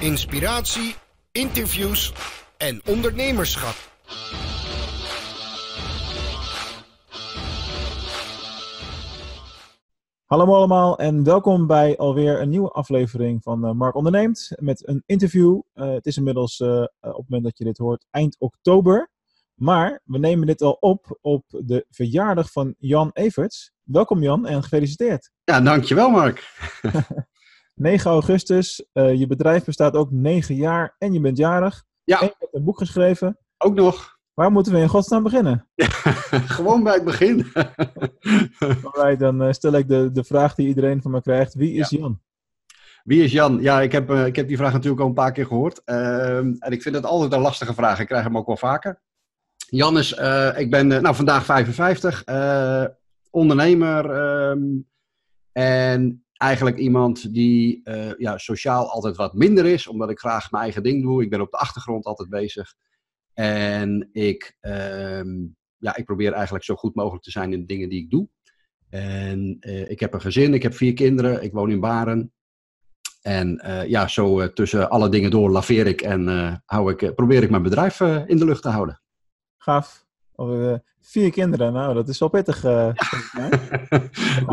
inspiratie, 0.00 0.94
interviews 1.32 2.12
en 2.56 2.80
ondernemerschap. 2.86 3.74
Hallo 10.24 10.54
allemaal 10.54 10.98
en 10.98 11.24
welkom 11.24 11.66
bij 11.66 11.96
alweer 11.96 12.40
een 12.40 12.48
nieuwe 12.48 12.70
aflevering 12.70 13.42
van 13.42 13.64
uh, 13.64 13.72
Mark 13.72 13.94
Onderneemt 13.94 14.50
met 14.58 14.88
een 14.88 15.02
interview. 15.06 15.60
Uh, 15.74 15.92
het 15.92 16.06
is 16.06 16.16
inmiddels 16.16 16.60
uh, 16.60 16.68
op 16.78 16.88
het 17.00 17.28
moment 17.28 17.44
dat 17.44 17.58
je 17.58 17.64
dit 17.64 17.78
hoort 17.78 18.06
eind 18.10 18.36
oktober. 18.38 19.10
Maar 19.54 20.00
we 20.04 20.18
nemen 20.18 20.46
dit 20.46 20.62
al 20.62 20.76
op 20.80 21.18
op 21.20 21.44
de 21.48 21.86
verjaardag 21.90 22.52
van 22.52 22.74
Jan 22.78 23.10
Everts. 23.12 23.72
Welkom 23.82 24.22
Jan 24.22 24.46
en 24.46 24.62
gefeliciteerd. 24.62 25.30
Ja, 25.44 25.60
dankjewel 25.60 26.10
Mark. 26.10 26.48
9 27.80 28.10
augustus, 28.10 28.84
je 28.92 29.26
bedrijf 29.28 29.64
bestaat 29.64 29.94
ook 29.94 30.10
9 30.10 30.54
jaar 30.54 30.94
en 30.98 31.12
je 31.12 31.20
bent 31.20 31.36
jarig. 31.36 31.84
Ja. 32.04 32.20
En 32.20 32.26
je 32.26 32.34
hebt 32.38 32.54
een 32.54 32.64
boek 32.64 32.78
geschreven. 32.78 33.38
Ook 33.58 33.74
nog. 33.74 34.18
Waar 34.34 34.52
moeten 34.52 34.72
we 34.72 34.78
in 34.78 34.88
godsnaam 34.88 35.22
beginnen? 35.22 35.68
Ja, 35.74 35.86
gewoon 36.56 36.82
bij 36.82 36.94
het 36.94 37.04
begin. 37.04 37.46
Alright, 38.82 39.18
dan 39.18 39.42
uh, 39.42 39.52
stel 39.52 39.72
ik 39.72 39.88
de, 39.88 40.10
de 40.12 40.24
vraag 40.24 40.54
die 40.54 40.66
iedereen 40.68 41.02
van 41.02 41.10
me 41.10 41.22
krijgt. 41.22 41.54
Wie 41.54 41.72
is 41.72 41.90
ja. 41.90 41.98
Jan? 41.98 42.20
Wie 43.04 43.22
is 43.22 43.32
Jan? 43.32 43.60
Ja, 43.60 43.80
ik 43.80 43.92
heb, 43.92 44.10
uh, 44.10 44.26
ik 44.26 44.36
heb 44.36 44.48
die 44.48 44.56
vraag 44.56 44.72
natuurlijk 44.72 45.00
al 45.00 45.06
een 45.06 45.14
paar 45.14 45.32
keer 45.32 45.46
gehoord. 45.46 45.82
Uh, 45.84 46.36
en 46.36 46.70
ik 46.70 46.82
vind 46.82 46.94
het 46.94 47.04
altijd 47.04 47.32
een 47.32 47.40
lastige 47.40 47.74
vraag. 47.74 48.00
Ik 48.00 48.06
krijg 48.06 48.24
hem 48.24 48.36
ook 48.36 48.46
wel 48.46 48.56
vaker. 48.56 49.00
Jan 49.56 49.98
is, 49.98 50.14
eh, 50.14 50.58
ik 50.58 50.70
ben 50.70 50.86
nou, 50.86 51.14
vandaag 51.14 51.44
55, 51.44 52.24
ondernemer. 53.30 54.10
ehm, 54.10 54.60
en 55.52 56.24
eigenlijk 56.40 56.78
iemand 56.78 57.34
die 57.34 57.82
ja, 58.18 58.38
sociaal 58.38 58.90
altijd 58.90 59.16
wat 59.16 59.34
minder 59.34 59.66
is. 59.66 59.86
Omdat 59.86 60.10
ik 60.10 60.18
graag 60.18 60.50
mijn 60.50 60.62
eigen 60.62 60.82
ding 60.82 61.02
doe. 61.02 61.22
Ik 61.22 61.30
ben 61.30 61.40
op 61.40 61.50
de 61.50 61.56
achtergrond 61.56 62.04
altijd 62.04 62.28
bezig. 62.28 62.74
En 63.34 64.08
ik, 64.12 64.56
um, 64.60 65.56
ja, 65.76 65.96
ik 65.96 66.04
probeer 66.04 66.32
eigenlijk 66.32 66.64
zo 66.64 66.74
goed 66.74 66.94
mogelijk 66.94 67.22
te 67.22 67.30
zijn 67.30 67.52
in 67.52 67.60
de 67.60 67.66
dingen 67.66 67.88
die 67.88 68.02
ik 68.02 68.10
doe. 68.10 68.28
En 68.88 69.56
uh, 69.60 69.90
ik 69.90 70.00
heb 70.00 70.14
een 70.14 70.20
gezin, 70.20 70.54
ik 70.54 70.62
heb 70.62 70.74
vier 70.74 70.94
kinderen, 70.94 71.42
ik 71.42 71.52
woon 71.52 71.70
in 71.70 71.80
Baren. 71.80 72.32
En 73.22 73.62
uh, 73.66 73.86
ja, 73.86 74.08
zo 74.08 74.52
tussen 74.52 74.90
alle 74.90 75.08
dingen 75.08 75.30
door 75.30 75.50
laveer 75.50 75.86
ik 75.86 76.00
en 76.00 76.62
hou 76.64 76.92
ik, 76.92 77.14
probeer 77.14 77.42
ik 77.42 77.50
mijn 77.50 77.62
bedrijf 77.62 78.00
in 78.00 78.36
de 78.36 78.44
lucht 78.44 78.62
te 78.62 78.68
houden. 78.68 79.02
Gaaf. 79.56 80.08
Of, 80.40 80.78
vier 81.00 81.30
kinderen, 81.30 81.72
nou 81.72 81.94
dat 81.94 82.08
is 82.08 82.18
wel 82.18 82.28
pittig. 82.28 82.62
Ja. 82.62 82.92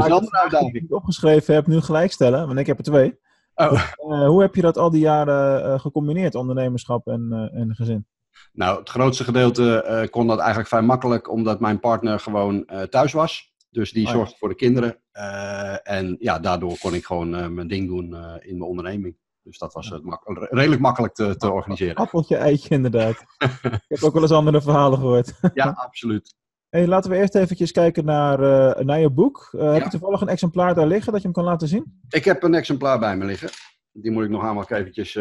dat 0.08 0.24
is. 0.24 0.72
Die 0.72 0.84
ik 0.84 0.94
opgeschreven 0.94 1.54
heb, 1.54 1.68
nu 1.68 1.82
gelijk 1.82 2.12
stellen, 2.12 2.48
want 2.48 2.60
ik 2.60 2.68
heb 2.68 2.78
er 2.78 2.84
twee. 2.84 3.20
Oh. 3.56 3.82
hoe 4.28 4.42
heb 4.42 4.56
je 4.56 4.62
dat 4.62 4.78
al 4.78 4.90
die 4.90 5.02
jaren 5.02 5.80
gecombineerd, 5.80 6.36
ondernemerschap 6.36 7.08
en, 7.08 7.50
en 7.54 7.76
gezin? 7.76 8.06
Nou, 8.54 8.80
het 8.80 8.90
grootste 8.90 9.24
gedeelte 9.24 9.86
uh, 9.88 10.10
kon 10.10 10.28
dat 10.28 10.38
eigenlijk 10.38 10.70
vrij 10.70 10.82
makkelijk, 10.82 11.30
omdat 11.30 11.60
mijn 11.60 11.80
partner 11.80 12.20
gewoon 12.20 12.64
uh, 12.68 12.82
thuis 12.82 13.14
was. 13.14 13.54
Dus 13.70 13.92
die 13.92 14.06
oh, 14.06 14.12
zorgde 14.12 14.32
ja. 14.32 14.38
voor 14.38 14.50
de 14.50 14.56
kinderen. 14.56 14.98
Uh, 15.14 15.90
en 15.90 16.16
ja, 16.20 16.40
daardoor 16.40 16.78
kon 16.78 16.94
ik 16.94 17.06
gewoon 17.06 17.54
mijn 17.54 17.68
ding 17.68 17.88
doen 17.88 18.04
in 18.40 18.58
mijn 18.58 18.70
onderneming. 18.70 19.18
Dus 19.48 19.58
dat 19.58 19.74
was 19.74 20.00
mak 20.02 20.22
redelijk 20.50 20.82
makkelijk 20.82 21.14
te, 21.14 21.38
te 21.38 21.52
organiseren. 21.52 21.96
Appeltje, 21.96 22.38
eitje, 22.38 22.70
inderdaad. 22.76 23.26
ik 23.64 23.82
heb 23.88 24.04
ook 24.04 24.14
wel 24.14 24.22
eens 24.22 24.32
andere 24.32 24.62
verhalen 24.62 25.00
gehoord. 25.00 25.34
ja, 25.54 25.70
absoluut. 25.70 26.36
Hey, 26.70 26.88
laten 26.88 27.12
we 27.12 27.18
eerst 27.18 27.36
eventjes 27.36 27.72
kijken 27.72 28.06
naar, 28.06 28.40
naar 28.86 29.00
je 29.00 29.10
boek. 29.10 29.50
Ja. 29.52 29.72
Heb 29.72 29.84
je 29.84 29.90
toevallig 29.90 30.22
een 30.22 30.28
exemplaar 30.28 30.76
daar 30.76 30.88
liggen 30.88 31.12
dat 31.12 31.22
je 31.22 31.28
hem 31.28 31.36
kan 31.36 31.46
laten 31.46 31.68
zien? 31.68 32.02
Ik 32.10 32.26
heb 32.26 32.44
een 32.44 32.54
exemplaar 32.54 33.00
bij 33.00 33.18
me 33.18 33.26
liggen. 33.26 33.50
Die 33.92 34.12
moet 34.12 34.24
ik 34.24 34.30
nog 34.30 34.44
allemaal 34.44 34.70
eventjes... 34.70 35.20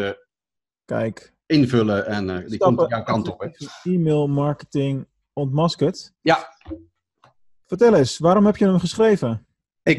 Kijk, 0.85 1.33
invullen 1.45 2.05
en 2.05 2.29
uh, 2.29 2.37
die 2.37 2.53
Stappen 2.53 2.77
komt 2.77 2.89
jouw 2.89 3.03
kant 3.03 3.29
op. 3.29 3.49
E-mail 3.83 4.27
marketing 4.27 5.07
ontmaskerd. 5.33 6.13
Ja. 6.21 6.55
Vertel 7.65 7.93
eens, 7.93 8.17
waarom 8.17 8.45
heb 8.45 8.57
je 8.57 8.65
hem 8.65 8.79
geschreven? 8.79 9.47
Ik, 9.83 9.97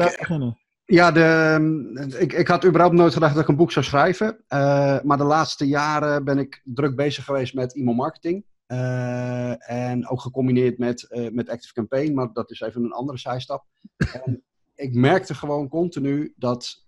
ja, 0.90 1.10
de, 1.10 2.16
ik, 2.18 2.32
ik 2.32 2.48
had 2.48 2.64
überhaupt 2.64 2.94
nooit 2.94 3.12
gedacht 3.12 3.34
dat 3.34 3.42
ik 3.42 3.48
een 3.48 3.56
boek 3.56 3.72
zou 3.72 3.84
schrijven. 3.84 4.26
Uh, 4.48 5.00
maar 5.02 5.16
de 5.16 5.24
laatste 5.24 5.66
jaren 5.66 6.24
ben 6.24 6.38
ik 6.38 6.60
druk 6.64 6.96
bezig 6.96 7.24
geweest 7.24 7.54
met 7.54 7.74
e-mail 7.74 7.96
marketing. 7.96 8.44
Uh, 8.66 9.70
en 9.70 10.08
ook 10.08 10.20
gecombineerd 10.20 10.78
met, 10.78 11.28
met 11.32 11.48
Active 11.48 11.74
Campaign, 11.74 12.14
maar 12.14 12.32
dat 12.32 12.50
is 12.50 12.60
even 12.60 12.84
een 12.84 12.92
andere 12.92 13.18
zijstap. 13.18 13.64
en 14.24 14.42
ik 14.74 14.94
merkte 14.94 15.34
gewoon 15.34 15.68
continu 15.68 16.34
dat 16.36 16.86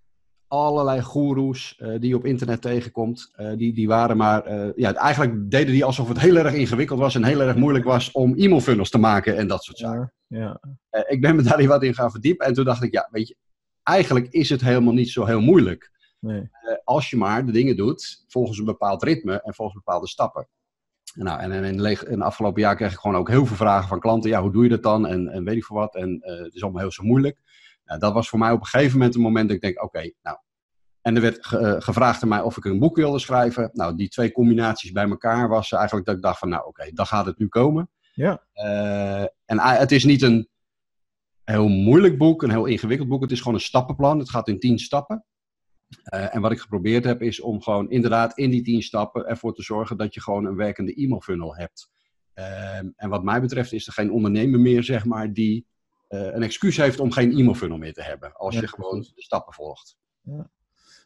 allerlei 0.48 1.02
goeroes 1.02 1.80
die 1.98 2.08
je 2.08 2.16
op 2.16 2.24
internet 2.24 2.62
tegenkomt, 2.62 3.32
die, 3.56 3.74
die 3.74 3.88
waren 3.88 4.16
maar, 4.16 4.72
ja, 4.78 4.94
eigenlijk 4.94 5.50
deden 5.50 5.72
die 5.72 5.84
alsof 5.84 6.08
het 6.08 6.20
heel 6.20 6.36
erg 6.36 6.54
ingewikkeld 6.54 6.98
was 6.98 7.14
en 7.14 7.24
heel 7.24 7.40
erg 7.40 7.56
moeilijk 7.56 7.84
was 7.84 8.12
om 8.12 8.34
e-mailfunnels 8.36 8.90
te 8.90 8.98
maken 8.98 9.36
en 9.36 9.46
dat 9.46 9.64
soort 9.64 9.78
zaken. 9.78 10.12
Ja, 10.26 10.60
ja. 10.90 11.06
ik 11.08 11.20
ben 11.20 11.36
me 11.36 11.42
daar 11.42 11.66
wat 11.66 11.82
in 11.82 11.94
gaan 11.94 12.10
verdiepen 12.10 12.46
en 12.46 12.52
toen 12.52 12.64
dacht 12.64 12.82
ik, 12.82 12.92
ja, 12.92 13.08
weet 13.10 13.28
je, 13.28 13.36
eigenlijk 13.82 14.28
is 14.28 14.48
het 14.48 14.60
helemaal 14.60 14.92
niet 14.92 15.10
zo 15.10 15.24
heel 15.24 15.40
moeilijk. 15.40 15.90
Nee. 16.20 16.48
als 16.84 17.10
je 17.10 17.16
maar 17.16 17.46
de 17.46 17.52
dingen 17.52 17.76
doet 17.76 18.24
volgens 18.28 18.58
een 18.58 18.64
bepaald 18.64 19.02
ritme 19.02 19.42
en 19.42 19.54
volgens 19.54 19.76
bepaalde 19.84 20.08
stappen. 20.08 20.48
Nou, 21.14 21.40
en, 21.40 21.64
in, 21.64 21.76
de, 21.76 22.24
afgelopen 22.24 22.60
jaar 22.60 22.76
kreeg 22.76 22.92
ik 22.92 22.98
gewoon 22.98 23.16
ook 23.16 23.28
heel 23.28 23.46
veel 23.46 23.56
vragen 23.56 23.88
van 23.88 24.00
klanten. 24.00 24.30
Ja, 24.30 24.42
hoe 24.42 24.52
doe 24.52 24.62
je 24.62 24.68
dat 24.68 24.82
dan? 24.82 25.06
En, 25.06 25.28
en 25.28 25.44
weet 25.44 25.56
ik 25.56 25.64
veel 25.64 25.76
wat. 25.76 25.94
En 25.94 26.20
het 26.22 26.54
is 26.54 26.62
allemaal 26.62 26.80
heel 26.80 26.92
zo 26.92 27.02
moeilijk. 27.02 27.38
Nou, 27.84 28.00
dat 28.00 28.12
was 28.12 28.28
voor 28.28 28.38
mij 28.38 28.50
op 28.50 28.60
een 28.60 28.66
gegeven 28.66 28.98
moment 28.98 29.14
een 29.14 29.20
moment 29.20 29.46
dat 29.46 29.56
ik 29.56 29.62
denk, 29.62 29.76
oké, 29.76 29.84
okay, 29.84 30.14
nou. 30.22 30.38
En 31.00 31.14
er 31.14 31.22
werd 31.22 31.46
ge 31.46 31.60
uh, 31.60 31.74
gevraagd 31.78 32.22
aan 32.22 32.28
mij 32.28 32.40
of 32.40 32.56
ik 32.56 32.64
een 32.64 32.78
boek 32.78 32.96
wilde 32.96 33.18
schrijven. 33.18 33.70
Nou, 33.72 33.96
die 33.96 34.08
twee 34.08 34.32
combinaties 34.32 34.92
bij 34.92 35.08
elkaar 35.08 35.48
was 35.48 35.72
eigenlijk 35.72 36.06
dat 36.06 36.16
ik 36.16 36.22
dacht 36.22 36.38
van, 36.38 36.48
nou 36.48 36.60
oké, 36.60 36.68
okay, 36.68 36.92
dan 36.92 37.06
gaat 37.06 37.26
het 37.26 37.38
nu 37.38 37.48
komen. 37.48 37.90
Ja. 38.14 38.42
En 39.44 39.56
uh, 39.56 39.78
het 39.78 39.92
is 39.92 40.04
niet 40.04 40.22
een 40.22 40.48
heel 41.50 41.68
moeilijk 41.68 42.18
boek, 42.18 42.42
een 42.42 42.50
heel 42.50 42.66
ingewikkeld 42.66 43.08
boek. 43.08 43.22
Het 43.22 43.30
is 43.30 43.38
gewoon 43.38 43.54
een 43.54 43.60
stappenplan. 43.60 44.18
Het 44.18 44.30
gaat 44.30 44.48
in 44.48 44.58
tien 44.58 44.78
stappen. 44.78 45.24
Uh, 46.14 46.34
en 46.34 46.40
wat 46.40 46.52
ik 46.52 46.60
geprobeerd 46.60 47.04
heb, 47.04 47.22
is 47.22 47.40
om 47.40 47.62
gewoon 47.62 47.90
inderdaad 47.90 48.38
in 48.38 48.50
die 48.50 48.62
tien 48.62 48.82
stappen 48.82 49.26
ervoor 49.26 49.54
te 49.54 49.62
zorgen 49.62 49.96
dat 49.96 50.14
je 50.14 50.20
gewoon 50.20 50.44
een 50.44 50.56
werkende 50.56 50.94
e-mail 50.94 51.20
funnel 51.20 51.56
hebt. 51.56 51.90
Uh, 52.34 52.76
en 52.76 53.08
wat 53.08 53.24
mij 53.24 53.40
betreft 53.40 53.72
is 53.72 53.86
er 53.86 53.92
geen 53.92 54.12
ondernemer 54.12 54.60
meer, 54.60 54.82
zeg 54.82 55.04
maar, 55.04 55.32
die 55.32 55.66
uh, 56.08 56.20
een 56.20 56.42
excuus 56.42 56.76
heeft 56.76 57.00
om 57.00 57.12
geen 57.12 57.32
e-mail 57.32 57.54
funnel 57.54 57.78
meer 57.78 57.92
te 57.92 58.02
hebben. 58.02 58.32
Als 58.32 58.54
ja, 58.54 58.60
je 58.60 58.68
gewoon 58.68 58.90
precies. 58.90 59.14
de 59.14 59.22
stappen 59.22 59.54
volgt. 59.54 59.96
Ja. 60.20 60.50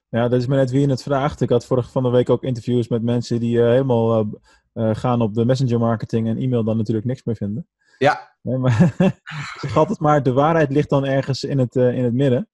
ja, 0.08 0.28
dat 0.28 0.40
is 0.40 0.46
maar 0.46 0.58
net 0.58 0.70
wie 0.70 0.80
je 0.80 0.88
het 0.88 1.02
vraagt. 1.02 1.40
Ik 1.40 1.48
had 1.48 1.66
vorige 1.66 1.90
van 1.90 2.02
de 2.02 2.10
week 2.10 2.30
ook 2.30 2.42
interviews 2.42 2.88
met 2.88 3.02
mensen 3.02 3.40
die 3.40 3.56
uh, 3.56 3.64
helemaal 3.64 4.30
gaan 4.74 5.20
op 5.20 5.34
de 5.34 5.44
messenger 5.44 5.78
marketing 5.78 6.28
en 6.28 6.36
e-mail 6.36 6.64
dan 6.64 6.76
natuurlijk 6.76 7.06
niks 7.06 7.24
meer 7.24 7.36
vinden. 7.36 7.68
Ja. 7.98 8.36
Nee, 8.42 8.58
maar 8.58 8.82
ik 9.54 9.58
zeg 9.60 9.76
altijd 9.76 9.98
maar, 9.98 10.22
de 10.22 10.32
waarheid 10.32 10.70
ligt 10.70 10.88
dan 10.90 11.04
ergens 11.04 11.44
in 11.44 11.58
het, 11.58 11.74
in 11.74 12.04
het 12.04 12.14
midden. 12.14 12.48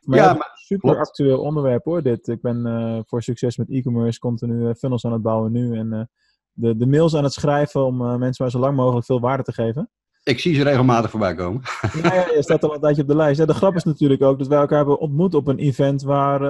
Maar 0.00 0.18
ja, 0.18 0.32
maar, 0.32 0.50
super 0.54 0.88
klopt. 0.88 1.08
actueel 1.08 1.40
onderwerp 1.40 1.84
hoor, 1.84 2.02
dit. 2.02 2.28
Ik 2.28 2.40
ben 2.40 3.04
voor 3.06 3.22
succes 3.22 3.56
met 3.56 3.70
e-commerce 3.70 4.18
continu 4.18 4.74
funnels 4.74 5.04
aan 5.04 5.12
het 5.12 5.22
bouwen 5.22 5.52
nu 5.52 5.78
en 5.78 6.10
de, 6.52 6.76
de 6.76 6.86
mails 6.86 7.16
aan 7.16 7.24
het 7.24 7.32
schrijven 7.32 7.84
om 7.84 7.96
mensen 7.96 8.44
maar 8.44 8.50
zo 8.50 8.58
lang 8.58 8.76
mogelijk 8.76 9.06
veel 9.06 9.20
waarde 9.20 9.42
te 9.42 9.52
geven. 9.52 9.90
Ik 10.22 10.40
zie 10.40 10.54
ze 10.54 10.62
regelmatig 10.62 11.10
voorbij 11.10 11.34
komen. 11.34 11.62
Ja, 12.02 12.14
ja, 12.14 12.26
je 12.34 12.42
staat 12.42 12.64
al 12.64 12.74
een 12.74 12.80
tijdje 12.80 13.02
op 13.02 13.08
de 13.08 13.16
lijst. 13.16 13.38
Ja, 13.38 13.46
de 13.46 13.54
grap 13.54 13.74
is 13.74 13.84
natuurlijk 13.84 14.22
ook 14.22 14.38
dat 14.38 14.48
wij 14.48 14.58
elkaar 14.58 14.78
hebben 14.78 14.98
ontmoet 14.98 15.34
op 15.34 15.46
een 15.46 15.58
event 15.58 16.02
waar, 16.02 16.40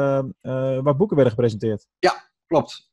waar 0.83 0.97
boeken 0.97 1.17
werden 1.17 1.35
gepresenteerd. 1.35 1.87
Ja, 1.99 2.31
klopt. 2.47 2.90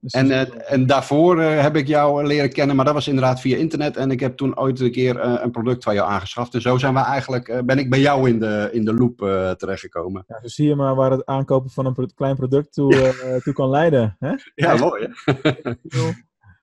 Dus 0.00 0.12
en, 0.12 0.26
uh, 0.26 0.72
en 0.72 0.86
daarvoor 0.86 1.40
heb 1.40 1.76
ik 1.76 1.86
jou 1.86 2.26
leren 2.26 2.52
kennen, 2.52 2.76
maar 2.76 2.84
dat 2.84 2.94
was 2.94 3.08
inderdaad 3.08 3.40
via 3.40 3.56
internet. 3.56 3.96
En 3.96 4.10
ik 4.10 4.20
heb 4.20 4.36
toen 4.36 4.58
ooit 4.58 4.80
een 4.80 4.90
keer 4.90 5.20
een 5.20 5.50
product 5.50 5.84
van 5.84 5.94
jou 5.94 6.10
aangeschaft. 6.10 6.54
En 6.54 6.60
zo 6.60 6.78
zijn 6.78 6.94
we 6.94 7.00
eigenlijk, 7.00 7.62
ben 7.66 7.78
ik 7.78 7.90
bij 7.90 8.00
jou 8.00 8.28
in 8.28 8.38
de, 8.38 8.68
in 8.72 8.84
de 8.84 8.94
loop 8.94 9.18
terechtgekomen. 9.58 10.24
Ja, 10.26 10.40
dus 10.40 10.54
zie 10.54 10.68
je 10.68 10.74
maar 10.74 10.94
waar 10.94 11.10
het 11.10 11.26
aankopen 11.26 11.70
van 11.70 11.86
een 11.86 11.92
pro 11.92 12.06
klein 12.14 12.36
product 12.36 12.72
toe, 12.72 13.40
toe 13.44 13.52
kan 13.52 13.68
leiden. 13.68 14.16
Hè? 14.18 14.32
Ja, 14.54 14.76
mooi 14.76 15.08
hè? 15.08 15.72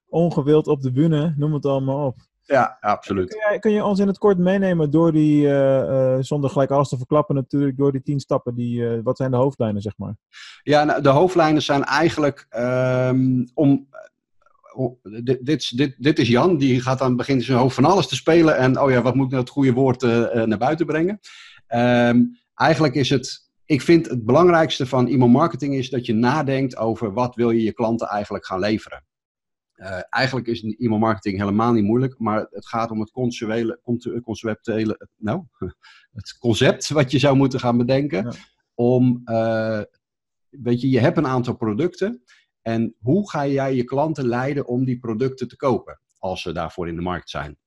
Ongewild 0.09 0.67
op 0.67 0.81
de 0.81 0.91
bühne, 0.91 1.33
noem 1.37 1.53
het 1.53 1.65
allemaal 1.65 2.05
op. 2.05 2.15
Ja, 2.47 2.77
absoluut. 2.79 3.29
Kun 3.29 3.53
je, 3.53 3.59
kun 3.59 3.71
je, 3.71 3.83
ons 3.83 3.99
in 3.99 4.07
het 4.07 4.17
kort 4.17 4.37
meenemen 4.37 4.91
door 4.91 5.11
die, 5.11 5.43
uh, 5.43 5.77
uh, 5.77 6.17
zonder 6.19 6.49
gelijk 6.49 6.71
alles 6.71 6.89
te 6.89 6.97
verklappen 6.97 7.35
natuurlijk, 7.35 7.77
door 7.77 7.91
die 7.91 8.01
tien 8.01 8.19
stappen, 8.19 8.55
die, 8.55 8.79
uh, 8.79 8.99
wat 9.03 9.17
zijn 9.17 9.31
de 9.31 9.37
hoofdlijnen 9.37 9.81
zeg 9.81 9.93
maar? 9.97 10.15
Ja, 10.63 10.83
nou, 10.83 11.01
de 11.01 11.09
hoofdlijnen 11.09 11.61
zijn 11.61 11.83
eigenlijk 11.83 12.47
um, 12.57 13.47
om, 13.53 13.87
dit, 15.23 15.45
dit, 15.45 15.77
dit, 15.77 15.95
dit, 15.97 16.19
is 16.19 16.27
Jan, 16.27 16.57
die 16.57 16.81
gaat 16.81 17.01
aan 17.01 17.07
het 17.07 17.17
begin 17.17 17.41
zijn 17.41 17.57
hoofd 17.57 17.75
van 17.75 17.85
alles 17.85 18.07
te 18.07 18.15
spelen 18.15 18.57
en 18.57 18.79
oh 18.79 18.91
ja, 18.91 19.01
wat 19.01 19.15
moet 19.15 19.25
ik 19.25 19.31
nou 19.31 19.43
het 19.43 19.51
goede 19.51 19.73
woord 19.73 20.01
naar 20.45 20.57
buiten 20.57 20.85
brengen? 20.85 21.19
Um, 21.67 22.37
eigenlijk 22.55 22.95
is 22.95 23.09
het, 23.09 23.49
ik 23.65 23.81
vind 23.81 24.09
het 24.09 24.25
belangrijkste 24.25 24.85
van 24.85 25.07
e-mail 25.07 25.29
marketing 25.29 25.73
is 25.73 25.89
dat 25.89 26.05
je 26.05 26.13
nadenkt 26.13 26.77
over 26.77 27.13
wat 27.13 27.35
wil 27.35 27.49
je 27.49 27.63
je 27.63 27.73
klanten 27.73 28.07
eigenlijk 28.07 28.45
gaan 28.45 28.59
leveren. 28.59 29.06
Uh, 29.77 29.99
eigenlijk 30.09 30.47
is 30.47 30.63
e-mail 30.63 30.99
marketing 30.99 31.37
helemaal 31.37 31.73
niet 31.73 31.83
moeilijk, 31.83 32.19
maar 32.19 32.47
het 32.49 32.67
gaat 32.67 32.91
om 32.91 32.99
het 32.99 33.11
conceptuele, 33.11 33.79
conceptuele 34.23 35.09
nou, 35.15 35.43
het 36.17 36.37
concept 36.39 36.89
wat 36.89 37.11
je 37.11 37.19
zou 37.19 37.35
moeten 37.35 37.59
gaan 37.59 37.77
bedenken 37.77 38.23
ja. 38.23 38.33
om 38.73 39.21
uh, 39.25 39.81
weet 40.49 40.81
je, 40.81 40.89
je 40.89 40.99
hebt 40.99 41.17
een 41.17 41.27
aantal 41.27 41.55
producten. 41.55 42.23
En 42.61 42.95
hoe 42.99 43.29
ga 43.29 43.47
jij 43.47 43.75
je 43.75 43.83
klanten 43.83 44.27
leiden 44.27 44.67
om 44.67 44.85
die 44.85 44.99
producten 44.99 45.47
te 45.47 45.55
kopen 45.55 46.01
als 46.17 46.41
ze 46.41 46.51
daarvoor 46.51 46.87
in 46.87 46.95
de 46.95 47.01
markt 47.01 47.29
zijn? 47.29 47.57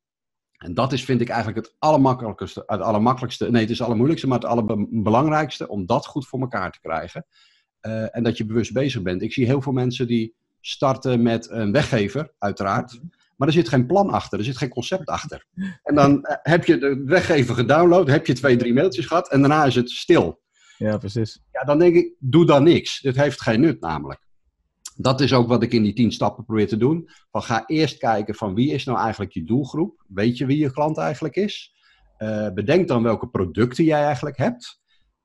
En 0.57 0.75
dat 0.75 0.93
is, 0.93 1.05
vind 1.05 1.21
ik, 1.21 1.29
eigenlijk 1.29 1.67
het 1.67 1.77
allermakkelijkste, 1.79 2.63
het 2.67 2.81
allermakkelijkste, 2.81 3.51
nee, 3.51 3.61
het 3.61 3.71
is 3.71 3.77
het 3.77 3.87
allermoeilijkste, 3.87 4.29
maar 4.29 4.39
het 4.39 4.49
allerbelangrijkste 4.49 5.69
om 5.69 5.87
dat 5.87 6.07
goed 6.07 6.27
voor 6.27 6.41
elkaar 6.41 6.73
te 6.73 6.81
krijgen. 6.81 7.27
Uh, 7.87 8.17
en 8.17 8.23
dat 8.23 8.37
je 8.37 8.47
bewust 8.47 8.73
bezig 8.73 9.03
bent. 9.03 9.23
Ik 9.23 9.33
zie 9.33 9.47
heel 9.47 9.63
veel 9.63 9.73
mensen 9.73 10.07
die 10.07 10.35
starten 10.61 11.23
met 11.23 11.51
een 11.51 11.73
weggever, 11.73 12.33
uiteraard. 12.39 13.01
Maar 13.37 13.49
er 13.49 13.55
zit 13.55 13.69
geen 13.69 13.87
plan 13.87 14.11
achter, 14.11 14.39
er 14.39 14.45
zit 14.45 14.57
geen 14.57 14.69
concept 14.69 15.09
achter. 15.09 15.47
En 15.83 15.95
dan 15.95 16.13
uh, 16.13 16.37
heb 16.43 16.65
je 16.65 16.79
de 16.79 17.03
weggever 17.05 17.55
gedownload, 17.55 18.09
heb 18.09 18.27
je 18.27 18.33
twee, 18.33 18.57
drie 18.57 18.73
mailtjes 18.73 19.07
gehad 19.07 19.31
en 19.31 19.41
daarna 19.41 19.65
is 19.65 19.75
het 19.75 19.91
stil. 19.91 20.41
Ja, 20.77 20.97
precies. 20.97 21.43
Ja, 21.53 21.65
dan 21.65 21.79
denk 21.79 21.97
ik, 21.97 22.15
doe 22.19 22.47
dan 22.47 22.63
niks. 22.63 23.01
Dit 23.01 23.17
heeft 23.17 23.41
geen 23.41 23.61
nut 23.61 23.81
namelijk 23.81 24.29
dat 25.03 25.21
is 25.21 25.33
ook 25.33 25.49
wat 25.49 25.63
ik 25.63 25.73
in 25.73 25.83
die 25.83 25.93
tien 25.93 26.13
stappen 26.13 26.45
probeer 26.45 26.69
te 26.69 26.77
doen. 26.77 27.09
Van 27.31 27.43
ga 27.43 27.67
eerst 27.67 27.99
kijken 27.99 28.35
van 28.35 28.55
wie 28.55 28.73
is 28.73 28.85
nou 28.85 28.99
eigenlijk 28.99 29.33
je 29.33 29.45
doelgroep? 29.45 30.05
Weet 30.09 30.39
je 30.39 30.47
wie 30.47 30.59
je 30.59 30.73
klant 30.73 30.99
eigenlijk 30.99 31.37
is? 31.37 31.75
Uh, 32.19 32.53
bedenk 32.53 32.89
dan 32.89 33.03
welke 33.03 33.29
producten 33.29 33.85
jij 33.85 34.05
eigenlijk 34.05 34.37
hebt. 34.37 34.81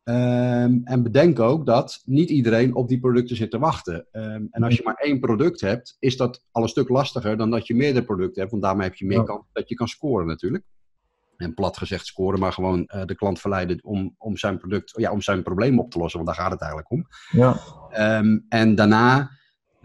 Um, 0.10 0.82
en 0.84 1.04
bedenk 1.04 1.40
ook 1.40 1.66
dat 1.66 2.02
niet 2.06 2.30
iedereen 2.30 2.76
op 2.76 2.88
die 2.88 3.00
producten 3.00 3.36
zit 3.36 3.52
te 3.52 3.60
wachten. 3.60 4.08
Um, 4.12 4.48
en 4.52 4.64
als 4.64 4.76
je 4.76 4.84
maar 4.84 4.96
één 4.96 5.20
product 5.20 5.62
hebt, 5.62 5.96
is 6.00 6.18
dat 6.18 6.44
al 6.52 6.62
een 6.62 6.70
stuk 6.70 6.90
lastiger 6.90 7.38
dan 7.38 7.50
dat 7.50 7.68
je 7.68 7.76
meerdere 7.76 8.06
producten 8.06 8.40
hebt. 8.40 8.52
Want 8.52 8.64
daarmee 8.64 8.88
heb 8.88 8.96
je 8.96 9.06
meer 9.06 9.24
kans 9.24 9.46
dat 9.54 9.70
je 9.70 9.76
kan 9.76 9.88
scoren 9.88 10.28
natuurlijk. 10.28 10.64
En 11.38 11.54
plat 11.54 11.78
gezegd 11.78 12.06
scoren, 12.06 12.40
maar 12.40 12.54
gewoon 12.54 12.90
uh, 12.96 13.06
de 13.06 13.16
klant 13.16 13.40
verleiden 13.40 13.80
om, 13.84 14.16
om 14.18 14.38
zijn 14.38 14.58
product, 14.58 14.94
ja, 14.98 15.12
om 15.12 15.22
zijn 15.22 15.44
probleem 15.44 15.80
op 15.80 15.92
te 15.92 15.98
lossen. 15.98 16.24
Want 16.24 16.36
daar 16.36 16.46
gaat 16.46 16.54
het 16.54 16.62
eigenlijk 16.62 16.92
om. 16.92 17.08
Ja. 17.32 17.60
Um, 18.20 18.46
en 18.50 18.76
daarna 18.76 19.30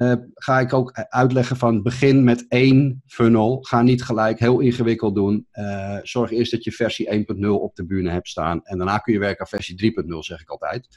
uh, 0.00 0.12
ga 0.34 0.60
ik 0.60 0.72
ook 0.72 0.92
uitleggen 0.92 1.56
van 1.56 1.82
begin 1.82 2.24
met 2.24 2.48
één 2.48 3.02
funnel. 3.06 3.58
Ga 3.62 3.82
niet 3.82 4.02
gelijk 4.02 4.38
heel 4.38 4.60
ingewikkeld 4.60 5.14
doen. 5.14 5.46
Uh, 5.52 5.98
zorg 6.02 6.30
eerst 6.30 6.50
dat 6.50 6.64
je 6.64 6.72
versie 6.72 7.26
1.0 7.36 7.48
op 7.48 7.74
de 7.74 7.86
bühne 7.86 8.10
hebt 8.10 8.28
staan. 8.28 8.60
En 8.62 8.76
daarna 8.76 8.98
kun 8.98 9.12
je 9.12 9.18
werken 9.18 9.40
aan 9.40 9.46
versie 9.46 9.92
3.0, 10.04 10.18
zeg 10.18 10.40
ik 10.40 10.48
altijd. 10.48 10.88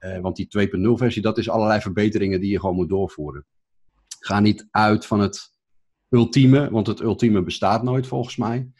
Uh, 0.00 0.18
want 0.18 0.36
die 0.36 0.68
2.0 0.68 0.70
versie, 0.92 1.22
dat 1.22 1.38
is 1.38 1.48
allerlei 1.48 1.80
verbeteringen 1.80 2.40
die 2.40 2.50
je 2.50 2.60
gewoon 2.60 2.74
moet 2.74 2.88
doorvoeren. 2.88 3.46
Ga 4.18 4.40
niet 4.40 4.68
uit 4.70 5.06
van 5.06 5.20
het 5.20 5.54
ultieme, 6.08 6.70
want 6.70 6.86
het 6.86 7.00
ultieme 7.00 7.42
bestaat 7.42 7.82
nooit 7.82 8.06
volgens 8.06 8.36
mij. 8.36 8.70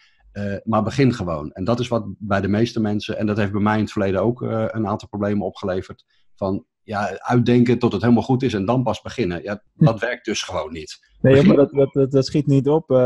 maar 0.64 0.82
begin 0.82 1.14
gewoon. 1.14 1.52
En 1.52 1.64
dat 1.64 1.81
is 1.81 1.88
wat 1.88 2.05
bij 2.19 2.40
de 2.40 2.49
meeste 2.49 2.81
mensen, 2.81 3.19
en 3.19 3.26
dat 3.26 3.37
heeft 3.37 3.52
bij 3.52 3.61
mij 3.61 3.75
in 3.75 3.82
het 3.82 3.93
verleden 3.93 4.23
ook 4.23 4.40
een 4.40 4.87
aantal 4.87 5.08
problemen 5.08 5.46
opgeleverd. 5.46 6.05
Van 6.34 6.67
ja, 6.87 7.19
uitdenken 7.19 7.79
tot 7.79 7.93
het 7.93 8.03
helemaal 8.03 8.23
goed 8.23 8.43
is 8.43 8.55
en 8.55 8.65
dan 8.65 8.83
pas 8.83 9.00
beginnen. 9.00 9.43
Ja, 9.43 9.62
dat 9.75 10.00
werkt 10.00 10.25
dus 10.25 10.43
gewoon 10.43 10.73
niet. 10.73 10.99
Nee, 11.21 11.43
maar 11.43 11.56
dat, 11.56 11.93
dat, 11.93 12.11
dat, 12.11 12.27
schiet 12.27 12.47
niet 12.47 12.69
op. 12.69 12.91
Uh, 12.91 12.97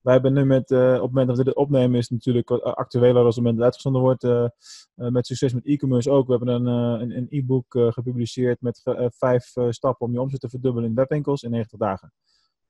wij 0.00 0.14
hebben 0.14 0.32
nu 0.32 0.44
met, 0.44 0.70
uh, 0.70 0.78
op 0.78 0.92
het 0.92 1.00
moment 1.00 1.28
dat 1.28 1.36
we 1.36 1.44
dit 1.44 1.54
opnemen, 1.54 1.98
is 1.98 2.08
het 2.08 2.10
natuurlijk 2.10 2.50
actueler 2.50 3.24
als 3.24 3.34
het 3.34 3.44
moment 3.44 3.62
uitgezonden 3.62 4.02
wordt. 4.02 4.24
Uh, 4.24 4.46
met 4.94 5.26
succes 5.26 5.54
met 5.54 5.66
e-commerce 5.66 6.10
ook. 6.10 6.26
We 6.26 6.34
hebben 6.34 6.66
een 6.66 7.16
een 7.16 7.26
e-book 7.30 7.64
gepubliceerd 7.68 8.60
met 8.60 8.82
vijf 9.18 9.52
stappen 9.68 10.06
om 10.06 10.12
je 10.12 10.20
omzet 10.20 10.40
te 10.40 10.48
verdubbelen 10.48 10.88
in 10.88 10.94
webwinkels 10.94 11.42
in 11.42 11.50
90 11.50 11.78
dagen. 11.78 12.12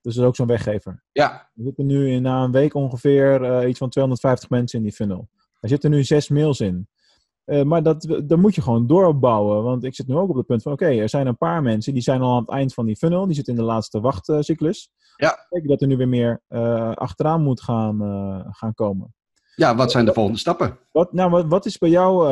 Dus 0.01 0.15
dat 0.15 0.23
is 0.23 0.29
ook 0.29 0.37
zo'n 0.37 0.47
weggever. 0.47 1.03
Ja. 1.13 1.51
We 1.55 1.63
zitten 1.63 1.87
nu 1.87 2.11
in, 2.11 2.23
na 2.23 2.45
een 2.45 2.53
week 2.53 2.75
ongeveer 2.75 3.69
iets 3.69 3.79
van 3.79 3.91
250 3.91 4.51
mensen 4.51 4.79
in 4.79 4.85
die 4.85 4.95
funnel. 4.95 5.29
Er 5.61 5.69
zitten 5.69 5.91
nu 5.91 6.05
zes 6.05 6.29
mails 6.29 6.61
in. 6.61 6.89
Uh, 7.47 7.63
maar 7.63 7.83
dat, 7.83 8.21
dat 8.25 8.39
moet 8.39 8.55
je 8.55 8.63
gewoon 8.63 8.87
doorbouwen. 8.87 9.63
Want 9.63 9.85
ik 9.85 9.95
zit 9.95 10.07
nu 10.07 10.15
ook 10.15 10.29
op 10.29 10.37
het 10.37 10.47
punt 10.47 10.63
van: 10.63 10.73
oké, 10.73 10.87
er 10.87 11.09
zijn 11.09 11.27
een 11.27 11.37
paar 11.37 11.63
mensen 11.63 11.93
die 11.93 12.03
zijn 12.03 12.21
al 12.21 12.35
aan 12.35 12.41
het 12.41 12.51
eind 12.51 12.75
van 12.75 12.87
die 12.87 12.97
funnel. 12.97 13.27
Die 13.27 13.35
zitten 13.35 13.55
in 13.55 13.61
de 13.61 13.67
laatste 13.67 14.01
wachtcyclus. 14.01 14.91
Ja. 15.17 15.47
Kijk 15.49 15.69
dat 15.69 15.81
er 15.81 15.87
nu 15.87 15.97
weer 15.97 16.09
meer 16.09 16.43
uh, 16.49 16.93
achteraan 16.93 17.43
moet 17.43 17.63
gaan, 17.63 18.03
uh, 18.03 18.41
gaan 18.51 18.75
komen. 18.75 19.15
Ja, 19.55 19.77
wat 19.77 19.91
zijn 19.91 20.05
de 20.05 20.13
volgende 20.13 20.39
stappen? 20.39 20.79
Wat, 20.93 21.13
nou, 21.13 21.31
wat, 21.31 21.47
wat 21.47 21.67
is 21.67 21.79
bij 21.79 21.89
jou 21.89 22.29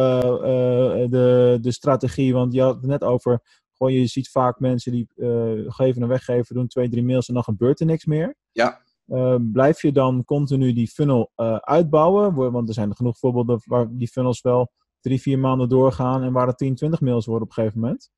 de, 1.09 1.59
de 1.61 1.73
strategie? 1.73 2.33
Want 2.33 2.53
je 2.53 2.61
had 2.63 2.75
het 2.75 2.87
net 2.87 3.05
over: 3.05 3.41
gewoon, 3.77 3.93
je 3.93 4.07
ziet 4.07 4.31
vaak 4.31 4.61
mensen 4.61 4.93
die 4.93 5.09
geven 5.67 6.03
een 6.03 6.09
weggever, 6.09 6.55
doen 6.55 6.67
twee, 6.67 6.89
drie 6.89 7.05
mails 7.05 7.29
en 7.29 7.35
dan 7.35 7.43
gebeurt 7.43 7.81
er 7.81 7.87
niks 7.87 8.05
meer. 8.05 8.35
Ja. 8.53 8.81
blijf 9.39 9.83
je 9.83 9.93
dan 9.93 10.25
continu 10.25 10.73
die 10.73 10.89
funnel 10.89 11.31
uitbouwen? 11.61 12.53
Want 12.53 12.69
er 12.69 12.75
zijn 12.75 12.97
genoeg 12.97 13.19
voorbeelden 13.19 13.61
waar 13.65 13.87
die 13.91 14.09
funnels 14.09 14.41
wel 14.41 14.71
drie, 15.05 15.21
vier 15.21 15.39
maanden 15.39 15.69
doorgaan 15.69 16.23
en 16.23 16.33
waar 16.33 16.47
het 16.47 16.59
10, 16.59 16.75
20 16.75 17.01
mails 17.01 17.27
worden 17.27 17.49
op 17.49 17.49
een 17.49 17.63
gegeven 17.63 17.81
moment? 17.81 18.11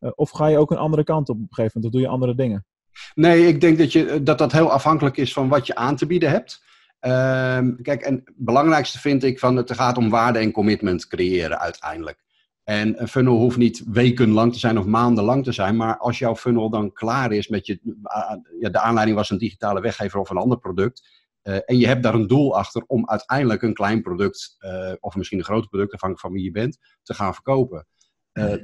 Uh, 0.00 0.10
of 0.14 0.30
ga 0.30 0.46
je 0.46 0.58
ook 0.58 0.70
een 0.70 0.76
andere 0.76 1.04
kant 1.04 1.28
op 1.28 1.36
op 1.36 1.40
een 1.40 1.54
gegeven 1.54 1.72
moment? 1.74 1.94
Of 1.94 2.00
doe 2.00 2.10
je 2.10 2.16
andere 2.16 2.34
dingen? 2.34 2.66
Nee, 3.14 3.46
ik 3.46 3.60
denk 3.60 3.78
dat 3.78 3.92
je, 3.92 4.22
dat, 4.22 4.38
dat 4.38 4.52
heel 4.52 4.70
afhankelijk 4.70 5.16
is 5.16 5.32
van 5.32 5.48
wat 5.48 5.66
je 5.66 5.74
aan 5.74 5.96
te 5.96 6.06
bieden 6.06 6.30
hebt. 6.30 6.62
Uh, 7.00 7.58
kijk, 7.82 8.02
en 8.02 8.14
het 8.14 8.34
belangrijkste 8.36 8.98
vind 8.98 9.24
ik 9.24 9.38
van 9.38 9.56
het 9.56 9.72
gaat 9.72 9.96
om 9.96 10.10
waarde 10.10 10.38
en 10.38 10.52
commitment 10.52 11.06
creëren 11.06 11.58
uiteindelijk. 11.58 12.22
En 12.64 13.00
een 13.00 13.08
funnel 13.08 13.36
hoeft 13.36 13.56
niet 13.56 13.82
weken 13.86 14.30
lang 14.30 14.52
te 14.52 14.58
zijn 14.58 14.78
of 14.78 14.84
maanden 14.84 15.24
lang 15.24 15.44
te 15.44 15.52
zijn, 15.52 15.76
maar 15.76 15.96
als 15.98 16.18
jouw 16.18 16.36
funnel 16.36 16.70
dan 16.70 16.92
klaar 16.92 17.32
is 17.32 17.48
met 17.48 17.66
je, 17.66 17.80
uh, 17.84 18.34
ja, 18.60 18.68
de 18.68 18.80
aanleiding 18.80 19.16
was 19.16 19.30
een 19.30 19.38
digitale 19.38 19.80
weggever 19.80 20.20
of 20.20 20.30
een 20.30 20.36
ander 20.36 20.58
product, 20.58 21.08
uh, 21.42 21.58
en 21.64 21.78
je 21.78 21.86
hebt 21.86 22.02
daar 22.02 22.14
een 22.14 22.26
doel 22.26 22.56
achter 22.56 22.84
om 22.86 23.08
uiteindelijk 23.08 23.62
een 23.62 23.74
klein 23.74 24.02
product, 24.02 24.56
uh, 24.60 24.92
of 25.00 25.16
misschien 25.16 25.38
een 25.38 25.44
groot 25.44 25.68
product, 25.68 25.92
afhankelijk 25.92 26.26
van 26.26 26.32
wie 26.32 26.44
je 26.44 26.50
bent, 26.50 26.78
te 27.02 27.14
gaan 27.14 27.34
verkopen. 27.34 27.86
Uh, 28.32 28.54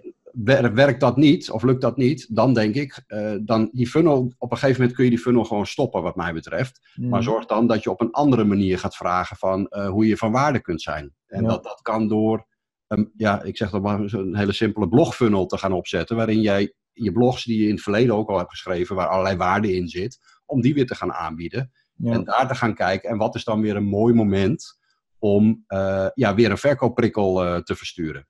werkt 0.74 1.00
dat 1.00 1.16
niet, 1.16 1.50
of 1.50 1.62
lukt 1.62 1.80
dat 1.80 1.96
niet, 1.96 2.34
dan 2.34 2.54
denk 2.54 2.74
ik, 2.74 3.04
dan 3.40 3.70
die 3.72 3.88
funnel, 3.88 4.32
op 4.38 4.50
een 4.50 4.56
gegeven 4.56 4.80
moment 4.80 4.96
kun 4.96 5.04
je 5.04 5.10
die 5.10 5.18
funnel 5.18 5.44
gewoon 5.44 5.66
stoppen, 5.66 6.02
wat 6.02 6.16
mij 6.16 6.32
betreft. 6.32 6.88
Mm. 6.94 7.08
Maar 7.08 7.22
zorg 7.22 7.46
dan 7.46 7.66
dat 7.66 7.82
je 7.82 7.90
op 7.90 8.00
een 8.00 8.10
andere 8.10 8.44
manier 8.44 8.78
gaat 8.78 8.96
vragen 8.96 9.36
van 9.36 9.70
hoe 9.90 10.06
je 10.06 10.16
van 10.16 10.32
waarde 10.32 10.60
kunt 10.60 10.82
zijn. 10.82 11.14
En 11.26 11.42
ja. 11.42 11.48
dat, 11.48 11.62
dat 11.64 11.80
kan 11.82 12.08
door, 12.08 12.46
um, 12.88 13.12
ja, 13.16 13.42
ik 13.42 13.56
zeg 13.56 13.70
dat 13.70 13.82
maar, 13.82 14.00
een 14.00 14.36
hele 14.36 14.52
simpele 14.52 14.88
blogfunnel 14.88 15.46
te 15.46 15.58
gaan 15.58 15.72
opzetten, 15.72 16.16
waarin 16.16 16.40
jij 16.40 16.74
je 16.92 17.12
blogs 17.12 17.44
die 17.44 17.60
je 17.60 17.68
in 17.68 17.74
het 17.74 17.82
verleden 17.82 18.14
ook 18.14 18.28
al 18.28 18.38
hebt 18.38 18.50
geschreven, 18.50 18.96
waar 18.96 19.08
allerlei 19.08 19.36
waarde 19.36 19.74
in 19.74 19.88
zit, 19.88 20.18
om 20.46 20.60
die 20.60 20.74
weer 20.74 20.86
te 20.86 20.94
gaan 20.94 21.12
aanbieden. 21.12 21.72
Ja. 21.98 22.12
En 22.12 22.24
daar 22.24 22.48
te 22.48 22.54
gaan 22.54 22.74
kijken. 22.74 23.10
En 23.10 23.16
wat 23.16 23.34
is 23.34 23.44
dan 23.44 23.60
weer 23.60 23.76
een 23.76 23.88
mooi 23.88 24.14
moment 24.14 24.78
om 25.18 25.64
uh, 25.68 26.06
ja, 26.14 26.34
weer 26.34 26.50
een 26.50 26.58
verkoopprikkel 26.58 27.44
uh, 27.44 27.56
te 27.56 27.74
versturen. 27.74 28.28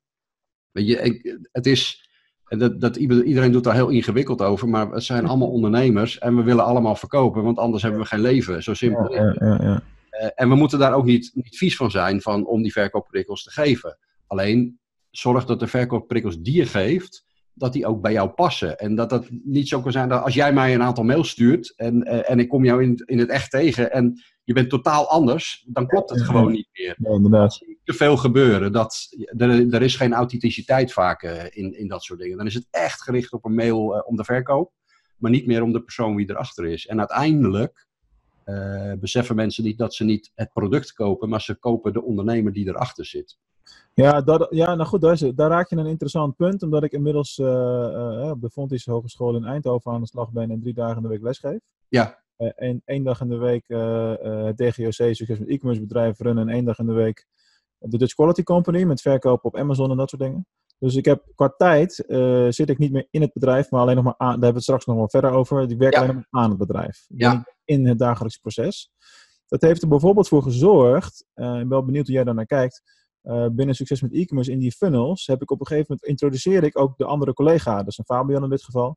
Weet 0.71 0.87
je, 0.87 0.97
ik, 0.97 1.39
het 1.53 1.67
is. 1.67 2.07
Dat, 2.49 2.81
dat, 2.81 2.97
iedereen 2.97 3.53
doet 3.53 3.65
daar 3.65 3.75
heel 3.75 3.89
ingewikkeld 3.89 4.43
over, 4.43 4.69
maar 4.69 4.91
het 4.91 5.05
zijn 5.05 5.27
allemaal 5.27 5.51
ondernemers 5.51 6.19
en 6.19 6.37
we 6.37 6.43
willen 6.43 6.65
allemaal 6.65 6.97
verkopen, 6.97 7.43
want 7.43 7.59
anders 7.59 7.83
hebben 7.83 8.01
we 8.01 8.07
geen 8.07 8.21
leven. 8.21 8.63
Zo 8.63 8.75
simpel 8.75 9.15
ja, 9.15 9.37
ja, 9.39 9.59
ja, 9.63 9.83
uh, 10.21 10.29
en 10.35 10.49
we 10.49 10.55
moeten 10.55 10.79
daar 10.79 10.95
ook 10.95 11.05
niet, 11.05 11.31
niet 11.35 11.57
vies 11.57 11.77
van 11.77 11.91
zijn 11.91 12.21
van, 12.21 12.47
om 12.47 12.63
die 12.63 12.73
verkoopprikkels 12.73 13.43
te 13.43 13.51
geven. 13.51 13.99
Alleen 14.27 14.79
zorg 15.11 15.45
dat 15.45 15.61
de 15.61 15.67
verkoopprikkels 15.67 16.41
die 16.41 16.55
je 16.55 16.67
geeft, 16.67 17.25
dat 17.59 17.73
die 17.73 17.87
ook 17.87 18.01
bij 18.01 18.13
jou 18.13 18.29
passen. 18.29 18.79
En 18.79 18.95
dat 18.95 19.11
dat 19.11 19.29
niet 19.31 19.69
zo 19.69 19.81
kan 19.81 19.93
zijn 19.93 20.09
dat 20.09 20.23
als 20.23 20.35
jij 20.35 20.53
mij 20.53 20.75
een 20.75 20.83
aantal 20.83 21.05
mails 21.05 21.29
stuurt 21.29 21.75
en, 21.77 22.09
uh, 22.09 22.31
en 22.31 22.39
ik 22.39 22.49
kom 22.49 22.65
jou 22.65 22.83
in, 22.83 23.03
in 23.05 23.19
het 23.19 23.29
echt 23.29 23.51
tegen 23.51 23.93
en 23.93 24.23
je 24.45 24.55
bent 24.55 24.71
totaal 24.71 25.09
anders, 25.09 25.65
dan 25.69 25.87
klopt 25.87 26.11
het 26.11 26.23
gewoon 26.23 26.53
niet 26.53 26.69
meer. 26.73 26.97
Ja, 26.99 27.11
inderdaad. 27.11 27.59
te 27.85 27.93
veel 27.93 28.17
gebeuren. 28.17 28.73
Dat, 28.73 29.09
er, 29.37 29.75
er 29.75 29.83
is 29.83 29.97
geen 29.97 30.13
authenticiteit 30.13 30.93
vaak 30.93 31.23
uh, 31.23 31.45
in, 31.45 31.79
in 31.79 31.89
dat 31.89 32.03
soort 32.03 32.21
dingen. 32.21 32.37
Dan 32.37 32.47
is 32.47 32.55
het 32.55 32.67
echt 32.71 33.03
gericht 33.03 33.33
op 33.33 33.45
een 33.45 33.55
mail 33.55 33.95
uh, 33.95 34.01
om 34.05 34.17
de 34.17 34.25
verkoop, 34.25 34.73
maar 35.17 35.31
niet 35.31 35.47
meer 35.47 35.63
om 35.63 35.73
de 35.73 35.83
persoon 35.83 36.17
wie 36.17 36.31
erachter 36.31 36.67
is. 36.67 36.87
En 36.87 36.99
uiteindelijk 36.99 37.87
beseffen 39.01 39.37
mensen 39.37 39.65
niet 39.65 39.79
dat 39.79 39.95
ze 39.95 40.05
niet 40.05 40.31
het 40.35 40.53
product 40.53 40.93
kopen, 40.93 41.29
maar 41.29 41.41
ze 41.41 41.55
kopen 41.55 41.93
de 41.93 42.03
ondernemer 42.03 42.53
die 42.53 42.69
erachter 42.69 43.07
zit. 43.07 43.39
Ja, 43.95 44.21
dat, 44.21 44.47
ja, 44.51 44.75
nou 44.75 44.89
goed, 44.89 45.01
daar, 45.01 45.13
is, 45.13 45.21
daar 45.21 45.51
raak 45.51 45.71
je 45.71 45.77
een 45.77 45.87
interessant 45.87 46.37
punt, 46.37 46.63
omdat 46.63 46.83
ik 46.83 46.93
inmiddels 46.93 47.39
uh, 47.39 47.47
uh, 47.47 48.31
op 48.31 48.41
de 48.41 48.51
Fontys 48.51 48.87
Hogeschool 48.87 49.37
in 49.37 49.45
Eindhoven 49.45 49.93
aan 49.93 50.01
de 50.01 50.07
slag 50.07 50.31
ben 50.31 50.51
en 50.51 50.61
drie 50.61 50.75
dagen 50.75 50.97
in 50.97 51.03
de 51.03 51.09
week 51.09 51.23
lesgeef. 51.23 51.59
Ja. 51.89 52.19
Uh, 52.39 52.51
en 52.55 52.83
één 52.85 53.05
dag 53.05 53.21
in 53.21 53.29
de 53.29 53.37
week 53.37 53.65
het 53.69 54.57
DGOC, 54.57 54.93
succes 54.93 55.39
met 55.39 55.49
e-commerce 55.49 55.83
bedrijf 55.83 56.19
runnen 56.19 56.49
en 56.49 56.55
één 56.55 56.65
dag 56.65 56.79
in 56.79 56.87
de 56.87 56.93
week 56.93 57.27
de 57.79 57.99
Dutch 57.99 58.15
Quality 58.15 58.43
Company 58.43 58.83
met 58.83 59.01
verkoop 59.01 59.45
op 59.45 59.57
Amazon 59.57 59.91
en 59.91 59.97
dat 59.97 60.11
soort 60.11 60.23
dingen. 60.23 60.47
Dus 60.79 60.95
ik 60.95 61.05
heb 61.05 61.23
qua 61.35 61.55
tijd 61.57 61.95
zit 62.55 62.69
ik 62.69 62.79
niet 62.79 62.93
meer 62.93 63.07
in 63.11 63.21
het 63.21 63.33
bedrijf, 63.33 63.71
maar 63.71 63.81
alleen 63.81 63.95
nog 63.95 64.05
maar 64.05 64.15
aan, 64.17 64.27
daar 64.27 64.31
hebben 64.31 64.49
we 64.49 64.55
het 64.55 64.63
straks 64.63 64.87
nog 64.87 64.97
wel 64.97 65.09
verder 65.09 65.31
over. 65.31 65.71
Ik 65.71 65.79
werk 65.79 65.93
ja. 65.93 66.01
alleen 66.01 66.15
nog 66.15 66.25
maar 66.31 66.43
aan 66.43 66.49
het 66.49 66.59
bedrijf. 66.59 67.07
Ja. 67.09 67.47
In 67.65 67.87
het 67.87 67.99
dagelijks 67.99 68.37
proces. 68.37 68.91
Dat 69.47 69.63
heeft 69.63 69.83
er 69.83 69.89
bijvoorbeeld 69.89 70.29
voor 70.29 70.43
gezorgd, 70.43 71.25
ik 71.35 71.45
ben 71.45 71.69
wel 71.69 71.85
benieuwd 71.85 72.07
hoe 72.07 72.15
jij 72.15 72.25
daar 72.25 72.35
naar 72.35 72.47
kijkt, 72.47 72.83
uh, 73.29 73.47
binnen 73.53 73.75
succes 73.75 74.01
met 74.01 74.13
e-commerce 74.13 74.51
in 74.51 74.59
die 74.59 74.73
funnels 74.73 75.27
heb 75.27 75.43
ik 75.43 75.51
op 75.51 75.61
een 75.61 75.67
gegeven 75.67 75.87
moment 75.89 76.09
introduceer 76.09 76.65
ik 76.65 76.79
ook 76.79 76.99
de 76.99 77.05
andere 77.05 77.33
collega, 77.33 77.77
dat 77.77 77.87
is 77.87 77.99
een 77.99 78.05
Fabian 78.05 78.43
in 78.43 78.51
dit 78.51 78.65
geval. 78.65 78.97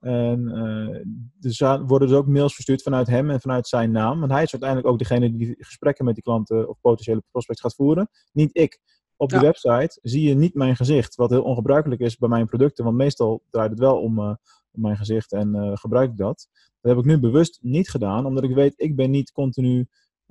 En 0.00 0.40
uh, 0.40 1.00
dus 1.40 1.58
worden 1.58 2.08
dus 2.08 2.16
ook 2.16 2.26
mails 2.26 2.54
verstuurd 2.54 2.82
vanuit 2.82 3.06
hem 3.06 3.30
en 3.30 3.40
vanuit 3.40 3.68
zijn 3.68 3.90
naam. 3.90 4.18
Want 4.20 4.32
hij 4.32 4.42
is 4.42 4.52
uiteindelijk 4.52 4.90
ook 4.92 4.98
degene 4.98 5.36
die 5.36 5.54
gesprekken 5.58 6.04
met 6.04 6.14
die 6.14 6.22
klanten 6.22 6.68
of 6.68 6.80
potentiële 6.80 7.22
prospects 7.30 7.60
gaat 7.60 7.74
voeren. 7.74 8.08
Niet 8.32 8.50
ik. 8.52 8.80
Op 9.16 9.28
de 9.28 9.36
Ja. 9.36 9.42
website 9.42 9.98
zie 10.02 10.28
je 10.28 10.34
niet 10.34 10.54
mijn 10.54 10.76
gezicht, 10.76 11.14
wat 11.14 11.30
heel 11.30 11.42
ongebruikelijk 11.42 12.00
is 12.00 12.16
bij 12.16 12.28
mijn 12.28 12.46
producten, 12.46 12.84
want 12.84 12.96
meestal 12.96 13.42
draait 13.50 13.70
het 13.70 13.78
wel 13.78 14.00
om, 14.00 14.18
eh, 14.18 14.34
om 14.70 14.80
mijn 14.80 14.96
gezicht 14.96 15.32
en 15.32 15.54
eh, 15.54 15.70
gebruik 15.74 16.10
ik 16.10 16.16
dat. 16.16 16.48
Dat 16.80 16.94
heb 16.94 17.00
ik 17.00 17.10
nu 17.10 17.18
bewust 17.18 17.58
niet 17.60 17.90
gedaan, 17.90 18.26
omdat 18.26 18.44
ik 18.44 18.54
weet, 18.54 18.72
ik 18.76 18.96
ben 18.96 19.10
niet 19.10 19.32
continu 19.32 19.88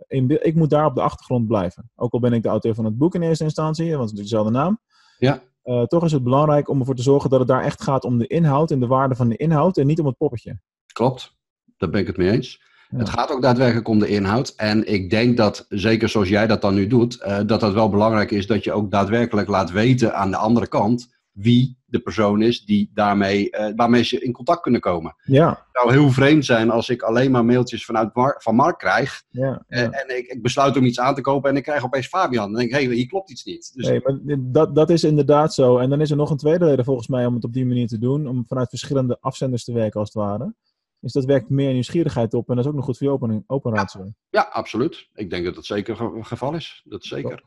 in. 0.08 0.46
Ik 0.46 0.56
moet 0.56 0.70
daar 0.70 0.86
op 0.86 0.96
de 0.96 1.02
achtergrond 1.02 1.48
blijven. 1.48 1.92
Ook 1.96 2.14
al 2.14 2.20
ben 2.20 2.34
ik 2.34 2.44
de 2.44 2.50
auteur 2.50 2.76
van 2.76 2.86
het 2.86 2.98
boek 2.98 3.16
in 3.16 3.22
eerste 3.22 3.44
instantie, 3.44 3.98
want 3.98 4.10
het 4.10 4.20
is 4.20 4.26
natuurlijk 4.26 4.30
dezelfde 4.30 4.52
naam. 4.52 4.80
Ja. 5.18 5.42
Eh, 5.64 5.84
toch 5.84 6.04
is 6.04 6.12
het 6.12 6.24
belangrijk 6.24 6.70
om 6.70 6.80
ervoor 6.80 6.96
te 6.96 7.02
zorgen 7.02 7.30
dat 7.30 7.40
het 7.40 7.48
daar 7.48 7.64
echt 7.64 7.84
gaat 7.84 8.04
om 8.04 8.18
de 8.18 8.28
inhoud 8.28 8.72
en 8.72 8.80
de 8.80 8.88
waarde 8.88 9.16
van 9.16 9.30
de 9.30 9.38
inhoud 9.38 9.78
en 9.78 9.88
niet 9.88 10.00
om 10.00 10.06
het 10.06 10.18
poppetje. 10.18 10.60
Klopt, 10.94 11.36
daar 11.78 11.90
ben 11.90 12.02
ik 12.02 12.08
het 12.08 12.18
mee 12.18 12.32
eens. 12.32 12.62
Ja. 12.90 12.98
Het 12.98 13.10
gaat 13.10 13.32
ook 13.32 13.42
daadwerkelijk 13.42 13.88
om 13.88 14.00
de 14.00 14.08
inhoud. 14.08 14.54
En 14.56 14.88
ik 14.88 15.10
denk 15.10 15.38
dat, 15.38 15.66
zeker 15.70 16.10
zoals 16.10 16.30
jij 16.30 16.48
dat 16.48 16.62
dan 16.62 16.74
nu 16.74 16.88
doet, 16.88 17.22
eh, 17.22 17.40
dat 17.46 17.60
dat 17.60 17.74
wel 17.74 17.90
belangrijk 17.90 18.32
is 18.32 18.48
dat 18.48 18.64
je 18.64 18.72
ook 18.72 18.92
daadwerkelijk 18.92 19.48
laat 19.48 19.72
weten 19.72 20.16
aan 20.16 20.32
de 20.32 20.38
andere 20.38 20.68
kant 20.68 21.20
wie 21.32 21.81
de 21.92 22.00
persoon 22.00 22.42
is 22.42 22.66
die 22.66 22.92
daarmee, 22.94 23.50
eh, 23.52 23.74
waarmee 23.76 24.04
ze 24.04 24.20
in 24.20 24.32
contact 24.32 24.62
kunnen 24.62 24.82
komen. 24.82 25.16
Ja, 25.24 25.50
Het 25.50 25.58
zou 25.72 25.92
heel 25.92 26.10
vreemd 26.10 26.46
zijn 26.46 26.70
als 26.70 26.90
ik 26.90 27.02
alleen 27.02 27.32
maar 27.32 27.46
mailtjes 27.46 27.86
vanuit 27.86 28.16
Mar- 28.16 28.36
van 28.42 28.56
Mark 28.56 28.78
krijg 28.78 29.24
ja. 29.30 29.64
eh, 29.68 29.82
ja. 29.82 29.90
en 29.90 30.18
ik, 30.18 30.28
ik 30.28 30.42
besluit 30.42 30.78
om 30.78 30.84
iets 30.84 31.00
aan 31.00 31.16
te 31.16 31.22
kopen 31.22 31.50
en 31.50 31.56
ik 31.56 31.64
krijg 31.64 31.84
opeens 31.86 32.08
Fabian. 32.08 32.52
Dan 32.52 32.54
denk 32.60 32.70
ik, 32.72 32.76
hé, 32.76 32.86
hey, 32.86 32.96
hier 32.96 33.08
klopt 33.08 33.32
iets 33.32 33.44
niet. 33.44 33.72
Dus 33.76 33.88
Nee, 33.88 34.02
maar 34.04 34.38
dat, 34.40 34.76
dat 34.76 34.90
is 34.90 35.04
inderdaad 35.04 35.54
zo. 35.54 35.78
En 35.78 35.90
dan 35.90 36.02
is 36.02 36.12
er 36.12 36.18
nog 36.18 36.30
een 36.30 36.38
tweede 36.38 36.66
reden 36.66 36.86
volgens 36.86 37.08
mij 37.08 37.26
om 37.26 37.34
het 37.34 37.44
op 37.44 37.54
die 37.54 37.66
manier 37.66 37.88
te 37.88 37.98
doen. 38.00 38.28
Om 38.28 38.44
vanuit 38.48 38.70
verschillende 38.70 39.18
afzenders 39.20 39.64
te 39.64 39.74
werken 39.74 40.00
als 40.00 40.14
het 40.14 40.24
ware. 40.24 40.54
Is 41.02 41.12
dat 41.12 41.26
werkt 41.26 41.50
meer 41.50 41.72
nieuwsgierigheid 41.74 42.34
op 42.34 42.50
en 42.50 42.56
dat 42.56 42.64
is 42.64 42.70
ook 42.70 42.76
nog 42.76 42.86
goed 42.86 42.98
voor 42.98 43.08
je 43.08 43.14
open, 43.14 43.44
open 43.48 43.74
ratio. 43.76 44.14
Ja, 44.30 44.42
absoluut. 44.42 45.08
Ik 45.14 45.30
denk 45.30 45.46
dat 45.46 45.56
dat 45.56 45.66
zeker 45.66 46.16
het 46.16 46.28
geval 46.28 46.54
is. 46.54 46.82
Dat 46.86 47.04
zeker. 47.04 47.44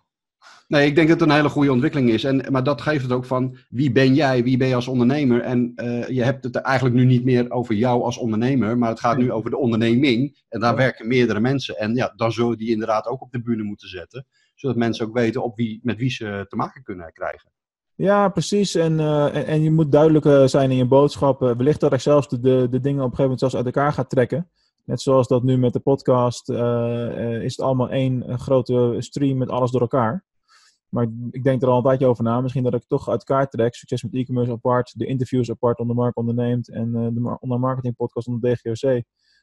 Nee, 0.68 0.86
ik 0.86 0.94
denk 0.94 1.08
dat 1.08 1.20
het 1.20 1.28
een 1.28 1.34
hele 1.34 1.48
goede 1.48 1.72
ontwikkeling 1.72 2.10
is. 2.10 2.24
En, 2.24 2.44
maar 2.50 2.62
dat 2.64 2.80
geeft 2.80 3.02
het 3.02 3.12
ook 3.12 3.24
van 3.24 3.56
wie 3.68 3.92
ben 3.92 4.14
jij, 4.14 4.42
wie 4.44 4.56
ben 4.56 4.68
je 4.68 4.74
als 4.74 4.88
ondernemer. 4.88 5.40
En 5.40 5.72
eh, 5.74 6.08
je 6.08 6.22
hebt 6.22 6.44
het 6.44 6.56
eigenlijk 6.56 6.96
nu 6.96 7.04
niet 7.04 7.24
meer 7.24 7.50
over 7.50 7.74
jou 7.74 8.02
als 8.02 8.18
ondernemer, 8.18 8.78
maar 8.78 8.88
het 8.88 9.00
gaat 9.00 9.16
nu 9.18 9.32
over 9.32 9.50
de 9.50 9.58
onderneming. 9.58 10.42
En 10.48 10.60
daar 10.60 10.70
Ja. 10.70 10.76
werken 10.76 11.08
meerdere 11.08 11.40
mensen. 11.40 11.76
En 11.78 11.94
ja, 11.94 12.12
dan 12.16 12.32
zul 12.32 12.50
je 12.50 12.56
die 12.56 12.70
inderdaad 12.70 13.06
ook 13.06 13.22
op 13.22 13.32
de 13.32 13.42
bühne 13.42 13.62
moeten 13.62 13.88
zetten. 13.88 14.26
Zodat 14.54 14.76
mensen 14.76 15.06
ook 15.06 15.14
weten 15.14 15.42
op 15.42 15.56
wie, 15.56 15.80
met 15.82 15.98
wie 15.98 16.10
ze 16.10 16.46
te 16.48 16.56
maken 16.56 16.82
kunnen 16.82 17.12
krijgen. 17.12 17.50
Ja, 17.96 18.28
precies. 18.28 18.74
En, 18.74 19.00
eh, 19.00 19.34
en, 19.34 19.46
en 19.46 19.62
je 19.62 19.70
moet 19.70 19.92
duidelijk 19.92 20.24
eh, 20.24 20.44
zijn 20.44 20.70
in 20.70 20.76
je 20.76 20.86
boodschappen. 20.86 21.56
Wellicht 21.56 21.80
dat 21.80 21.92
ik 21.92 22.00
zelfs 22.00 22.28
de, 22.28 22.40
de, 22.40 22.66
de 22.70 22.80
dingen 22.80 23.04
op 23.04 23.10
een 23.10 23.16
gegeven 23.16 23.22
moment 23.22 23.38
zelfs 23.40 23.56
uit 23.56 23.64
elkaar 23.66 23.92
ga 23.92 24.04
trekken. 24.04 24.50
Net 24.84 25.00
zoals 25.00 25.28
dat 25.28 25.42
nu 25.42 25.58
met 25.58 25.72
de 25.72 25.80
podcast 25.80 26.48
eh, 26.48 27.42
is 27.42 27.56
het 27.56 27.66
allemaal 27.66 27.90
één 27.90 28.38
grote 28.38 28.96
stream 28.98 29.36
met 29.38 29.48
alles 29.50 29.70
door 29.70 29.80
elkaar. 29.80 30.24
Maar 30.94 31.06
ik 31.30 31.42
denk 31.44 31.62
er 31.62 31.68
al 31.68 31.76
een 31.76 31.82
tijdje 31.82 32.06
over 32.06 32.24
na. 32.24 32.40
Misschien 32.40 32.62
dat 32.62 32.74
ik 32.74 32.84
toch 32.86 33.08
uit 33.08 33.24
elkaar 33.28 33.48
trek. 33.48 33.74
Succes 33.74 34.02
met 34.02 34.14
e-commerce 34.14 34.52
apart, 34.52 34.98
de 34.98 35.06
interviews 35.06 35.50
apart 35.50 35.78
onder 35.78 35.96
Mark 35.96 36.16
onderneemt 36.16 36.68
en 36.70 36.94
eh, 36.94 37.02
de 37.14 37.20
mar- 37.20 37.36
onder 37.40 37.60
marketing 37.60 37.96
podcast 37.96 38.26
onder 38.26 38.50
DGOC. 38.50 38.76
Zodat 38.76 39.02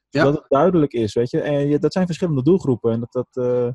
Ja. 0.09 0.31
het 0.31 0.45
duidelijk 0.47 0.93
is, 0.93 1.13
weet 1.13 1.29
je. 1.29 1.41
En 1.41 1.67
je, 1.67 1.79
dat 1.79 1.93
zijn 1.93 2.05
verschillende 2.05 2.43
doelgroepen. 2.43 2.91
En 2.91 2.99
dat, 2.99 3.11
dat, 3.11 3.45
eh, 3.45 3.69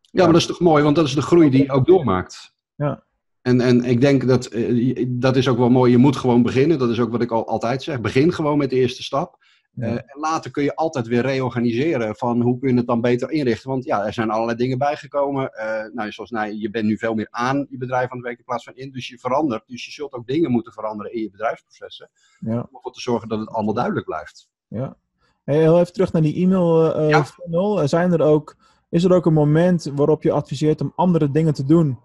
Ja, 0.00 0.22
maar 0.22 0.32
dat 0.32 0.40
is 0.40 0.46
toch 0.46 0.60
mooi, 0.60 0.82
want 0.84 0.96
dat 0.96 1.06
is 1.06 1.14
de 1.14 1.22
groei 1.22 1.50
die 1.50 1.62
je 1.62 1.72
ook 1.72 1.86
doormaakt. 1.86 2.52
Ja. 2.74 3.04
En, 3.42 3.60
en 3.60 3.84
ik 3.84 4.00
denk 4.00 4.26
dat, 4.28 4.46
eh, 4.46 5.06
dat 5.08 5.36
is 5.36 5.48
ook 5.48 5.58
wel 5.58 5.70
mooi, 5.70 5.90
je 5.90 5.98
moet 5.98 6.16
gewoon 6.16 6.42
beginnen. 6.42 6.78
Dat 6.78 6.90
is 6.90 7.00
ook 7.00 7.10
wat 7.10 7.22
ik 7.22 7.30
al, 7.30 7.46
altijd 7.48 7.82
zeg. 7.82 8.00
Begin 8.00 8.32
gewoon 8.32 8.58
met 8.58 8.70
de 8.70 8.76
eerste 8.76 9.02
stap. 9.02 9.36
Eh, 9.78 9.92
en 9.92 10.20
later 10.20 10.50
kun 10.50 10.62
je 10.62 10.74
altijd 10.74 11.06
weer 11.06 11.22
reorganiseren 11.22 12.16
van 12.16 12.40
hoe 12.42 12.58
kun 12.58 12.68
je 12.70 12.76
het 12.76 12.86
dan 12.86 13.00
beter 13.00 13.30
inrichten. 13.30 13.70
Want 13.70 13.84
ja, 13.84 14.06
er 14.06 14.12
zijn 14.12 14.30
allerlei 14.30 14.58
dingen 14.58 14.78
bijgekomen. 14.78 15.52
Eh, 15.52 15.92
nou, 15.92 16.12
zoals 16.12 16.30
nou, 16.30 16.52
je 16.52 16.70
bent 16.70 16.84
nu 16.84 16.98
veel 16.98 17.14
meer 17.14 17.28
aan 17.30 17.66
je 17.70 17.76
bedrijf 17.76 18.10
aan 18.10 18.16
het 18.16 18.26
werken 18.26 18.38
in 18.40 18.44
plaats 18.44 18.64
van 18.64 18.74
in. 18.74 18.92
Dus 18.92 19.08
je 19.08 19.18
verandert. 19.18 19.62
Dus 19.66 19.84
je 19.84 19.90
zult 19.90 20.12
ook 20.12 20.26
dingen 20.26 20.50
moeten 20.50 20.72
veranderen 20.72 21.12
in 21.12 21.20
je 21.20 21.30
bedrijfsprocessen. 21.30 22.10
ja. 22.40 22.52
Om 22.52 22.76
ervoor 22.76 22.92
te 22.92 23.00
zorgen 23.00 23.28
dat 23.28 23.38
het 23.38 23.48
allemaal 23.48 23.74
duidelijk 23.74 24.06
blijft. 24.06 24.48
Ja. 24.68 24.96
Hey, 25.44 25.56
heel 25.58 25.80
even 25.80 25.92
terug 25.92 26.12
naar 26.12 26.22
die 26.22 26.34
e-mail 26.44 26.94
eh, 26.94 27.08
Ja. 27.08 27.24
funnel. 27.24 27.88
Zijn 27.88 28.12
er 28.12 28.22
ook, 28.22 28.56
is 28.90 29.04
er 29.04 29.12
ook 29.12 29.26
een 29.26 29.32
moment 29.32 29.84
waarop 29.94 30.22
je 30.22 30.32
adviseert 30.32 30.80
om 30.80 30.92
andere 30.96 31.30
dingen 31.30 31.54
te 31.54 31.64
doen 31.64 31.98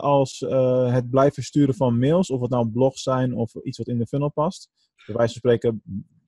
als 0.00 0.44
het 0.90 1.10
blijven 1.10 1.42
sturen 1.42 1.74
van 1.74 1.98
mails, 1.98 2.30
of 2.30 2.40
het 2.40 2.50
nou 2.50 2.68
blogs 2.68 3.02
zijn 3.02 3.34
of 3.34 3.54
iets 3.54 3.78
wat 3.78 3.86
in 3.88 3.98
de 3.98 4.06
funnel 4.06 4.30
past? 4.30 4.70
Bij 5.06 5.14
wijze 5.16 5.40
van 5.40 5.50
spreken 5.50 5.82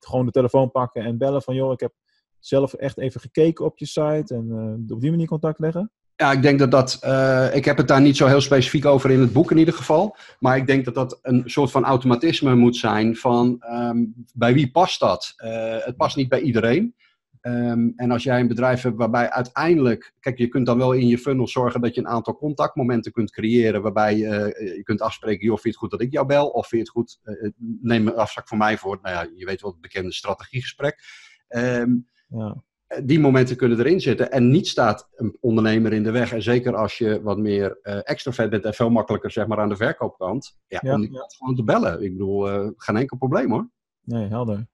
gewoon 0.07 0.25
de 0.25 0.31
telefoon 0.31 0.71
pakken 0.71 1.03
en 1.03 1.17
bellen 1.17 1.41
van 1.41 1.55
joh, 1.55 1.71
ik 1.71 1.79
heb 1.79 1.93
zelf 2.39 2.73
echt 2.73 2.97
even 2.97 3.21
gekeken 3.21 3.65
op 3.65 3.77
je 3.77 3.85
site 3.85 4.33
en 4.35 4.47
eh, 4.87 4.95
op 4.95 5.01
die 5.01 5.11
manier 5.11 5.27
contact 5.27 5.59
leggen. 5.59 5.91
Ja, 6.15 6.31
ik 6.31 6.41
denk 6.41 6.59
dat 6.59 6.71
dat. 6.71 6.97
eh, 7.01 7.55
ik 7.55 7.65
heb 7.65 7.77
het 7.77 7.87
daar 7.87 8.01
niet 8.01 8.17
zo 8.17 8.27
heel 8.27 8.41
specifiek 8.41 8.85
over 8.85 9.11
in 9.11 9.19
het 9.19 9.33
boek 9.33 9.51
in 9.51 9.57
ieder 9.57 9.73
geval. 9.73 10.15
Maar 10.39 10.57
ik 10.57 10.67
denk 10.67 10.85
dat 10.85 10.95
dat 10.95 11.19
een 11.21 11.43
soort 11.45 11.71
van 11.71 11.85
automatisme 11.85 12.55
moet 12.55 12.75
zijn 12.75 13.15
van 13.15 13.55
ehm, 13.59 14.05
bij 14.33 14.53
wie 14.53 14.71
past 14.71 14.99
dat? 14.99 15.33
Eh, 15.35 15.77
het 15.79 15.95
past 15.97 16.15
niet 16.15 16.29
bij 16.29 16.39
iedereen. 16.41 16.95
Ehm, 17.41 17.89
en 17.95 18.11
als 18.11 18.23
jij 18.23 18.39
een 18.39 18.47
bedrijf 18.47 18.81
hebt 18.81 18.97
waarbij 18.97 19.29
uiteindelijk. 19.29 20.13
Kijk, 20.19 20.37
je 20.37 20.47
kunt 20.47 20.65
dan 20.65 20.77
wel 20.77 20.91
in 20.91 21.07
je 21.07 21.17
funnel 21.17 21.47
zorgen 21.47 21.81
dat 21.81 21.95
je 21.95 22.01
een 22.01 22.07
aantal 22.07 22.35
contactmomenten 22.37 23.11
kunt 23.11 23.31
creëren. 23.31 23.81
Waarbij 23.81 24.13
eh, 24.13 24.75
je 24.75 24.83
kunt 24.83 25.01
afspreken: 25.01 25.45
joh, 25.45 25.57
vind 25.57 25.63
je 25.63 25.69
het 25.69 25.77
goed 25.79 25.91
dat 25.91 26.01
ik 26.01 26.11
jou 26.11 26.25
bel? 26.25 26.47
Of 26.47 26.67
vind 26.67 26.87
je 26.87 26.99
het 26.99 27.07
goed, 27.07 27.19
eh, 27.23 27.49
neem 27.81 28.07
een 28.07 28.15
afspraak 28.15 28.47
voor 28.47 28.57
mij 28.57 28.77
voor. 28.77 28.99
Nou 29.01 29.15
ja, 29.15 29.31
je 29.35 29.45
weet 29.45 29.61
wel 29.61 29.71
het 29.71 29.81
bekende 29.81 30.13
strategiegesprek. 30.13 30.99
Ehm, 31.47 31.91
Ja. 32.27 32.63
die 33.03 33.19
momenten 33.19 33.55
kunnen 33.55 33.79
erin 33.79 33.99
zitten. 34.01 34.31
En 34.31 34.49
niet 34.49 34.67
staat 34.67 35.09
een 35.15 35.37
ondernemer 35.39 35.93
in 35.93 36.03
de 36.03 36.11
weg. 36.11 36.33
En 36.33 36.41
zeker 36.41 36.75
als 36.75 36.97
je 36.97 37.21
wat 37.21 37.37
meer 37.37 37.79
eh 37.81 37.99
extrovert 38.03 38.49
bent 38.49 38.63
en 38.65 38.73
veel 38.73 38.89
makkelijker 38.89 39.31
zeg 39.31 39.47
maar, 39.47 39.59
aan 39.59 39.69
de 39.69 39.75
verkoopkant. 39.75 40.57
Ja, 40.67 40.79
Ja, 40.83 40.93
om 40.93 41.01
die 41.01 41.13
ja. 41.13 41.25
gewoon 41.37 41.55
te 41.55 41.63
bellen. 41.63 42.01
Ik 42.03 42.11
bedoel, 42.11 42.49
eh, 42.49 42.69
geen 42.75 42.95
enkel 42.97 43.17
probleem 43.17 43.51
hoor. 43.51 43.69
Nee, 44.03 44.27
helder. 44.27 44.67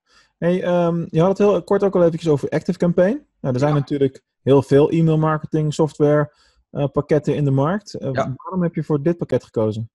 Hey, 0.44 0.64
ehm, 0.64 1.06
je 1.10 1.20
had 1.20 1.38
het 1.38 1.48
heel 1.48 1.64
kort 1.64 1.84
ook 1.84 1.96
al 1.96 2.04
eventjes 2.04 2.32
over 2.32 2.50
Active 2.50 2.78
Campaign. 2.78 3.26
Nou, 3.42 3.54
er 3.54 3.60
zijn 3.60 3.74
Ja. 3.74 3.80
natuurlijk 3.80 4.22
heel 4.42 4.62
veel 4.62 4.90
e-mail 4.90 5.18
marketing 5.18 5.74
software 5.74 6.34
eh, 6.70 6.86
pakketten 6.92 7.36
in 7.36 7.44
de 7.46 7.52
markt. 7.52 7.94
Eh, 7.94 8.10
Ja. 8.14 8.34
Waarom 8.36 8.64
heb 8.64 8.76
je 8.76 8.84
voor 8.84 9.04
dit 9.04 9.18
pakket 9.18 9.44
gekozen? 9.44 9.90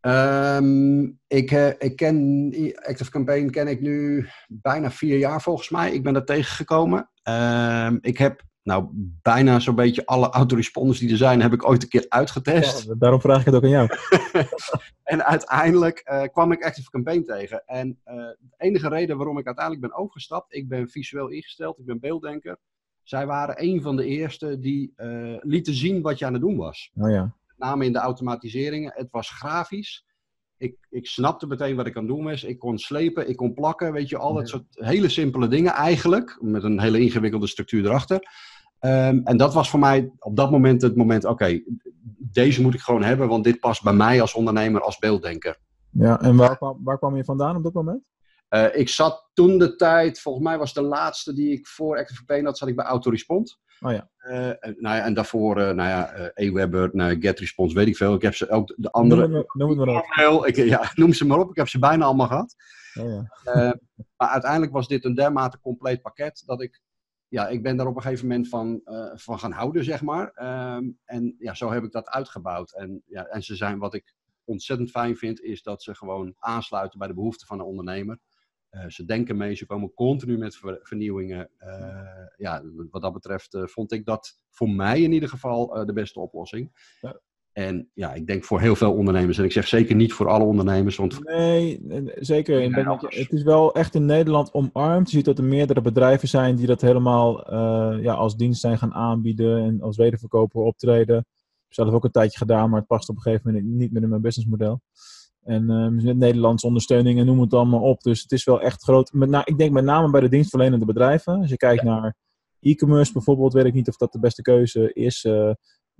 Ehm, 0.00 1.02
ik, 1.26 1.50
eh, 1.50 1.68
ik 1.78 1.96
ken 1.96 2.50
Active 2.74 3.10
Campaign 3.10 3.50
ken 3.50 3.68
ik 3.68 3.80
nu 3.80 4.26
bijna 4.48 4.90
vier 4.90 5.18
jaar 5.18 5.42
volgens 5.42 5.68
mij. 5.70 5.92
Ik 5.92 6.02
ben 6.02 6.14
er 6.14 6.24
tegengekomen. 6.24 7.10
Ehm, 7.22 7.98
ik 8.00 8.18
heb 8.18 8.42
nou 8.64 8.88
bijna 9.22 9.60
zo'n 9.60 9.74
beetje 9.74 10.06
alle 10.06 10.30
autoresponders 10.30 10.98
die 10.98 11.10
er 11.10 11.16
zijn, 11.16 11.42
heb 11.42 11.52
ik 11.52 11.68
ooit 11.68 11.82
een 11.82 11.88
keer 11.88 12.06
uitgetest. 12.08 12.86
Ja, 12.86 12.94
daarom 12.98 13.20
vraag 13.20 13.38
ik 13.40 13.46
het 13.46 13.54
ook 13.54 13.62
aan 13.62 13.68
jou. 13.68 13.88
En 15.04 15.24
uiteindelijk 15.24 15.98
eh, 15.98 16.22
kwam 16.22 16.52
ik 16.52 16.64
Active 16.64 16.90
Campaign 16.90 17.24
tegen. 17.24 17.62
En 17.66 18.00
eh, 18.04 18.16
de 18.16 18.54
enige 18.56 18.88
reden 18.88 19.16
waarom 19.16 19.38
ik 19.38 19.46
uiteindelijk 19.46 19.86
ben 19.86 19.96
overgestapt, 19.96 20.54
ik 20.54 20.68
ben 20.68 20.88
visueel 20.88 21.28
ingesteld, 21.28 21.78
ik 21.78 21.84
ben 21.84 22.00
beelddenker. 22.00 22.58
Zij 23.02 23.26
waren 23.26 23.62
een 23.62 23.82
van 23.82 23.96
de 23.96 24.04
eerste 24.04 24.58
die 24.58 24.92
eh, 24.96 25.36
lieten 25.40 25.74
zien 25.74 26.02
wat 26.02 26.18
je 26.18 26.26
aan 26.26 26.32
het 26.32 26.42
doen 26.42 26.56
was. 26.56 26.90
Oh 26.94 27.10
ja. 27.10 27.22
Met 27.22 27.58
name 27.58 27.84
in 27.84 27.92
de 27.92 27.98
automatiseringen. 27.98 28.92
Het 28.94 29.10
was 29.10 29.30
grafisch. 29.30 30.04
Ik, 30.56 30.76
ik 30.90 31.06
snapte 31.06 31.46
meteen 31.46 31.76
wat 31.76 31.86
ik 31.86 31.96
aan 31.96 32.02
het 32.04 32.12
doen 32.12 32.24
was. 32.24 32.44
Ik 32.44 32.58
kon 32.58 32.78
slepen, 32.78 33.28
ik 33.28 33.36
kon 33.36 33.54
plakken, 33.54 33.92
weet 33.92 34.08
je, 34.08 34.18
al 34.18 34.34
dat 34.34 34.48
soort 34.48 34.64
hele 34.70 35.08
simpele 35.08 35.48
dingen 35.48 35.72
eigenlijk. 35.72 36.38
Met 36.40 36.62
een 36.62 36.80
hele 36.80 37.00
ingewikkelde 37.00 37.46
structuur 37.46 37.84
erachter. 37.84 38.28
Ehm, 38.84 39.20
en 39.24 39.36
dat 39.36 39.54
was 39.54 39.70
voor 39.70 39.78
mij 39.78 40.10
op 40.18 40.36
dat 40.36 40.50
moment 40.50 40.82
het 40.82 40.96
moment, 40.96 41.24
oké, 41.24 41.62
deze 42.18 42.62
moet 42.62 42.74
ik 42.74 42.80
gewoon 42.80 43.02
hebben, 43.02 43.28
want 43.28 43.44
dit 43.44 43.60
past 43.60 43.82
bij 43.82 43.92
mij 43.92 44.20
als 44.20 44.34
ondernemer, 44.34 44.80
als 44.80 44.98
beelddenker. 44.98 45.56
ja. 45.90 46.20
En 46.20 46.36
waar 46.36 46.56
kwam, 46.56 46.80
waar 46.84 46.98
kwam 46.98 47.16
je 47.16 47.24
vandaan 47.24 47.56
op 47.56 47.62
dat 47.62 47.72
moment? 47.72 48.02
Eh, 48.48 48.66
ik 48.72 48.88
zat 48.88 49.30
toen 49.32 49.58
de 49.58 49.76
tijd, 49.76 50.20
volgens 50.20 50.44
mij 50.44 50.58
was 50.58 50.72
de 50.72 50.82
laatste 50.82 51.34
die 51.34 51.52
ik 51.52 51.66
voor 51.66 51.98
Active 51.98 52.18
Campaign 52.18 52.44
had, 52.44 52.58
zat 52.58 52.68
ik 52.68 52.76
bij 52.76 52.84
Autorespond. 52.84 53.58
Oh 53.80 53.92
ja. 53.92 54.08
En, 54.18 54.58
nou 54.60 54.96
ja, 54.96 55.04
en 55.04 55.14
daarvoor, 55.14 55.58
eh, 55.58 55.74
nou 55.74 55.88
ja, 55.88 56.12
eh 56.12 56.48
Aweber, 56.48 56.90
nou, 56.92 57.20
GetResponse, 57.20 57.74
weet 57.74 57.86
ik 57.86 57.96
veel. 57.96 58.14
Ik 58.14 58.22
heb 58.22 58.34
ze 58.34 58.50
ook, 58.50 58.74
de 58.76 58.90
andere... 58.90 59.28
Noem 59.28 59.36
het, 59.36 59.54
noem 59.54 59.68
het 59.68 59.78
maar 59.78 60.30
op. 60.32 60.46
Ik, 60.46 60.56
ja, 60.56 60.90
noem 60.94 61.12
ze 61.12 61.26
maar 61.26 61.38
op, 61.38 61.50
ik 61.50 61.56
heb 61.56 61.68
ze 61.68 61.78
bijna 61.78 62.04
allemaal 62.04 62.26
gehad. 62.26 62.54
Oh 63.00 63.08
ja. 63.08 63.78
Maar 64.16 64.28
uiteindelijk 64.28 64.72
was 64.72 64.88
dit 64.88 65.04
een 65.04 65.14
dermate 65.14 65.60
compleet 65.60 66.02
pakket 66.02 66.42
dat 66.46 66.62
ik, 66.62 66.82
ja, 67.34 67.48
ik 67.48 67.62
ben 67.62 67.76
daar 67.76 67.86
op 67.86 67.96
een 67.96 68.02
gegeven 68.02 68.26
moment 68.28 68.48
van, 68.48 68.80
eh, 68.84 69.10
van 69.14 69.38
gaan 69.38 69.52
houden, 69.52 69.84
zeg 69.84 70.02
maar. 70.02 70.30
Ehm, 70.34 70.90
en 71.04 71.34
ja, 71.38 71.54
zo 71.54 71.70
heb 71.70 71.84
ik 71.84 71.92
dat 71.92 72.08
uitgebouwd. 72.08 72.72
En, 72.72 73.02
ja, 73.06 73.26
en 73.26 73.42
ze 73.42 73.56
zijn, 73.56 73.78
wat 73.78 73.94
ik 73.94 74.14
ontzettend 74.44 74.90
fijn 74.90 75.16
vind, 75.16 75.40
is 75.40 75.62
dat 75.62 75.82
ze 75.82 75.94
gewoon 75.94 76.34
aansluiten 76.38 76.98
bij 76.98 77.08
de 77.08 77.14
behoeften 77.14 77.46
van 77.46 77.58
de 77.58 77.64
ondernemer. 77.64 78.18
Eh, 78.68 78.88
ze 78.88 79.04
denken 79.04 79.36
mee, 79.36 79.54
ze 79.54 79.66
komen 79.66 79.94
continu 79.94 80.38
met 80.38 80.56
ver- 80.56 80.80
vernieuwingen. 80.82 81.50
Eh, 81.56 82.26
ja, 82.36 82.62
wat 82.90 83.02
dat 83.02 83.12
betreft 83.12 83.56
vond 83.60 83.92
ik 83.92 84.04
dat 84.04 84.38
voor 84.50 84.70
mij 84.70 85.00
in 85.00 85.12
ieder 85.12 85.28
geval 85.28 85.86
de 85.86 85.92
beste 85.92 86.20
oplossing. 86.20 86.96
Ja. 87.00 87.20
En 87.54 87.90
ja, 87.92 88.12
ik 88.14 88.26
denk 88.26 88.44
voor 88.44 88.60
heel 88.60 88.76
veel 88.76 88.92
ondernemers, 88.92 89.38
en 89.38 89.44
ik 89.44 89.52
zeg 89.52 89.66
zeker 89.68 89.94
niet 89.94 90.12
voor 90.12 90.28
alle 90.28 90.44
ondernemers, 90.44 90.96
want 90.96 91.24
Nee, 91.24 91.80
eh, 91.88 92.02
zeker. 92.14 92.62
Ik 92.62 92.86
anders. 92.86 93.16
je- 93.16 93.22
het 93.22 93.32
is 93.32 93.42
wel 93.42 93.74
echt 93.74 93.94
in 93.94 94.04
Nederland 94.06 94.52
omarmd. 94.52 95.10
Je 95.10 95.16
ziet 95.16 95.24
dat 95.24 95.38
er 95.38 95.44
meerdere 95.44 95.80
bedrijven 95.80 96.28
zijn 96.28 96.56
die 96.56 96.66
dat 96.66 96.80
helemaal 96.80 97.46
eh, 97.46 98.02
ja, 98.02 98.14
als 98.14 98.36
dienst 98.36 98.60
zijn 98.60 98.78
gaan 98.78 98.92
aanbieden 98.94 99.62
en 99.64 99.80
als 99.80 99.96
wederverkoper 99.96 100.60
optreden. 100.62 101.26
zelf 101.68 101.92
ook 101.92 102.04
een 102.04 102.10
tijdje 102.10 102.38
gedaan, 102.38 102.70
maar 102.70 102.78
het 102.78 102.88
past 102.88 103.08
op 103.08 103.16
een 103.16 103.22
gegeven 103.22 103.52
moment 103.52 103.72
niet 103.72 103.92
meer 103.92 104.02
in 104.02 104.08
mijn 104.08 104.20
businessmodel. 104.20 104.80
En 105.42 105.62
uh, 105.70 106.04
met 106.04 106.16
Nederlandse 106.16 106.66
ondersteuning 106.66 107.18
en 107.18 107.26
noem 107.26 107.40
het 107.40 107.54
allemaal 107.54 107.80
op. 107.80 108.02
Dus 108.02 108.22
het 108.22 108.32
is 108.32 108.44
wel 108.44 108.60
echt 108.60 108.82
groot. 108.82 109.12
Met 109.12 109.28
na, 109.28 109.46
ik 109.46 109.58
denk 109.58 109.72
met 109.72 109.84
name 109.84 110.10
bij 110.10 110.20
de 110.20 110.28
dienstverlenende 110.28 110.84
bedrijven. 110.84 111.38
Als 111.40 111.50
je 111.50 111.56
kijkt 111.56 111.82
naar 111.82 112.14
e-commerce 112.60 113.12
bijvoorbeeld, 113.12 113.52
weet 113.52 113.64
ik 113.64 113.72
niet 113.74 113.88
of 113.88 113.96
dat 113.96 114.12
de 114.12 114.18
beste 114.20 114.42
keuze 114.42 114.92
is. 114.92 115.24
Uh, 115.24 115.50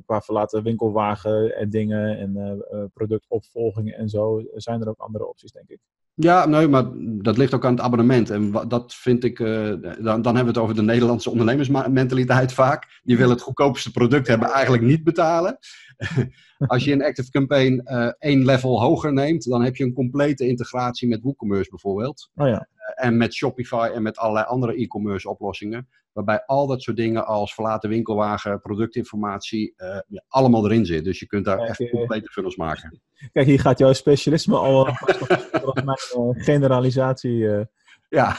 qua 0.07 0.21
verlaten 0.21 0.63
winkelwagen 0.63 1.57
en 1.57 1.71
dingen 1.71 2.19
en 2.19 2.37
uh, 2.73 2.85
productopvolgingen 2.95 3.95
en 3.95 4.09
zo. 4.09 4.43
Zijn 4.55 4.81
er 4.81 4.89
ook 4.89 4.99
andere 4.99 5.29
opties, 5.29 5.53
denk 5.53 5.69
ik. 5.69 5.79
Ja, 6.17 6.47
nee, 6.47 6.69
maar 6.69 6.85
dat 7.23 7.37
ligt 7.37 7.55
ook 7.55 7.65
aan 7.65 7.75
het 7.75 7.85
abonnement. 7.85 8.31
En 8.31 8.53
dat 8.69 8.95
vind 8.95 9.25
ik, 9.25 9.39
uh, 9.39 9.75
dan, 9.81 10.23
dan 10.23 10.37
hebben 10.37 10.45
we 10.45 10.47
het 10.47 10.59
over 10.59 10.75
de 10.75 10.83
Nederlandse 10.83 11.31
ondernemersmentaliteit 11.31 12.53
vaak. 12.53 13.01
Die 13.03 13.17
willen 13.17 13.33
het 13.33 13.43
goedkoopste 13.43 13.91
product 13.91 14.27
hebben, 14.27 14.49
eigenlijk 14.49 14.83
niet 14.83 15.05
betalen. 15.05 15.59
Als 16.67 16.85
je 16.85 16.93
een 16.93 17.05
Active 17.05 17.31
Campaign 17.31 17.83
uh, 17.85 18.13
één 18.19 18.45
level 18.45 18.81
hoger 18.81 19.13
neemt, 19.13 19.49
dan 19.49 19.63
heb 19.63 19.77
je 19.77 19.85
een 19.85 19.93
complete 19.93 20.47
integratie 20.47 21.09
met 21.09 21.23
WooCommerce 21.23 21.71
bijvoorbeeld. 21.71 22.31
Oh 22.35 22.49
ja. 22.49 22.69
En 22.95 23.17
met 23.17 23.35
Shopify 23.35 23.91
en 23.95 24.03
met 24.03 24.17
allerlei 24.17 24.47
andere 24.47 24.75
e-commerce 24.75 25.29
oplossingen. 25.29 25.89
Waarbij 26.13 26.45
al 26.47 26.67
dat 26.67 26.83
soort 26.83 26.97
dingen 26.97 27.27
als 27.27 27.55
verlaten 27.55 27.89
winkelwagen, 27.91 28.61
productinformatie, 28.61 29.75
uh, 29.77 29.99
ja, 30.07 30.25
allemaal 30.29 30.65
erin 30.65 30.87
zit. 30.87 31.05
Dus 31.05 31.19
je 31.19 31.27
kunt 31.27 31.45
daar 31.45 31.57
Kijk, 31.57 31.69
echt 31.69 31.91
complete 31.91 32.29
funnels 32.29 32.57
maken. 32.57 33.01
Kijk, 33.33 33.47
hier 33.47 33.61
gaat 33.61 33.79
jouw 33.79 33.93
specialisme 33.93 34.57
al 34.57 34.85
volgens 35.63 35.85
mijn 35.85 36.45
generalisatie. 36.45 37.67
Ja. 38.09 38.37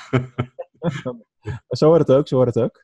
zo 1.69 1.87
hoort 1.87 2.07
het 2.07 2.17
ook, 2.17 2.27
zo 2.27 2.35
hoort 2.35 2.55
het 2.55 2.63
ook. 2.63 2.83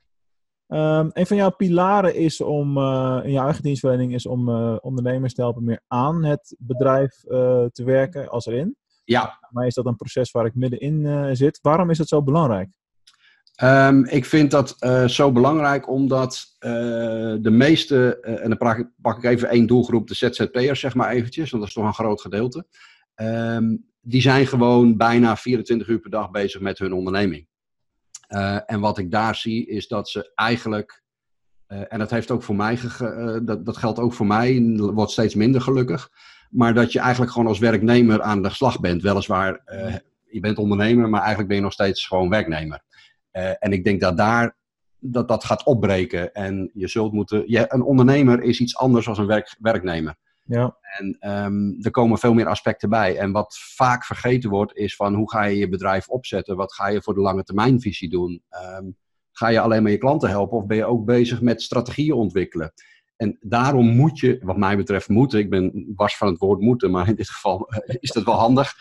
Um, 0.67 1.09
een 1.13 1.27
van 1.27 1.37
jouw 1.37 1.51
pilaren 1.51 2.15
is 2.15 2.41
om, 2.41 2.77
in 3.23 3.31
jouw 3.31 3.45
eigen 3.45 3.63
dienstverlening 3.63 4.13
is 4.13 4.25
om 4.25 4.49
ondernemers 4.79 5.33
te 5.33 5.41
helpen 5.41 5.63
meer 5.63 5.81
aan 5.87 6.23
het 6.23 6.55
bedrijf 6.59 7.19
te 7.71 7.83
werken 7.83 8.29
als 8.29 8.45
erin. 8.45 8.77
Ja. 9.03 9.39
Maar 9.49 9.67
is 9.67 9.73
dat 9.73 9.85
een 9.85 9.95
proces 9.95 10.31
waar 10.31 10.45
ik 10.45 10.55
middenin 10.55 11.35
zit? 11.35 11.59
Waarom 11.61 11.89
is 11.89 11.97
dat 11.97 12.07
zo 12.07 12.23
belangrijk? 12.23 12.69
Um, 13.63 14.05
ik 14.05 14.25
vind 14.25 14.51
dat 14.51 14.75
zo 15.07 15.31
belangrijk 15.31 15.89
omdat 15.89 16.55
de 16.59 17.49
meeste, 17.51 18.19
en 18.19 18.49
dan 18.49 18.57
pak 18.57 18.77
ik, 18.77 18.87
pak 19.01 19.17
ik, 19.17 19.23
even 19.23 19.49
één 19.49 19.67
doelgroep, 19.67 20.07
de 20.07 20.15
ZZP'ers 20.15 20.79
zeg 20.79 20.95
maar 20.95 21.09
eventjes, 21.09 21.49
want 21.49 21.63
dat 21.63 21.71
is 21.71 21.77
toch 21.77 21.85
een 21.85 21.93
groot 22.05 22.21
gedeelte. 22.21 22.65
Um, 23.15 23.91
die 24.01 24.21
zijn 24.21 24.47
gewoon 24.47 24.97
bijna 24.97 25.37
24 25.37 25.87
uur 25.87 25.99
per 25.99 26.09
dag 26.09 26.31
bezig 26.31 26.61
met 26.61 26.79
hun 26.79 26.93
onderneming. 26.93 27.47
En 28.65 28.79
wat 28.79 28.97
ik 28.97 29.11
daar 29.11 29.35
zie 29.35 29.67
is 29.67 29.87
dat 29.87 30.09
ze 30.09 30.31
eigenlijk, 30.35 31.03
en 31.67 31.99
dat, 31.99 32.09
heeft 32.09 32.31
ook 32.31 32.43
voor 32.43 32.55
mij 32.55 32.79
dat, 33.43 33.65
dat 33.65 33.77
geldt 33.77 33.99
ook 33.99 34.13
voor 34.13 34.27
mij, 34.27 34.75
wordt 34.77 35.11
steeds 35.11 35.35
minder 35.35 35.61
gelukkig, 35.61 36.09
maar 36.51 36.73
dat 36.73 36.91
je 36.91 36.99
eigenlijk 36.99 37.31
gewoon 37.31 37.47
als 37.47 37.59
werknemer 37.59 38.21
aan 38.21 38.41
de 38.41 38.49
slag 38.49 38.79
bent. 38.79 39.01
Weliswaar, 39.01 39.61
je 40.25 40.39
bent 40.39 40.57
ondernemer, 40.57 41.09
maar 41.09 41.19
eigenlijk 41.19 41.47
ben 41.47 41.57
je 41.57 41.63
nog 41.63 41.73
steeds 41.73 42.07
gewoon 42.07 42.29
werknemer. 42.29 42.81
en 43.31 43.71
ik 43.71 43.83
denk 43.83 44.01
dat 44.01 44.17
daar 44.17 44.55
dat, 45.01 45.27
dat 45.27 45.43
gaat 45.43 45.63
opbreken 45.63 46.33
en 46.33 46.71
je 46.73 46.87
zult 46.87 47.13
moeten, 47.13 47.43
je, 47.45 47.65
een 47.67 47.81
ondernemer 47.81 48.41
is 48.41 48.59
iets 48.59 48.77
anders 48.77 49.05
dan 49.05 49.19
een 49.19 49.25
werk, 49.25 49.55
werknemer. 49.59 50.15
Ja. 50.45 50.77
En 50.97 51.17
um, 51.29 51.77
er 51.81 51.91
komen 51.91 52.17
veel 52.17 52.33
meer 52.33 52.47
aspecten 52.47 52.89
bij. 52.89 53.17
En 53.17 53.31
wat 53.31 53.57
vaak 53.75 54.05
vergeten 54.05 54.49
wordt, 54.49 54.75
is 54.77 54.95
van 54.95 55.13
hoe 55.13 55.31
ga 55.31 55.43
je 55.43 55.57
je 55.57 55.69
bedrijf 55.69 56.07
opzetten? 56.07 56.55
Wat 56.55 56.73
ga 56.73 56.87
je 56.87 57.01
voor 57.01 57.13
de 57.13 57.21
lange 57.21 57.43
termijnvisie 57.43 58.09
doen? 58.09 58.43
Um, 58.79 58.97
ga 59.31 59.47
je 59.47 59.59
alleen 59.59 59.83
maar 59.83 59.91
je 59.91 59.97
klanten 59.97 60.29
helpen 60.29 60.57
of 60.57 60.65
ben 60.65 60.77
je 60.77 60.85
ook 60.85 61.05
bezig 61.05 61.41
met 61.41 61.61
strategieën 61.61 62.13
ontwikkelen? 62.13 62.73
En 63.21 63.37
daarom 63.41 63.95
moet 63.95 64.19
je, 64.19 64.39
wat 64.43 64.57
mij 64.57 64.77
betreft, 64.77 65.09
moeten. 65.09 65.39
Ik 65.39 65.49
ben 65.49 65.93
was 65.95 66.17
van 66.17 66.27
het 66.27 66.37
woord 66.37 66.59
moeten, 66.59 66.91
maar 66.91 67.07
in 67.07 67.15
dit 67.15 67.29
geval 67.29 67.69
is 67.99 68.11
dat 68.11 68.23
wel 68.23 68.35
handig. 68.35 68.73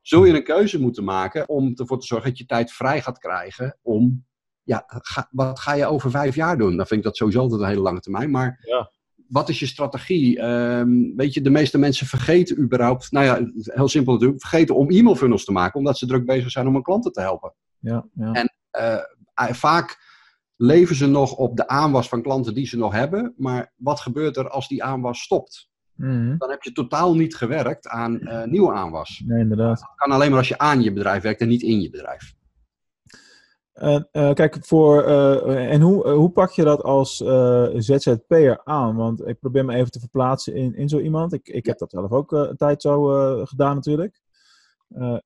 Zul 0.00 0.24
je 0.24 0.34
een 0.34 0.44
keuze 0.44 0.80
moeten 0.80 1.04
maken 1.04 1.48
om 1.48 1.72
ervoor 1.74 2.00
te 2.00 2.06
zorgen 2.06 2.28
dat 2.28 2.38
je 2.38 2.46
tijd 2.46 2.72
vrij 2.72 3.02
gaat 3.02 3.18
krijgen 3.18 3.78
om, 3.82 4.26
ja, 4.62 4.84
ga, 4.86 5.28
wat 5.30 5.60
ga 5.60 5.72
je 5.72 5.86
over 5.86 6.10
vijf 6.10 6.34
jaar 6.34 6.58
doen? 6.58 6.76
Dan 6.76 6.86
vind 6.86 7.00
ik 7.00 7.06
dat 7.06 7.16
sowieso 7.16 7.40
altijd 7.40 7.60
een 7.60 7.68
hele 7.68 7.80
lange 7.80 8.00
termijn. 8.00 8.30
Maar 8.30 8.58
ja 8.60 8.90
wat 9.30 9.48
is 9.48 9.58
je 9.58 9.66
strategie? 9.66 10.42
Um, 10.42 11.12
weet 11.16 11.34
je, 11.34 11.40
de 11.40 11.50
meeste 11.50 11.78
mensen 11.78 12.06
vergeten 12.06 12.58
überhaupt, 12.58 13.10
nou 13.10 13.24
ja, 13.24 13.50
heel 13.74 13.88
simpel 13.88 14.12
natuurlijk, 14.12 14.40
vergeten 14.40 14.74
om 14.76 14.90
e-mailfunnels 14.90 15.44
te 15.44 15.52
maken, 15.52 15.78
omdat 15.78 15.98
ze 15.98 16.06
druk 16.06 16.26
bezig 16.26 16.50
zijn 16.50 16.66
om 16.66 16.74
hun 16.74 16.82
klanten 16.82 17.12
te 17.12 17.20
helpen. 17.20 17.54
Ja, 17.78 18.06
ja. 18.14 18.32
En 18.32 18.52
uh, 18.80 19.52
vaak 19.52 20.09
leven 20.60 20.96
ze 20.96 21.06
nog 21.06 21.34
op 21.34 21.56
de 21.56 21.68
aanwas 21.68 22.08
van 22.08 22.22
klanten 22.22 22.54
die 22.54 22.66
ze 22.66 22.76
nog 22.76 22.92
hebben, 22.92 23.34
maar 23.36 23.72
wat 23.76 24.00
gebeurt 24.00 24.36
er 24.36 24.50
als 24.50 24.68
die 24.68 24.84
aanwas 24.84 25.20
stopt? 25.20 25.70
Mm-hmm. 25.94 26.38
Dan 26.38 26.50
heb 26.50 26.62
je 26.62 26.72
totaal 26.72 27.14
niet 27.14 27.36
gewerkt 27.36 27.88
aan 27.88 28.18
uh, 28.22 28.44
nieuwe 28.44 28.72
aanwas. 28.72 29.22
Nee, 29.26 29.40
inderdaad. 29.40 29.78
Dat 29.78 29.92
kan 29.94 30.10
alleen 30.10 30.28
maar 30.28 30.38
als 30.38 30.48
je 30.48 30.58
aan 30.58 30.82
je 30.82 30.92
bedrijf 30.92 31.22
werkt 31.22 31.40
en 31.40 31.48
niet 31.48 31.62
in 31.62 31.80
je 31.80 31.90
bedrijf. 31.90 32.34
Uh, 33.74 34.00
uh, 34.12 34.32
kijk, 34.32 34.58
voor, 34.60 35.08
uh, 35.08 35.72
en 35.72 35.80
hoe, 35.80 36.08
hoe 36.08 36.30
pak 36.30 36.50
je 36.50 36.64
dat 36.64 36.82
als 36.82 37.16
ZZP'er 37.74 38.60
aan? 38.64 38.96
Want 38.96 39.26
ik 39.26 39.38
probeer 39.38 39.64
me 39.64 39.74
even 39.74 39.90
te 39.90 40.00
verplaatsen 40.00 40.54
in, 40.54 40.74
in 40.74 40.88
zo 40.88 40.98
iemand. 40.98 41.32
Ik, 41.32 41.48
ik 41.48 41.66
heb 41.66 41.78
dat 41.78 41.90
zelf 41.90 42.10
ook 42.10 42.32
een 42.32 42.56
tijd 42.56 42.82
zo 42.82 43.04
gedaan 43.46 43.74
natuurlijk. 43.74 44.20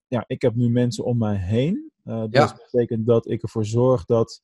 ja, 0.08 0.24
ik 0.26 0.42
heb 0.42 0.54
nu 0.54 0.70
mensen 0.70 1.04
om 1.04 1.18
mij 1.18 1.36
heen. 1.36 1.90
dat 2.02 2.28
Ja. 2.30 2.56
betekent 2.70 3.06
dat 3.06 3.30
ik 3.30 3.42
ervoor 3.42 3.64
zorg 3.64 4.04
dat 4.04 4.40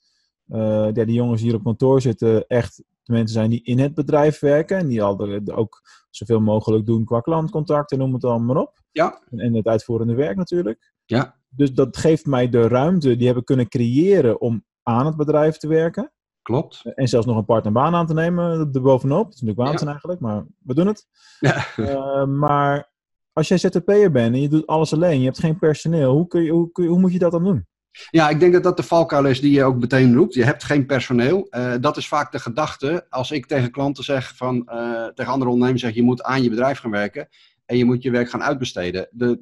ja, 0.58 1.04
die 1.04 1.12
jongens 1.12 1.40
die 1.40 1.50
hier 1.50 1.58
op 1.58 1.64
kantoor 1.64 2.00
zitten 2.00 2.46
echt 2.46 2.76
de 3.02 3.12
mensen 3.12 3.34
zijn 3.34 3.50
die 3.50 3.62
in 3.62 3.78
het 3.78 3.94
bedrijf 3.94 4.40
werken. 4.40 4.78
En 4.78 4.88
die 4.88 5.02
al 5.02 5.40
ook 5.54 5.82
zoveel 6.10 6.40
mogelijk 6.40 6.86
doen 6.86 7.04
qua 7.04 7.20
klantcontact 7.20 7.92
en 7.92 7.98
noem 7.98 8.14
het 8.14 8.24
allemaal 8.24 8.54
maar 8.54 8.62
op. 8.62 8.82
Ja. 8.92 9.22
En, 9.30 9.38
en 9.38 9.54
het 9.54 9.66
uitvoerende 9.66 10.14
werk 10.14 10.36
natuurlijk. 10.36 10.92
Ja. 11.04 11.36
Dus 11.48 11.74
dat 11.74 11.96
geeft 11.96 12.26
mij 12.26 12.48
de 12.48 12.68
ruimte 12.68 13.16
die 13.16 13.26
hebben 13.26 13.44
kunnen 13.44 13.68
creëren 13.68 14.40
om 14.40 14.64
aan 14.82 15.06
het 15.06 15.16
bedrijf 15.16 15.56
te 15.56 15.68
werken. 15.68 16.12
Klopt. 16.42 16.82
En 16.94 17.08
zelfs 17.08 17.26
nog 17.26 17.36
een 17.36 17.44
partnerbaan 17.44 17.94
aan 17.94 18.06
te 18.06 18.14
nemen 18.14 18.70
erbovenop. 18.72 19.24
Dat 19.24 19.34
is 19.34 19.40
natuurlijk 19.40 19.68
waanzin 19.68 19.86
Ja. 19.86 19.90
eigenlijk, 19.92 20.20
maar 20.20 20.46
we 20.58 20.74
doen 20.74 20.86
het. 20.86 21.06
Ja. 21.40 21.66
Uh, 21.76 22.24
maar 22.24 22.90
als 23.32 23.48
jij 23.48 23.58
ZZP'er 23.58 24.10
bent 24.10 24.34
en 24.34 24.40
je 24.40 24.48
doet 24.48 24.66
alles 24.66 24.92
alleen, 24.92 25.18
je 25.18 25.24
hebt 25.24 25.38
geen 25.38 25.58
personeel, 25.58 26.12
hoe, 26.12 26.26
kun 26.26 26.42
je, 26.42 26.50
hoe, 26.50 26.72
kun 26.72 26.84
je, 26.84 26.90
hoe 26.90 26.98
moet 26.98 27.12
je 27.12 27.18
dat 27.18 27.32
dan 27.32 27.44
doen? 27.44 27.66
Ja, 28.11 28.29
ik 28.29 28.40
denk 28.40 28.53
dat 28.53 28.62
dat 28.62 28.76
de 28.76 28.83
valkuil 28.83 29.24
is 29.24 29.40
die 29.40 29.53
je 29.53 29.64
ook 29.64 29.81
meteen 29.81 30.14
roept. 30.14 30.35
Je 30.35 30.44
hebt 30.44 30.64
geen 30.64 30.87
personeel. 30.87 31.46
Uh, 31.50 31.74
dat 31.81 31.96
is 31.96 32.09
vaak 32.09 32.33
de 32.33 32.38
gedachte. 32.38 33.07
Als 33.09 33.31
ik 33.31 33.46
tegen 33.46 33.70
klanten 33.70 34.05
zeg 34.05 34.37
van, 34.37 34.68
uh, 34.72 35.07
tegen 35.07 35.33
andere 35.33 35.50
ondernemers 35.50 35.83
zeg, 35.83 35.94
je 35.94 36.03
moet 36.03 36.22
aan 36.22 36.42
je 36.42 36.50
bedrijf 36.50 36.79
gaan 36.79 36.90
werken 36.90 37.29
en 37.66 37.76
je 37.76 37.85
moet 37.85 38.03
je 38.03 38.11
werk 38.11 38.31
gaan 38.31 38.42
uitbesteden. 38.42 39.09
De, 39.11 39.40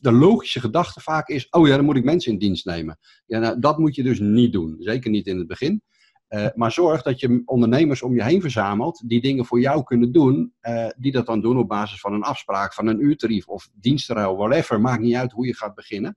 de, 0.00 0.12
logische 0.12 0.60
gedachte 0.60 1.00
vaak 1.00 1.28
is, 1.28 1.48
oh 1.50 1.66
ja, 1.66 1.76
dan 1.76 1.84
moet 1.84 1.96
ik 1.96 2.04
mensen 2.04 2.32
in 2.32 2.38
dienst 2.38 2.64
nemen. 2.64 2.98
Ja, 3.26 3.38
nou, 3.38 3.60
dat 3.60 3.78
moet 3.78 3.94
je 3.94 4.02
dus 4.02 4.18
niet 4.18 4.52
doen. 4.52 4.76
Zeker 4.78 5.10
niet 5.10 5.26
in 5.26 5.38
het 5.38 5.46
begin. 5.46 5.82
Uh, 6.28 6.46
maar 6.54 6.72
zorg 6.72 7.02
dat 7.02 7.20
je 7.20 7.42
ondernemers 7.44 8.02
om 8.02 8.14
je 8.14 8.24
heen 8.24 8.40
verzamelt 8.40 9.02
die 9.08 9.20
dingen 9.20 9.44
voor 9.44 9.60
jou 9.60 9.82
kunnen 9.82 10.12
doen, 10.12 10.52
die 10.96 11.12
dat 11.12 11.26
dan 11.26 11.40
doen 11.40 11.58
op 11.58 11.68
basis 11.68 12.00
van 12.00 12.12
een 12.12 12.22
afspraak, 12.22 12.74
van 12.74 12.86
een 12.86 13.04
uurtarief 13.04 13.46
of 13.46 13.68
dienstruil, 13.74 14.36
whatever. 14.36 14.80
Maakt 14.80 15.02
niet 15.02 15.14
uit 15.14 15.32
hoe 15.32 15.46
je 15.46 15.56
gaat 15.56 15.74
beginnen. 15.74 16.16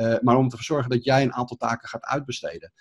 Uh, 0.00 0.14
maar 0.22 0.36
om 0.36 0.48
te 0.48 0.56
zorgen 0.60 0.90
dat 0.90 1.04
jij 1.04 1.22
een 1.22 1.32
aantal 1.32 1.56
taken 1.56 1.88
gaat 1.88 2.04
uitbesteden. 2.04 2.72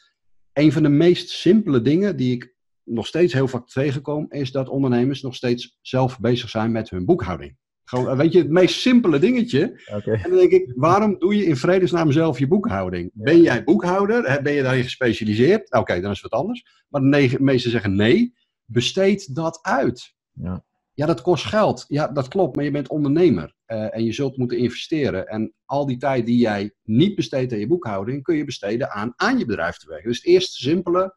Een 0.53 0.71
van 0.71 0.83
de 0.83 0.89
meest 0.89 1.29
simpele 1.29 1.81
dingen 1.81 2.15
die 2.15 2.35
ik 2.35 2.55
nog 2.83 3.07
steeds 3.07 3.33
heel 3.33 3.47
vaak 3.47 3.67
tegenkom, 3.67 4.25
is 4.29 4.51
dat 4.51 4.69
ondernemers 4.69 5.21
nog 5.21 5.35
steeds 5.35 5.77
zelf 5.81 6.19
bezig 6.19 6.49
zijn 6.49 6.71
met 6.71 6.89
hun 6.89 7.05
boekhouding. 7.05 7.57
Gewoon, 7.83 8.17
weet 8.17 8.31
je, 8.31 8.37
het 8.37 8.49
meest 8.49 8.79
simpele 8.79 9.19
dingetje. 9.19 9.81
Okay. 9.95 10.13
En 10.13 10.29
dan 10.29 10.39
denk 10.39 10.51
ik, 10.51 10.73
waarom 10.75 11.19
doe 11.19 11.35
je 11.35 11.45
in 11.45 11.57
vredesnaam 11.57 12.11
zelf 12.11 12.39
je 12.39 12.47
boekhouding? 12.47 13.11
Ben 13.13 13.41
jij 13.41 13.63
boekhouder? 13.63 14.41
Ben 14.43 14.53
je 14.53 14.63
daarin 14.63 14.83
gespecialiseerd? 14.83 15.67
Oké, 15.67 15.77
okay, 15.77 16.01
dan 16.01 16.11
is 16.11 16.21
het 16.21 16.31
wat 16.31 16.39
anders. 16.39 16.65
Maar 16.87 17.01
de 17.01 17.37
meesten 17.39 17.71
zeggen 17.71 17.95
nee, 17.95 18.33
besteed 18.65 19.35
dat 19.35 19.59
uit. 19.61 20.15
Ja. 20.31 20.65
Ja, 20.97 21.05
dat 21.05 21.21
kost 21.21 21.45
geld. 21.45 21.85
Ja, 21.87 22.07
dat 22.07 22.27
klopt, 22.27 22.55
maar 22.55 22.65
je 22.65 22.71
bent 22.71 22.87
ondernemer. 22.87 23.53
Uh, 23.67 23.95
en 23.95 24.03
je 24.03 24.11
zult 24.11 24.37
moeten 24.37 24.57
investeren. 24.57 25.27
En 25.27 25.53
al 25.65 25.85
die 25.85 25.97
tijd 25.97 26.25
die 26.25 26.37
jij 26.37 26.73
niet 26.83 27.15
besteedt 27.15 27.53
aan 27.53 27.59
je 27.59 27.67
boekhouding, 27.67 28.23
kun 28.23 28.35
je 28.35 28.45
besteden 28.45 28.91
aan 28.91 29.13
aan 29.15 29.37
je 29.37 29.45
bedrijf 29.45 29.77
te 29.77 29.87
werken. 29.87 30.07
Dus 30.07 30.17
het 30.17 30.25
eerste 30.25 30.61
simpele 30.61 31.15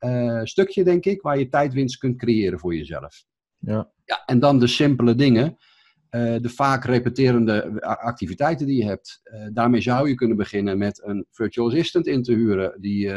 uh, 0.00 0.40
stukje, 0.44 0.84
denk 0.84 1.04
ik, 1.04 1.22
waar 1.22 1.38
je 1.38 1.48
tijdwinst 1.48 1.98
kunt 1.98 2.18
creëren 2.18 2.58
voor 2.58 2.74
jezelf. 2.74 3.24
Ja. 3.58 3.90
ja 4.04 4.22
en 4.26 4.38
dan 4.38 4.58
de 4.58 4.66
simpele 4.66 5.14
dingen. 5.14 5.56
Uh, 6.10 6.36
de 6.40 6.48
vaak 6.48 6.84
repeterende 6.84 7.82
activiteiten 7.82 8.66
die 8.66 8.76
je 8.76 8.84
hebt. 8.84 9.20
daarmee 9.52 9.80
zou 9.80 10.08
je 10.08 10.14
kunnen 10.14 10.36
beginnen 10.36 10.78
met 10.78 11.02
een 11.04 11.26
virtual 11.30 11.66
assistant 11.66 12.06
in 12.06 12.22
te 12.22 12.32
huren 12.32 12.80
die 12.80 13.12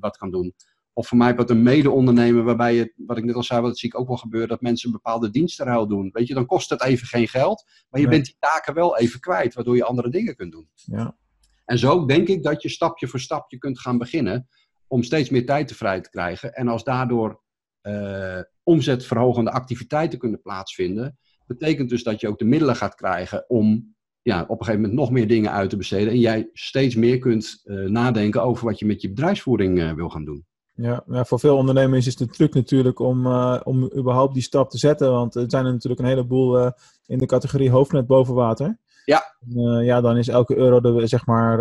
wat 0.00 0.16
kan 0.16 0.30
doen. 0.30 0.54
Of 0.92 1.08
voor 1.08 1.18
mij 1.18 1.34
wat 1.34 1.50
een 1.50 1.62
mede-ondernemer 1.62 2.42
waarbij 2.42 2.74
je, 2.74 2.92
wat 2.96 3.16
ik 3.18 3.24
net 3.24 3.34
al 3.34 3.42
zei, 3.42 3.60
wat 3.60 3.78
zie 3.78 3.88
ik 3.88 3.98
ook 3.98 4.08
wel 4.08 4.16
gebeuren, 4.16 4.48
dat 4.48 4.60
mensen 4.60 4.86
een 4.88 4.94
bepaalde 4.94 5.30
dienstenruil 5.30 5.86
doen. 5.88 6.10
Weet 6.12 6.26
je, 6.26 6.34
dan 6.34 6.46
kost 6.46 6.70
het 6.70 6.82
even 6.82 7.06
geen 7.06 7.28
geld, 7.28 7.64
maar 7.90 8.00
je 8.00 8.06
Nee. 8.06 8.14
bent 8.16 8.26
die 8.26 8.36
taken 8.38 8.74
wel 8.74 8.98
even 8.98 9.20
kwijt, 9.20 9.54
waardoor 9.54 9.76
je 9.76 9.84
andere 9.84 10.08
dingen 10.10 10.36
kunt 10.36 10.52
doen. 10.52 10.68
Ja. 10.74 11.16
En 11.64 11.78
zo 11.78 12.04
denk 12.06 12.28
ik 12.28 12.42
dat 12.42 12.62
je 12.62 12.68
stapje 12.68 13.08
voor 13.08 13.20
stapje 13.20 13.58
kunt 13.58 13.78
gaan 13.80 13.98
beginnen 13.98 14.48
om 14.86 15.02
steeds 15.02 15.30
meer 15.30 15.46
tijd 15.46 15.68
te 15.68 15.74
vrij 15.74 16.00
te 16.00 16.10
krijgen. 16.10 16.52
En 16.54 16.68
als 16.68 16.84
daardoor 16.84 17.42
eh, 17.80 18.40
omzetverhogende 18.62 19.50
activiteiten 19.50 20.18
kunnen 20.18 20.40
plaatsvinden, 20.42 21.18
betekent 21.46 21.88
dus 21.88 22.02
dat 22.02 22.20
je 22.20 22.28
ook 22.28 22.38
de 22.38 22.44
middelen 22.44 22.76
gaat 22.76 22.94
krijgen 22.94 23.44
om 23.48 23.94
ja, 24.22 24.42
op 24.42 24.48
een 24.58 24.64
gegeven 24.64 24.80
moment 24.80 24.98
nog 25.00 25.10
meer 25.10 25.28
dingen 25.28 25.52
uit 25.52 25.70
te 25.70 25.76
besteden. 25.76 26.12
En 26.12 26.18
jij 26.18 26.50
steeds 26.52 26.94
meer 26.94 27.18
kunt 27.18 27.60
eh, 27.64 27.76
nadenken 27.76 28.42
over 28.42 28.64
wat 28.64 28.78
je 28.78 28.86
met 28.86 29.02
je 29.02 29.08
bedrijfsvoering 29.08 29.80
eh, 29.80 29.92
wil 29.92 30.08
gaan 30.08 30.24
doen. 30.24 30.46
Ja, 30.82 31.04
ja, 31.06 31.24
voor 31.24 31.40
veel 31.40 31.56
ondernemers 31.56 32.06
is 32.06 32.16
de 32.16 32.26
truc 32.26 32.54
natuurlijk 32.54 32.98
om, 32.98 33.26
uh, 33.26 33.60
om 33.64 33.90
überhaupt 33.96 34.34
die 34.34 34.42
stap 34.42 34.70
te 34.70 34.78
zetten. 34.78 35.10
Want 35.10 35.34
er 35.34 35.44
zijn 35.46 35.66
er 35.66 35.72
natuurlijk 35.72 36.00
een 36.00 36.08
heleboel 36.08 36.72
in 37.06 37.18
de 37.18 37.26
categorie 37.26 37.70
hoofdnet 37.70 38.06
boven 38.06 38.34
water. 38.34 38.78
Ja. 39.04 39.36
ja, 39.82 40.00
dan 40.00 40.16
is 40.16 40.28
elke 40.28 40.56
euro 40.56 40.96
er 40.96 41.08
zeg 41.08 41.26
maar 41.26 41.58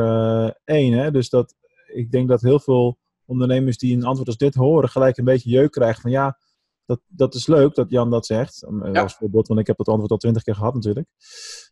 één. 0.63 0.93
Hè? 0.93 1.11
Dus 1.11 1.29
dat, 1.29 1.55
ik 1.93 2.11
denk 2.11 2.27
dat 2.27 2.41
heel 2.41 2.59
veel 2.59 2.97
ondernemers 3.25 3.77
die 3.77 3.95
een 3.95 4.05
antwoord 4.05 4.27
als 4.27 4.37
dit 4.37 4.55
horen, 4.55 4.89
gelijk 4.89 5.17
een 5.17 5.25
beetje 5.25 5.49
jeuk 5.49 5.71
krijgen 5.71 6.01
van 6.01 6.11
ja, 6.11 6.37
dat, 6.85 7.01
dat 7.07 7.33
is 7.33 7.47
leuk 7.47 7.75
dat 7.75 7.89
Jan 7.89 8.09
dat 8.09 8.25
zegt. 8.25 8.65
Ja. 8.93 9.01
Als 9.01 9.15
voorbeeld, 9.15 9.47
want 9.47 9.59
ik 9.59 9.67
heb 9.67 9.77
dat 9.77 9.87
antwoord 9.87 10.11
al 10.11 10.17
twintig 10.17 10.43
keer 10.43 10.55
gehad 10.55 10.73
natuurlijk. 10.73 11.07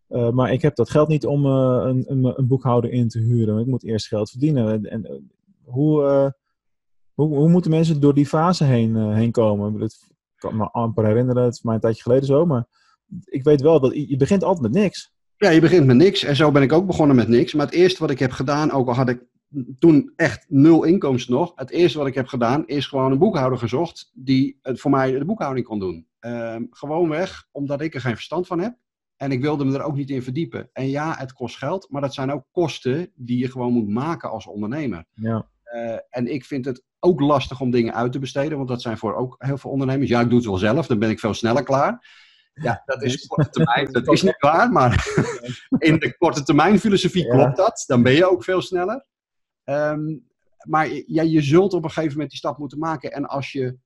Uh, 0.10 0.30
maar 0.30 0.52
ik 0.52 0.62
heb 0.62 0.76
dat 0.76 0.90
geld 0.90 1.08
niet 1.08 1.26
om 1.26 1.46
uh, 1.46 1.52
een, 1.86 2.04
een, 2.08 2.34
een, 2.38 2.48
boekhouder 2.48 2.92
in 2.92 3.08
te 3.08 3.20
huren. 3.20 3.60
Ik 3.60 3.66
moet 3.66 3.84
eerst 3.84 4.08
geld 4.08 4.30
verdienen. 4.30 4.86
En, 4.86 5.06
uh, 5.06 5.20
hoe, 5.64 6.34
hoe, 7.26 7.38
hoe 7.38 7.50
moeten 7.50 7.72
mensen 7.72 8.02
door 8.02 8.14
die 8.14 8.26
fase 8.26 8.64
heen, 8.64 9.14
heen 9.14 9.32
komen? 9.32 9.82
Ik 9.82 9.92
kan 10.36 10.58
me 10.58 10.70
amper 10.72 11.06
herinneren, 11.06 11.44
het 11.44 11.54
is 11.54 11.62
maar 11.62 11.74
een 11.74 11.80
tijdje 11.80 12.02
geleden 12.02 12.26
zo. 12.26 12.46
Maar 12.46 12.68
ik 13.26 13.44
weet 13.44 13.62
wel 13.62 13.80
dat 13.80 13.94
je 13.94 14.18
begint 14.18 14.44
altijd 14.44 14.72
met 14.72 14.82
niks. 14.82 15.14
Ja, 15.38 15.50
je 15.50 15.62
begint 15.62 15.86
met 15.86 15.96
niks. 15.96 16.24
En 16.24 16.36
zo 16.36 16.52
ben 16.52 16.62
ik 16.62 16.72
ook 16.72 16.88
begonnen 16.88 17.16
met 17.16 17.28
niks. 17.28 17.54
Maar 17.54 17.66
het 17.66 17.76
eerste 17.76 18.00
wat 18.00 18.10
ik 18.10 18.20
heb 18.20 18.32
gedaan, 18.32 18.72
ook 18.72 18.88
al 18.88 18.94
had 18.94 19.10
ik 19.10 19.24
toen 19.80 20.14
echt 20.16 20.46
nul 20.48 20.84
inkomsten 20.84 21.34
nog. 21.34 21.52
Het 21.56 21.70
eerste 21.70 21.98
wat 21.98 22.08
ik 22.08 22.16
heb 22.16 22.28
gedaan 22.28 22.68
is 22.68 22.88
gewoon 22.88 23.12
een 23.12 23.18
boekhouder 23.18 23.60
gezocht 23.60 24.12
die 24.14 24.60
het 24.62 24.80
voor 24.80 24.92
mij 24.92 25.12
de 25.12 25.26
boekhouding 25.26 25.66
kon 25.66 25.80
doen. 25.80 26.08
Uh, 26.22 26.56
gewoonweg 26.70 27.48
omdat 27.52 27.82
ik 27.82 27.96
er 27.96 28.02
geen 28.02 28.16
verstand 28.16 28.48
van 28.48 28.60
heb. 28.60 28.78
En 29.16 29.32
ik 29.32 29.42
wilde 29.42 29.66
me 29.66 29.78
er 29.78 29.84
ook 29.84 29.96
niet 29.96 30.10
in 30.10 30.24
verdiepen. 30.24 30.70
En 30.74 30.90
ja, 30.90 31.16
het 31.18 31.34
kost 31.34 31.58
geld, 31.58 31.88
maar 31.90 32.02
dat 32.02 32.14
zijn 32.14 32.32
ook 32.32 32.46
kosten 32.52 33.12
die 33.16 33.38
je 33.38 33.52
gewoon 33.52 33.74
moet 33.74 33.90
maken 33.90 34.30
als 34.30 34.48
ondernemer. 34.48 35.06
Ja. 35.14 35.48
Uh, 35.76 35.98
en 36.10 36.28
ik 36.28 36.46
vind 36.46 36.66
het 36.66 36.84
ook 37.00 37.20
lastig 37.20 37.62
om 37.62 37.72
dingen 37.72 37.94
uit 37.94 38.12
te 38.12 38.20
besteden, 38.20 38.58
want 38.58 38.70
dat 38.70 38.82
zijn 38.82 38.98
voor 38.98 39.16
ook 39.16 39.36
heel 39.38 39.58
veel 39.58 39.72
ondernemers. 39.72 40.10
Ja, 40.10 40.22
ik 40.22 40.30
doe 40.30 40.38
het 40.38 40.48
wel 40.48 40.58
zelf, 40.58 40.88
dan 40.88 41.00
ben 41.00 41.10
ik 41.10 41.20
veel 41.20 41.34
sneller 41.34 41.64
klaar. 41.64 42.08
Ja, 42.54 42.82
dat 42.86 43.04
is 43.04 43.28
korte 43.28 43.50
termijn. 43.50 43.92
Dat 44.04 44.08
is 44.14 44.22
niet 44.22 44.40
waar, 44.40 44.72
maar 44.72 45.08
in 45.78 46.00
de 46.00 46.18
korte 46.18 46.44
termijn 46.44 46.80
filosofie 46.80 47.28
klopt 47.28 47.58
dat. 47.58 47.84
Dan 47.88 48.04
ben 48.04 48.14
je 48.14 48.30
ook 48.30 48.44
veel 48.44 48.62
sneller. 48.62 49.06
Um, 49.64 50.28
maar 50.68 50.90
ja, 51.06 51.22
je 51.22 51.42
zult 51.42 51.74
op 51.74 51.84
een 51.84 51.90
gegeven 51.90 52.12
moment 52.12 52.30
die 52.30 52.40
stap 52.40 52.58
moeten 52.58 52.80
maken. 52.80 53.12
En 53.12 53.26
als 53.26 53.52
je, 53.52 53.78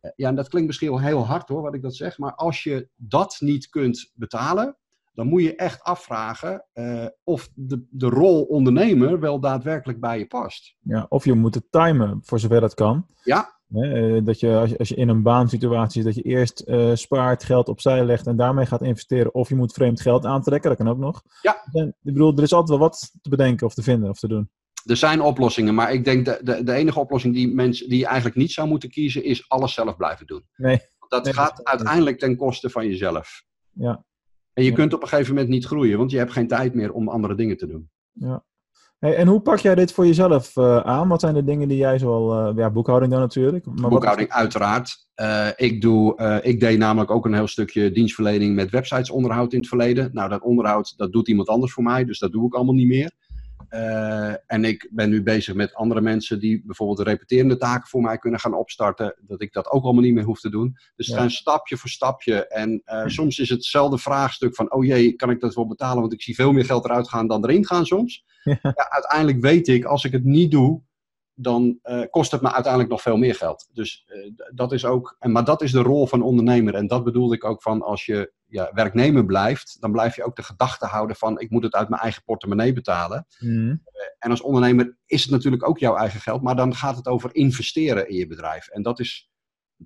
eh, 0.00 0.10
ja, 0.16 0.28
en 0.28 0.34
dat 0.34 0.48
klinkt 0.48 0.68
misschien 0.68 0.90
wel 0.90 1.00
heel 1.00 1.26
hard 1.26 1.48
hoor, 1.48 1.62
wat 1.62 1.74
ik 1.74 1.82
dat 1.82 1.96
zeg, 1.96 2.18
maar 2.18 2.34
als 2.34 2.62
je 2.62 2.88
dat 2.96 3.36
niet 3.38 3.68
kunt 3.68 4.10
betalen, 4.14 4.76
dan 5.12 5.26
moet 5.26 5.42
je 5.42 5.56
echt 5.56 5.82
afvragen 5.82 6.64
uh, 6.74 7.06
of 7.24 7.48
de, 7.54 7.86
de 7.90 8.08
rol 8.08 8.42
ondernemer 8.42 9.20
wel 9.20 9.40
daadwerkelijk 9.40 10.00
bij 10.00 10.18
je 10.18 10.26
past. 10.26 10.74
Ja, 10.80 11.06
of 11.08 11.24
je 11.24 11.34
moet 11.34 11.54
het 11.54 11.64
timen, 11.70 12.20
voor 12.22 12.38
zover 12.38 12.60
dat 12.60 12.74
kan. 12.74 13.06
Ja. 13.22 13.60
Uh, 13.74 14.24
dat 14.24 14.40
je 14.40 14.56
als, 14.56 14.70
je 14.70 14.78
als 14.78 14.88
je 14.88 14.94
in 14.94 15.08
een 15.08 15.22
baansituatie 15.22 16.02
dat 16.02 16.14
je 16.14 16.22
eerst 16.22 16.62
uh, 16.66 16.90
spaart, 16.94 17.44
geld 17.44 17.68
opzij 17.68 18.04
legt 18.04 18.26
en 18.26 18.36
daarmee 18.36 18.66
gaat 18.66 18.82
investeren. 18.82 19.34
Of 19.34 19.48
je 19.48 19.54
moet 19.54 19.72
vreemd 19.72 20.00
geld 20.00 20.24
aantrekken, 20.24 20.70
dat 20.70 20.78
kan 20.78 20.88
ook 20.88 20.98
nog. 20.98 21.22
Ja. 21.42 21.64
En, 21.72 21.88
ik 21.88 22.12
bedoel, 22.12 22.36
er 22.36 22.42
is 22.42 22.52
altijd 22.52 22.78
wel 22.78 22.88
wat 22.88 23.12
te 23.22 23.28
bedenken 23.28 23.66
of 23.66 23.74
te 23.74 23.82
vinden 23.82 24.10
of 24.10 24.18
te 24.18 24.28
doen 24.28 24.50
er 24.84 24.96
zijn 24.96 25.20
oplossingen, 25.20 25.74
maar 25.74 25.92
ik 25.92 26.04
denk 26.04 26.24
de, 26.24 26.40
de, 26.42 26.64
de 26.64 26.72
enige 26.72 27.00
oplossing 27.00 27.34
die, 27.34 27.54
mensen, 27.54 27.88
die 27.88 27.98
je 27.98 28.06
eigenlijk 28.06 28.36
niet 28.36 28.52
zou 28.52 28.68
moeten 28.68 28.90
kiezen, 28.90 29.24
is 29.24 29.48
alles 29.48 29.74
zelf 29.74 29.96
blijven 29.96 30.26
doen. 30.26 30.44
Nee. 30.56 30.80
Dat 31.08 31.28
gaat 31.28 31.64
uiteindelijk 31.64 32.18
ten 32.18 32.36
koste 32.36 32.70
van 32.70 32.86
jezelf. 32.86 33.44
Ja. 33.72 34.04
En 34.54 34.64
je 34.64 34.72
kunt 34.72 34.94
op 34.94 35.02
een 35.02 35.08
gegeven 35.08 35.34
moment 35.34 35.50
niet 35.50 35.64
groeien, 35.64 35.98
want 35.98 36.10
je 36.10 36.18
hebt 36.18 36.32
geen 36.32 36.48
tijd 36.48 36.74
meer 36.74 36.92
om 36.92 37.08
andere 37.08 37.34
dingen 37.34 37.56
te 37.56 37.66
doen. 37.66 37.88
Ja. 38.12 38.44
Hey, 38.98 39.16
en 39.16 39.26
hoe 39.26 39.40
pak 39.40 39.58
jij 39.58 39.74
dit 39.74 39.92
voor 39.92 40.06
jezelf 40.06 40.56
uh, 40.56 40.76
aan? 40.76 41.08
Wat 41.08 41.20
zijn 41.20 41.34
de 41.34 41.44
dingen 41.44 41.68
die 41.68 41.76
jij 41.76 41.98
zoal... 41.98 42.50
Uh, 42.50 42.56
ja, 42.56 42.70
boekhouding 42.70 43.12
dan 43.12 43.20
natuurlijk. 43.20 43.66
Maar 43.66 43.90
boekhouding 43.90 44.28
wat... 44.28 44.38
uiteraard. 44.38 45.06
Uh, 45.22 45.48
ik, 45.56 45.80
doe, 45.80 46.40
ik 46.42 46.60
deed 46.60 46.78
namelijk 46.78 47.10
ook 47.10 47.24
een 47.24 47.34
heel 47.34 47.46
stukje 47.46 47.90
dienstverlening 47.90 48.54
met 48.54 48.70
websitesonderhoud 48.70 49.52
in 49.52 49.58
het 49.58 49.68
verleden. 49.68 50.10
Nou, 50.12 50.28
dat 50.28 50.42
onderhoud, 50.42 50.94
dat 50.96 51.12
doet 51.12 51.28
iemand 51.28 51.48
anders 51.48 51.72
voor 51.72 51.82
mij, 51.82 52.04
dus 52.04 52.18
dat 52.18 52.32
doe 52.32 52.46
ik 52.46 52.54
allemaal 52.54 52.74
niet 52.74 52.86
meer. 52.86 53.12
Uh, 53.74 54.34
en 54.46 54.64
ik 54.64 54.88
ben 54.90 55.10
nu 55.10 55.22
bezig 55.22 55.54
met 55.54 55.74
andere 55.74 56.00
mensen 56.00 56.40
die 56.40 56.62
bijvoorbeeld 56.64 57.08
repeterende 57.08 57.56
taken 57.56 57.88
voor 57.88 58.00
mij 58.00 58.18
kunnen 58.18 58.40
gaan 58.40 58.54
opstarten. 58.54 59.16
Dat 59.20 59.42
ik 59.42 59.52
dat 59.52 59.70
ook 59.70 59.84
allemaal 59.84 60.02
niet 60.02 60.14
meer 60.14 60.24
hoef 60.24 60.40
te 60.40 60.50
doen. 60.50 60.72
Dus 60.96 61.06
het 61.06 61.14
ja. 61.14 61.20
gaan 61.20 61.30
stapje 61.30 61.76
voor 61.76 61.90
stapje. 61.90 62.46
En 62.46 62.82
uh, 62.84 63.06
soms 63.06 63.38
is 63.38 63.48
hetzelfde 63.48 63.98
vraagstuk 63.98 64.54
van, 64.54 64.72
oh 64.72 64.84
jee, 64.84 65.12
kan 65.12 65.30
ik 65.30 65.40
dat 65.40 65.54
wel 65.54 65.66
betalen? 65.66 66.00
Want 66.00 66.12
ik 66.12 66.22
zie 66.22 66.34
veel 66.34 66.52
meer 66.52 66.64
geld 66.64 66.84
eruit 66.84 67.08
gaan 67.08 67.26
dan 67.26 67.44
erin 67.44 67.66
gaan 67.66 67.86
soms. 67.86 68.24
Ja. 68.44 68.58
Ja, 68.62 68.90
uiteindelijk 68.90 69.40
weet 69.40 69.68
ik, 69.68 69.84
als 69.84 70.04
ik 70.04 70.12
het 70.12 70.24
niet 70.24 70.50
doe, 70.50 70.82
dan 71.34 71.78
uh, 71.84 72.02
kost 72.10 72.30
het 72.30 72.40
me 72.40 72.52
uiteindelijk 72.52 72.92
nog 72.92 73.02
veel 73.02 73.16
meer 73.16 73.34
geld. 73.34 73.68
Dus 73.72 74.06
dat 74.54 74.72
is 74.72 74.84
ook, 74.84 75.16
en, 75.18 75.32
maar 75.32 75.44
dat 75.44 75.62
is 75.62 75.72
de 75.72 75.82
rol 75.82 76.06
van 76.06 76.22
ondernemer. 76.22 76.74
En 76.74 76.86
dat 76.86 77.04
bedoelde 77.04 77.34
ik 77.34 77.44
ook 77.44 77.62
van 77.62 77.82
als 77.82 78.06
je 78.06 78.32
ja, 78.52 78.70
werknemer 78.74 79.24
blijft, 79.24 79.76
dan 79.80 79.92
blijf 79.92 80.16
je 80.16 80.24
ook 80.24 80.36
de 80.36 80.42
gedachte 80.42 80.86
houden 80.86 81.16
van 81.16 81.40
ik 81.40 81.50
moet 81.50 81.62
het 81.62 81.74
uit 81.74 81.88
mijn 81.88 82.02
eigen 82.02 82.22
portemonnee 82.24 82.72
betalen. 82.72 83.26
Mm. 83.38 83.68
Uh, 83.68 83.76
en 84.18 84.30
als 84.30 84.40
ondernemer 84.40 84.96
is 85.06 85.22
het 85.22 85.30
natuurlijk 85.30 85.68
ook 85.68 85.78
jouw 85.78 85.96
eigen 85.96 86.20
geld, 86.20 86.42
maar 86.42 86.56
dan 86.56 86.74
gaat 86.74 86.96
het 86.96 87.06
over 87.06 87.34
investeren 87.34 88.08
in 88.08 88.16
je 88.16 88.26
bedrijf. 88.26 88.68
En 88.68 88.82
dat 88.82 89.00
is 89.00 89.30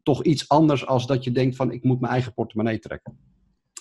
toch 0.02 0.22
iets 0.24 0.48
anders 0.48 0.86
als 0.86 1.06
dat 1.06 1.24
je 1.24 1.32
denkt 1.32 1.56
van 1.56 1.72
ik 1.72 1.84
moet 1.84 2.00
mijn 2.00 2.12
eigen 2.12 2.34
portemonnee 2.34 2.78
trekken. 2.78 3.18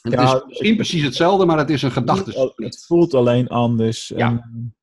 En 0.02 0.12
ja, 0.12 0.34
het 0.34 0.42
is 0.42 0.48
misschien 0.48 0.76
precies 0.76 1.04
hetzelfde, 1.04 1.46
maar 1.46 1.58
het 1.58 1.70
is 1.70 1.82
een 1.82 1.92
gedachte. 1.92 2.54
Het 2.56 2.86
voelt 2.86 3.14
alleen 3.14 3.48
anders. 3.48 4.08
Ja. 4.08 4.28
En 4.28 4.76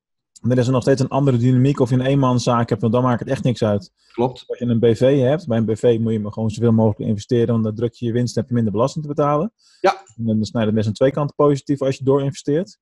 dan 0.49 0.57
is 0.57 0.65
er 0.65 0.71
nog 0.71 0.81
steeds 0.81 1.01
een 1.01 1.07
andere 1.07 1.37
dynamiek 1.37 1.79
of 1.79 1.89
je 1.89 1.95
een 1.95 2.05
eenmanszaak 2.05 2.69
hebt, 2.69 2.81
want 2.81 2.93
dan 2.93 3.03
maakt 3.03 3.19
het 3.19 3.29
echt 3.29 3.43
niks 3.43 3.63
uit. 3.63 3.91
Klopt. 4.11 4.43
Als 4.47 4.59
je 4.59 4.65
een 4.65 4.79
BV 4.79 5.19
hebt, 5.19 5.47
bij 5.47 5.57
een 5.57 5.65
BV 5.65 5.97
moet 5.99 6.13
je 6.13 6.19
maar 6.19 6.31
gewoon 6.31 6.49
zoveel 6.49 6.71
mogelijk 6.71 7.09
investeren, 7.09 7.47
want 7.47 7.63
dan 7.63 7.75
druk 7.75 7.93
je 7.93 8.05
je 8.05 8.11
winst 8.11 8.35
en 8.35 8.41
heb 8.41 8.49
je 8.49 8.55
minder 8.55 8.73
belasting 8.73 9.05
te 9.05 9.13
betalen. 9.13 9.51
Ja. 9.81 10.03
En 10.17 10.25
dan 10.25 10.43
snijdt 10.43 10.67
het 10.67 10.75
best 10.75 10.87
aan 10.87 10.93
twee 10.93 11.11
kanten 11.11 11.35
positief 11.35 11.81
als 11.81 11.97
je 11.97 12.03
doorinvesteert. 12.03 12.77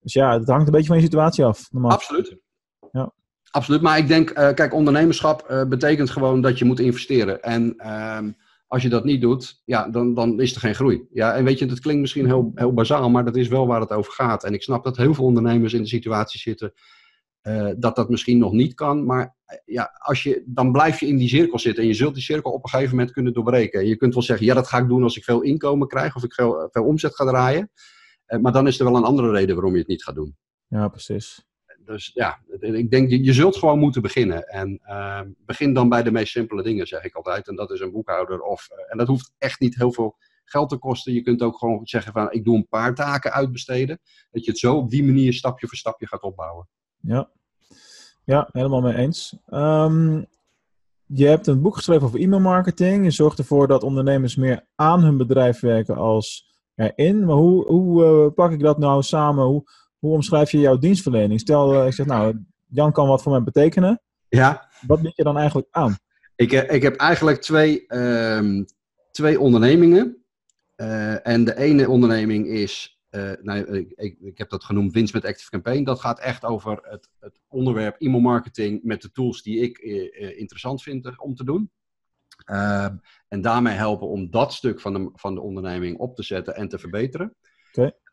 Dus 0.00 0.12
ja, 0.12 0.38
het 0.38 0.48
hangt 0.48 0.66
een 0.66 0.72
beetje 0.72 0.88
van 0.88 0.96
je 0.96 1.02
situatie 1.02 1.44
af. 1.44 1.68
Normaal. 1.70 1.90
Absoluut. 1.90 2.36
Ja. 2.92 3.12
Absoluut, 3.50 3.80
maar 3.80 3.98
ik 3.98 4.08
denk, 4.08 4.30
uh, 4.30 4.52
kijk, 4.52 4.74
ondernemerschap 4.74 5.50
uh, 5.50 5.64
betekent 5.64 6.10
gewoon 6.10 6.40
dat 6.40 6.58
je 6.58 6.64
moet 6.64 6.80
investeren. 6.80 7.42
En 7.42 7.74
uh, 7.76 8.18
als 8.70 8.82
je 8.82 8.88
dat 8.88 9.04
niet 9.04 9.20
doet, 9.20 9.62
ja, 9.64 9.88
dan, 9.88 10.14
dan 10.14 10.40
is 10.40 10.54
er 10.54 10.60
geen 10.60 10.74
groei. 10.74 11.06
Ja, 11.12 11.34
en 11.34 11.44
weet 11.44 11.58
je, 11.58 11.66
dat 11.66 11.80
klinkt 11.80 12.00
misschien 12.00 12.26
heel, 12.26 12.50
heel 12.54 12.72
bazaal, 12.72 13.10
maar 13.10 13.24
dat 13.24 13.36
is 13.36 13.48
wel 13.48 13.66
waar 13.66 13.80
het 13.80 13.90
over 13.90 14.12
gaat. 14.12 14.44
En 14.44 14.54
ik 14.54 14.62
snap 14.62 14.84
dat 14.84 14.96
heel 14.96 15.14
veel 15.14 15.24
ondernemers 15.24 15.72
in 15.72 15.82
de 15.82 15.88
situatie 15.88 16.40
zitten 16.40 16.72
uh, 17.42 17.70
dat 17.76 17.96
dat 17.96 18.08
misschien 18.08 18.38
nog 18.38 18.52
niet 18.52 18.74
kan. 18.74 19.04
Maar 19.04 19.36
ja, 19.64 19.90
als 19.98 20.22
je, 20.22 20.42
dan 20.46 20.72
blijf 20.72 21.00
je 21.00 21.06
in 21.06 21.16
die 21.16 21.28
cirkel 21.28 21.58
zitten 21.58 21.82
en 21.82 21.88
je 21.88 21.94
zult 21.94 22.14
die 22.14 22.22
cirkel 22.22 22.52
op 22.52 22.64
een 22.64 22.70
gegeven 22.70 22.96
moment 22.96 23.12
kunnen 23.12 23.32
doorbreken. 23.32 23.86
Je 23.86 23.96
kunt 23.96 24.14
wel 24.14 24.22
zeggen, 24.22 24.46
ja, 24.46 24.54
dat 24.54 24.68
ga 24.68 24.78
ik 24.78 24.88
doen 24.88 25.02
als 25.02 25.16
ik 25.16 25.24
veel 25.24 25.42
inkomen 25.42 25.88
krijg 25.88 26.16
of 26.16 26.24
ik 26.24 26.34
veel, 26.34 26.68
veel 26.72 26.84
omzet 26.84 27.14
ga 27.14 27.24
draaien. 27.24 27.70
Maar 28.40 28.52
dan 28.52 28.66
is 28.66 28.78
er 28.78 28.84
wel 28.84 28.96
een 28.96 29.04
andere 29.04 29.30
reden 29.30 29.54
waarom 29.54 29.72
je 29.72 29.78
het 29.78 29.88
niet 29.88 30.04
gaat 30.04 30.14
doen. 30.14 30.36
Ja, 30.66 30.88
precies. 30.88 31.49
Dus 31.90 32.10
ja, 32.14 32.38
ik 32.60 32.90
denk, 32.90 33.10
je 33.10 33.32
zult 33.32 33.56
gewoon 33.56 33.78
moeten 33.78 34.02
beginnen. 34.02 34.48
En 34.48 34.80
uh, 34.86 35.20
begin 35.46 35.74
dan 35.74 35.88
bij 35.88 36.02
de 36.02 36.10
meest 36.10 36.32
simpele 36.32 36.62
dingen, 36.62 36.86
zeg 36.86 37.04
ik 37.04 37.14
altijd. 37.14 37.48
En 37.48 37.56
dat 37.56 37.70
is 37.70 37.80
een 37.80 37.90
boekhouder. 37.90 38.42
Of, 38.42 38.68
uh, 38.72 38.78
en 38.88 38.98
dat 38.98 39.06
hoeft 39.06 39.32
echt 39.38 39.60
niet 39.60 39.76
heel 39.76 39.92
veel 39.92 40.16
geld 40.44 40.68
te 40.68 40.76
kosten. 40.76 41.12
Je 41.12 41.22
kunt 41.22 41.42
ook 41.42 41.58
gewoon 41.58 41.86
zeggen 41.86 42.12
van, 42.12 42.32
ik 42.32 42.44
doe 42.44 42.56
een 42.56 42.68
paar 42.68 42.94
taken 42.94 43.32
uitbesteden. 43.32 44.00
Dat 44.30 44.44
je 44.44 44.50
het 44.50 44.60
zo 44.60 44.76
op 44.76 44.90
die 44.90 45.04
manier 45.04 45.32
stapje 45.32 45.66
voor 45.66 45.76
stapje 45.76 46.06
gaat 46.06 46.22
opbouwen. 46.22 46.68
Ja, 47.00 47.30
ja 48.24 48.48
helemaal 48.52 48.80
mee 48.80 48.96
eens. 48.96 49.36
Um, 49.48 50.26
je 51.06 51.26
hebt 51.26 51.46
een 51.46 51.62
boek 51.62 51.76
geschreven 51.76 52.06
over 52.06 52.20
e-mailmarketing. 52.20 53.04
Je 53.04 53.10
zorgt 53.10 53.38
ervoor 53.38 53.66
dat 53.66 53.82
ondernemers 53.82 54.36
meer 54.36 54.66
aan 54.74 55.02
hun 55.02 55.16
bedrijf 55.16 55.60
werken 55.60 55.96
als 55.96 56.54
erin. 56.74 57.24
Maar 57.24 57.36
hoe, 57.36 57.66
hoe 57.66 58.04
uh, 58.04 58.34
pak 58.34 58.52
ik 58.52 58.60
dat 58.60 58.78
nou 58.78 59.02
samen? 59.02 59.44
Hoe, 59.44 59.64
hoe 60.00 60.12
omschrijf 60.12 60.50
je 60.50 60.58
jouw 60.58 60.78
dienstverlening? 60.78 61.40
Stel, 61.40 61.74
uh, 61.74 61.86
ik 61.86 61.92
zeg 61.92 62.06
nou, 62.06 62.38
Jan 62.66 62.92
kan 62.92 63.08
wat 63.08 63.22
voor 63.22 63.32
mij 63.32 63.42
betekenen. 63.42 64.00
Ja. 64.28 64.68
Wat 64.86 65.02
bied 65.02 65.16
je 65.16 65.22
dan 65.22 65.36
eigenlijk 65.36 65.68
aan? 65.70 65.98
Ik, 66.36 66.52
ik 66.52 66.82
heb 66.82 66.96
eigenlijk 66.96 67.40
twee, 67.40 67.84
um, 67.96 68.64
twee 69.10 69.40
ondernemingen. 69.40 70.24
Uh, 70.76 71.26
en 71.26 71.44
de 71.44 71.56
ene 71.56 71.88
onderneming 71.88 72.46
is, 72.46 73.00
uh, 73.10 73.32
nou, 73.42 73.76
ik, 73.76 73.92
ik, 73.94 74.18
ik, 74.20 74.38
heb 74.38 74.50
dat 74.50 74.64
genoemd 74.64 74.92
winst 74.92 75.14
met 75.14 75.24
Active 75.24 75.50
Campaign. 75.50 75.84
Dat 75.84 76.00
gaat 76.00 76.20
echt 76.20 76.44
over 76.44 76.78
het, 76.82 77.08
het 77.18 77.40
onderwerp 77.48 78.00
e-mail 78.00 78.20
marketing 78.20 78.82
met 78.82 79.02
de 79.02 79.10
tools 79.10 79.42
die 79.42 79.60
ik 79.60 79.78
interessant 80.36 80.82
vind 80.82 81.20
om 81.20 81.34
te 81.34 81.44
doen. 81.44 81.70
Uh, 82.46 82.88
en 83.28 83.40
daarmee 83.40 83.74
helpen 83.74 84.08
om 84.08 84.30
dat 84.30 84.52
stuk 84.52 84.80
van 84.80 84.92
de, 84.92 85.10
van 85.14 85.34
de 85.34 85.40
onderneming 85.40 85.98
op 85.98 86.16
te 86.16 86.22
zetten 86.22 86.54
en 86.54 86.68
te 86.68 86.78
verbeteren. 86.78 87.36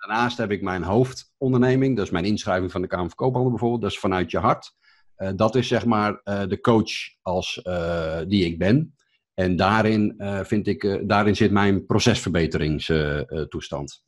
Daarnaast 0.07 0.37
heb 0.37 0.51
ik 0.51 0.61
mijn 0.61 0.83
hoofdonderneming, 0.83 1.95
dat 1.95 2.05
is 2.05 2.11
mijn 2.11 2.25
inschrijving 2.25 2.71
van 2.71 2.81
de 2.81 2.87
Kamer 2.87 3.07
van 3.07 3.15
Koophandel 3.15 3.49
bijvoorbeeld, 3.49 3.81
dat 3.81 3.91
is 3.91 3.99
vanuit 3.99 4.31
je 4.31 4.37
hart. 4.37 4.75
Uh, 5.17 5.29
dat 5.35 5.55
is 5.55 5.67
zeg 5.67 5.85
maar 5.85 6.21
uh, 6.23 6.43
de 6.47 6.59
coach 6.59 6.91
als, 7.21 7.59
uh, 7.63 8.19
die 8.27 8.45
ik 8.45 8.57
ben. 8.57 8.95
En 9.33 9.55
daarin, 9.55 10.21
vind 10.43 10.67
ik, 10.67 11.07
daarin 11.07 11.35
zit 11.35 11.51
mijn 11.51 11.85
procesverbeteringstoestand. 11.85 14.03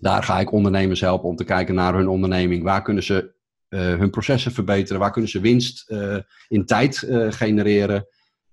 Daar 0.00 0.22
ga 0.22 0.40
ik 0.40 0.52
ondernemers 0.52 1.00
helpen 1.00 1.28
om 1.28 1.36
te 1.36 1.44
kijken 1.44 1.74
naar 1.74 1.94
hun 1.94 2.08
onderneming. 2.08 2.62
Waar 2.62 2.82
kunnen 2.82 3.02
ze 3.02 3.34
hun 3.68 4.10
processen 4.10 4.52
verbeteren? 4.52 5.00
Waar 5.00 5.10
kunnen 5.10 5.30
ze 5.30 5.40
winst 5.40 5.90
in 6.48 6.66
tijd 6.66 6.98
genereren? 7.28 8.06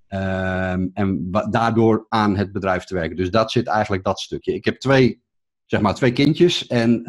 Ehm, 0.08 0.88
en 0.94 1.28
daardoor 1.50 2.06
aan 2.10 2.38
het 2.38 2.52
bedrijf 2.52 2.84
te 2.84 2.94
werken. 2.94 3.16
Dus 3.16 3.32
dat 3.32 3.52
zit 3.52 3.68
eigenlijk 3.68 4.04
dat 4.04 4.20
stukje. 4.20 4.54
Ik 4.54 4.66
heb 4.66 4.80
twee, 4.80 5.22
zeg 5.68 5.82
maar, 5.82 5.96
twee 5.96 6.12
kindjes. 6.12 6.68
En 6.68 7.02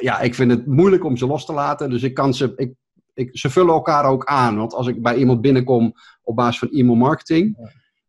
ja, 0.00 0.20
ik 0.20 0.34
vind 0.34 0.50
het 0.50 0.66
moeilijk 0.66 1.04
om 1.04 1.16
ze 1.16 1.26
los 1.26 1.46
te 1.46 1.52
laten. 1.52 1.90
Dus 1.90 2.02
ik 2.02 2.14
kan 2.14 2.34
ze, 2.34 2.52
ik, 2.56 2.72
ik, 3.14 3.38
ze 3.38 3.50
vullen 3.50 3.74
elkaar 3.74 4.04
ook 4.04 4.24
aan. 4.24 4.56
Want 4.56 4.74
als 4.74 4.86
ik 4.86 5.02
bij 5.02 5.16
iemand 5.16 5.40
binnenkom 5.40 5.94
op 6.22 6.36
basis 6.36 6.58
van 6.58 6.70
e-mail 6.70 6.96
marketing 6.96 7.56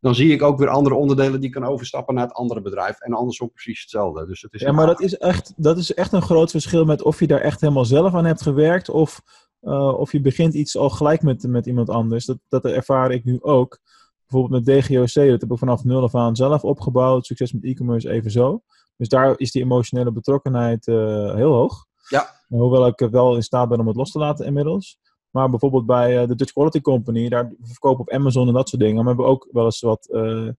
dan 0.06 0.16
zie 0.16 0.32
ik 0.32 0.42
ook 0.42 0.60
weer 0.60 0.68
andere 0.68 0.96
onderdelen 0.96 1.42
die 1.42 1.50
kan 1.50 1.64
overstappen 1.64 2.16
naar 2.16 2.24
het 2.24 2.34
andere 2.34 2.62
bedrijf. 2.62 3.00
En 3.00 3.14
andersom 3.14 3.52
precies 3.52 3.82
hetzelfde. 3.82 4.26
Dus 4.26 4.42
het 4.42 4.54
is 4.54 4.62
ja, 4.62 4.72
maar 4.72 4.86
dat 4.86 5.02
is, 5.02 5.18
echt, 5.18 5.54
dat 5.56 5.78
is 5.78 5.94
echt 5.94 6.12
een 6.12 6.22
groot 6.22 6.52
verschil 6.52 6.86
met 6.86 7.02
of 7.02 7.20
je 7.20 7.28
daar 7.28 7.42
echt 7.42 7.62
helemaal 7.62 7.86
zelf 7.86 8.14
aan 8.14 8.26
hebt 8.26 8.42
gewerkt. 8.42 8.90
Of, 8.90 9.22
uh, 9.62 10.00
of 10.00 10.12
je 10.12 10.22
begint 10.22 10.54
iets 10.54 10.78
al 10.78 10.90
gelijk 10.90 11.22
met, 11.22 11.48
met 11.48 11.66
iemand 11.66 11.90
anders. 11.90 12.26
Dat, 12.26 12.38
dat 12.48 12.66
ervaar 12.66 13.12
ik 13.12 13.24
nu 13.24 13.42
ook. 13.42 13.80
Bijvoorbeeld 14.28 14.66
met 14.66 14.76
DGOC, 14.76 15.14
dat 15.14 15.42
heb 15.42 15.52
ik 15.52 15.58
vanaf 15.58 15.84
nul 15.84 16.04
af 16.04 16.16
aan 16.16 16.36
zelf 16.36 16.64
opgebouwd. 16.64 17.26
Succes 17.26 17.54
met 17.54 17.64
e-commerce 17.64 18.10
evenzo. 18.10 18.62
Dus 18.98 19.08
daar 19.08 19.34
is 19.38 19.52
die 19.52 19.64
emotionele 19.64 20.12
betrokkenheid 20.12 20.88
uh, 20.88 21.34
heel 21.34 21.54
hoog. 21.54 21.86
Ja. 22.10 22.30
Hoewel 22.48 22.88
ik 22.88 23.00
wel 23.00 23.36
in 23.36 23.44
staat 23.44 23.70
ben 23.70 23.80
om 23.80 23.88
het 23.88 23.96
los 23.96 24.12
te 24.12 24.20
laten 24.20 24.46
inmiddels. 24.46 25.00
Maar 25.30 25.50
bijvoorbeeld 25.50 25.86
bij 25.86 26.22
uh, 26.22 26.28
de 26.28 26.36
Dutch 26.36 26.54
Quality 26.54 26.82
Company, 26.82 27.30
daar 27.30 27.54
verkopen 27.62 28.00
op 28.00 28.10
Amazon 28.10 28.48
en 28.48 28.54
dat 28.54 28.70
soort 28.70 28.82
dingen. 28.82 28.96
Maar 28.96 29.04
we 29.04 29.10
hebben 29.10 29.28
ook 29.28 29.48
wel 29.52 29.66
eens 29.66 29.82
wat 29.82 30.08
uh, 30.12 30.50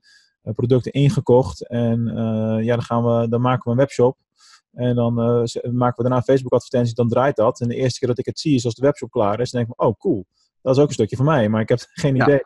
producten 0.43 0.93
ingekocht. 0.93 1.69
En 1.69 2.09
uh, 2.09 2.65
ja, 2.65 2.75
dan, 2.75 2.83
gaan 2.83 3.05
we, 3.05 3.29
dan 3.29 3.41
maken 3.41 3.65
we 3.65 3.71
een 3.71 3.77
webshop. 3.77 4.19
En 4.73 4.95
dan 4.95 5.15
maken 5.73 6.03
we 6.03 6.09
daarna 6.09 6.23
Facebook 6.23 6.53
advertenties, 6.53 6.95
dan 6.95 7.09
draait 7.09 7.37
dat. 7.37 7.61
En 7.61 7.69
de 7.69 7.75
eerste 7.75 7.99
keer 7.99 8.09
dat 8.09 8.19
ik 8.19 8.27
het 8.27 8.39
zie 8.39 8.55
is 8.55 8.65
als 8.65 8.75
de 8.75 8.83
webshop 8.83 9.11
klaar 9.11 9.41
is, 9.41 9.51
dan 9.51 9.61
denk 9.61 9.73
ik, 9.73 9.87
oh 9.87 9.99
cool, 9.99 10.27
dat 10.63 10.77
is 10.77 10.83
ook 10.83 10.89
een 10.89 10.95
stukje 10.95 11.17
van 11.17 11.25
mij. 11.25 11.49
Maar 11.49 11.61
ik 11.61 11.69
heb 11.69 11.79
geen 11.93 12.17
ja. 12.17 12.25
idee. 12.25 12.41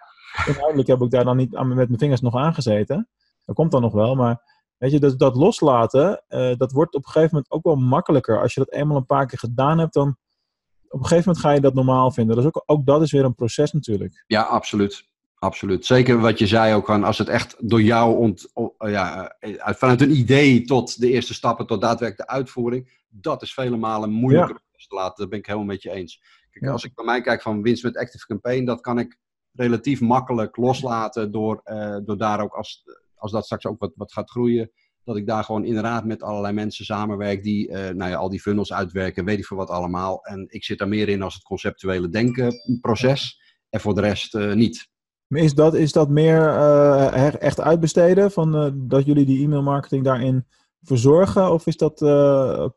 Inhoudelijk 0.47 0.89
heb 0.89 1.01
ik 1.01 1.11
daar 1.11 1.25
dan 1.25 1.37
niet 1.37 1.51
met 1.51 1.77
mijn 1.77 1.99
vingers 1.99 2.21
nog 2.21 2.35
aangezeten. 2.35 3.09
Dat 3.45 3.57
komt 3.57 3.71
dan 3.71 3.83
nog 3.83 3.93
wel, 3.93 4.15
maar 4.15 4.60
weet 4.81 4.91
je, 4.91 5.01
dat, 5.01 5.19
dat 5.19 5.37
loslaten, 5.37 6.25
dat 6.57 6.73
wordt 6.73 6.95
op 6.95 7.05
een 7.05 7.11
gegeven 7.11 7.35
moment 7.35 7.53
ook 7.53 7.65
wel 7.65 7.77
makkelijker. 7.77 8.41
Als 8.41 8.55
je 8.55 8.61
dat 8.61 8.73
eenmaal 8.73 8.97
een 8.97 9.07
paar 9.07 9.27
keer 9.27 9.39
gedaan 9.39 9.79
hebt, 9.79 9.95
dan 9.95 10.17
op 10.89 11.01
een 11.01 11.07
gegeven 11.07 11.25
moment 11.27 11.45
ga 11.45 11.51
je 11.51 11.61
dat 11.61 11.75
normaal 11.75 12.11
vinden. 12.11 12.37
Dus 12.37 12.45
ook, 12.45 12.63
ook 12.67 12.87
dat 12.87 13.03
is 13.03 13.13
weer 13.13 13.25
een 13.25 13.35
proces 13.35 13.73
natuurlijk. 13.73 14.25
Ja, 14.27 14.43
absoluut. 14.43 15.09
Absoluut. 15.35 15.87
Zeker 15.87 16.21
wat 16.21 16.39
je 16.39 16.47
zei 16.47 16.75
ook, 16.75 16.91
als 16.91 17.19
het 17.19 17.29
echt 17.29 17.57
door 17.59 17.83
jou 17.83 18.17
ont, 18.17 18.53
ja, 18.79 19.37
vanuit 19.57 20.01
een 20.01 20.17
idee 20.17 20.65
tot 20.65 21.01
de 21.01 21.11
eerste 21.11 21.35
stappen, 21.35 21.67
tot 21.67 21.81
daadwerkelijk 21.81 22.29
de 22.29 22.35
uitvoering, 22.37 23.03
dat 23.09 23.43
is 23.43 23.55
vele 23.55 23.77
malen 23.77 24.11
moeilijker 24.11 24.61
ja. 24.73 24.87
te 24.89 24.95
laten. 24.95 25.17
Dat 25.17 25.29
ben 25.29 25.39
ik 25.39 25.47
helemaal 25.47 25.67
met 25.67 25.83
je 25.83 25.91
eens. 25.91 26.23
Kijk, 26.51 26.65
ja. 26.65 26.71
Als 26.71 26.85
ik 26.85 26.95
bij 26.95 27.05
mij 27.05 27.21
kijk 27.21 27.43
van 27.43 27.63
winst 27.63 27.83
met 27.83 27.97
Active 27.97 28.27
Campaign, 28.27 28.65
dat 28.65 28.81
kan 28.81 28.99
ik 28.99 29.19
relatief 29.53 30.01
makkelijk 30.01 30.57
loslaten 30.57 31.33
door, 31.33 31.61
uh, 31.65 31.97
door 32.05 32.19
daar 32.19 32.41
ook, 32.41 32.55
als, 32.55 32.83
als 33.21 33.33
dat 33.33 33.45
straks 33.45 33.67
ook 33.67 33.81
wat, 33.81 33.93
wat 33.95 34.13
gaat 34.13 34.31
groeien, 34.31 34.71
dat 35.05 35.17
ik 35.17 35.27
daar 35.27 35.45
gewoon 35.45 35.65
inderdaad 35.65 36.05
met 36.05 36.23
allerlei 36.23 36.55
mensen 36.55 36.85
samenwerk 36.85 37.43
die 37.43 37.69
uh, 37.69 37.75
nou 37.89 38.11
ja, 38.11 38.17
al 38.17 38.29
die 38.29 38.41
funnels 38.41 38.73
uitwerken, 38.73 39.25
weet 39.25 39.39
ik 39.39 39.47
veel 39.47 39.57
wat 39.57 39.71
allemaal. 39.71 40.25
En 40.25 40.47
ik 40.49 40.65
zit 40.65 40.79
daar 40.79 40.89
meer 40.89 41.09
in 41.09 41.23
als 41.23 41.35
het 41.35 41.43
conceptuele 41.43 42.09
denkenproces 42.09 43.41
en 43.71 43.81
voor 43.81 43.95
de 43.95 44.01
rest 44.01 44.35
uh, 44.35 44.55
niet. 44.55 44.89
Is 45.29 45.55
dat, 45.55 45.75
is 45.75 45.93
dat 45.93 46.09
meer 46.09 46.41
uh, 46.41 47.43
echt 47.43 47.61
uitbesteden, 47.61 48.31
van, 48.31 48.75
dat 48.89 49.07
jullie 49.07 49.27
die 49.27 49.45
e-mail 49.45 49.63
marketing 49.63 50.05
daarin 50.05 50.47
verzorgen? 50.83 51.53
Of 51.53 51.67
is 51.67 51.77
dat 51.77 52.01
uh, 52.01 52.69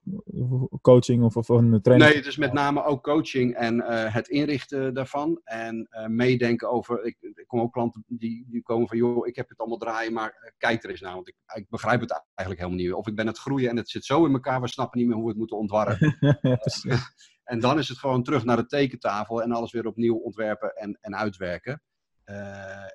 coaching 0.81 1.23
of, 1.23 1.37
of 1.37 1.49
een 1.49 1.81
training? 1.81 2.09
Nee, 2.09 2.19
het 2.19 2.29
is 2.29 2.37
met 2.37 2.53
name 2.53 2.83
ook 2.83 3.03
coaching 3.03 3.55
en 3.55 3.75
uh, 3.75 4.13
het 4.13 4.27
inrichten 4.27 4.93
daarvan. 4.93 5.41
En 5.43 5.87
uh, 5.91 6.07
meedenken 6.07 6.69
over. 6.69 7.05
Ik, 7.05 7.17
ik, 7.19 7.47
kom 7.47 7.59
ook 7.59 7.73
klanten 7.73 8.03
die, 8.07 8.45
die 8.49 8.61
komen 8.61 8.87
van: 8.87 8.97
joh, 8.97 9.27
ik 9.27 9.35
heb 9.35 9.49
het 9.49 9.57
allemaal 9.57 9.77
draaien, 9.77 10.13
maar 10.13 10.53
kijk 10.57 10.83
er 10.83 10.89
eens 10.89 11.01
naar. 11.01 11.13
Want 11.13 11.27
ik, 11.27 11.35
ik 11.53 11.69
begrijp 11.69 12.01
het 12.01 12.23
eigenlijk 12.33 12.67
helemaal 12.67 12.85
niet. 12.85 12.93
Of 12.93 13.07
ik 13.07 13.15
ben 13.15 13.27
het 13.27 13.37
groeien 13.37 13.69
en 13.69 13.77
het 13.77 13.89
zit 13.89 14.05
zo 14.05 14.25
in 14.25 14.33
elkaar, 14.33 14.61
we 14.61 14.67
snappen 14.67 14.99
niet 14.99 15.07
meer 15.07 15.17
hoe 15.17 15.25
we 15.25 15.31
het 15.31 15.39
moeten 15.39 15.57
ontwarren. 15.57 16.17
en 17.43 17.59
dan 17.59 17.77
is 17.77 17.87
het 17.87 17.97
gewoon 17.97 18.23
terug 18.23 18.43
naar 18.43 18.57
de 18.57 18.65
tekentafel 18.65 19.41
en 19.41 19.51
alles 19.51 19.71
weer 19.71 19.87
opnieuw 19.87 20.15
ontwerpen 20.15 20.75
en, 20.75 20.97
en 21.01 21.15
uitwerken. 21.15 21.81
Uh, 22.25 22.35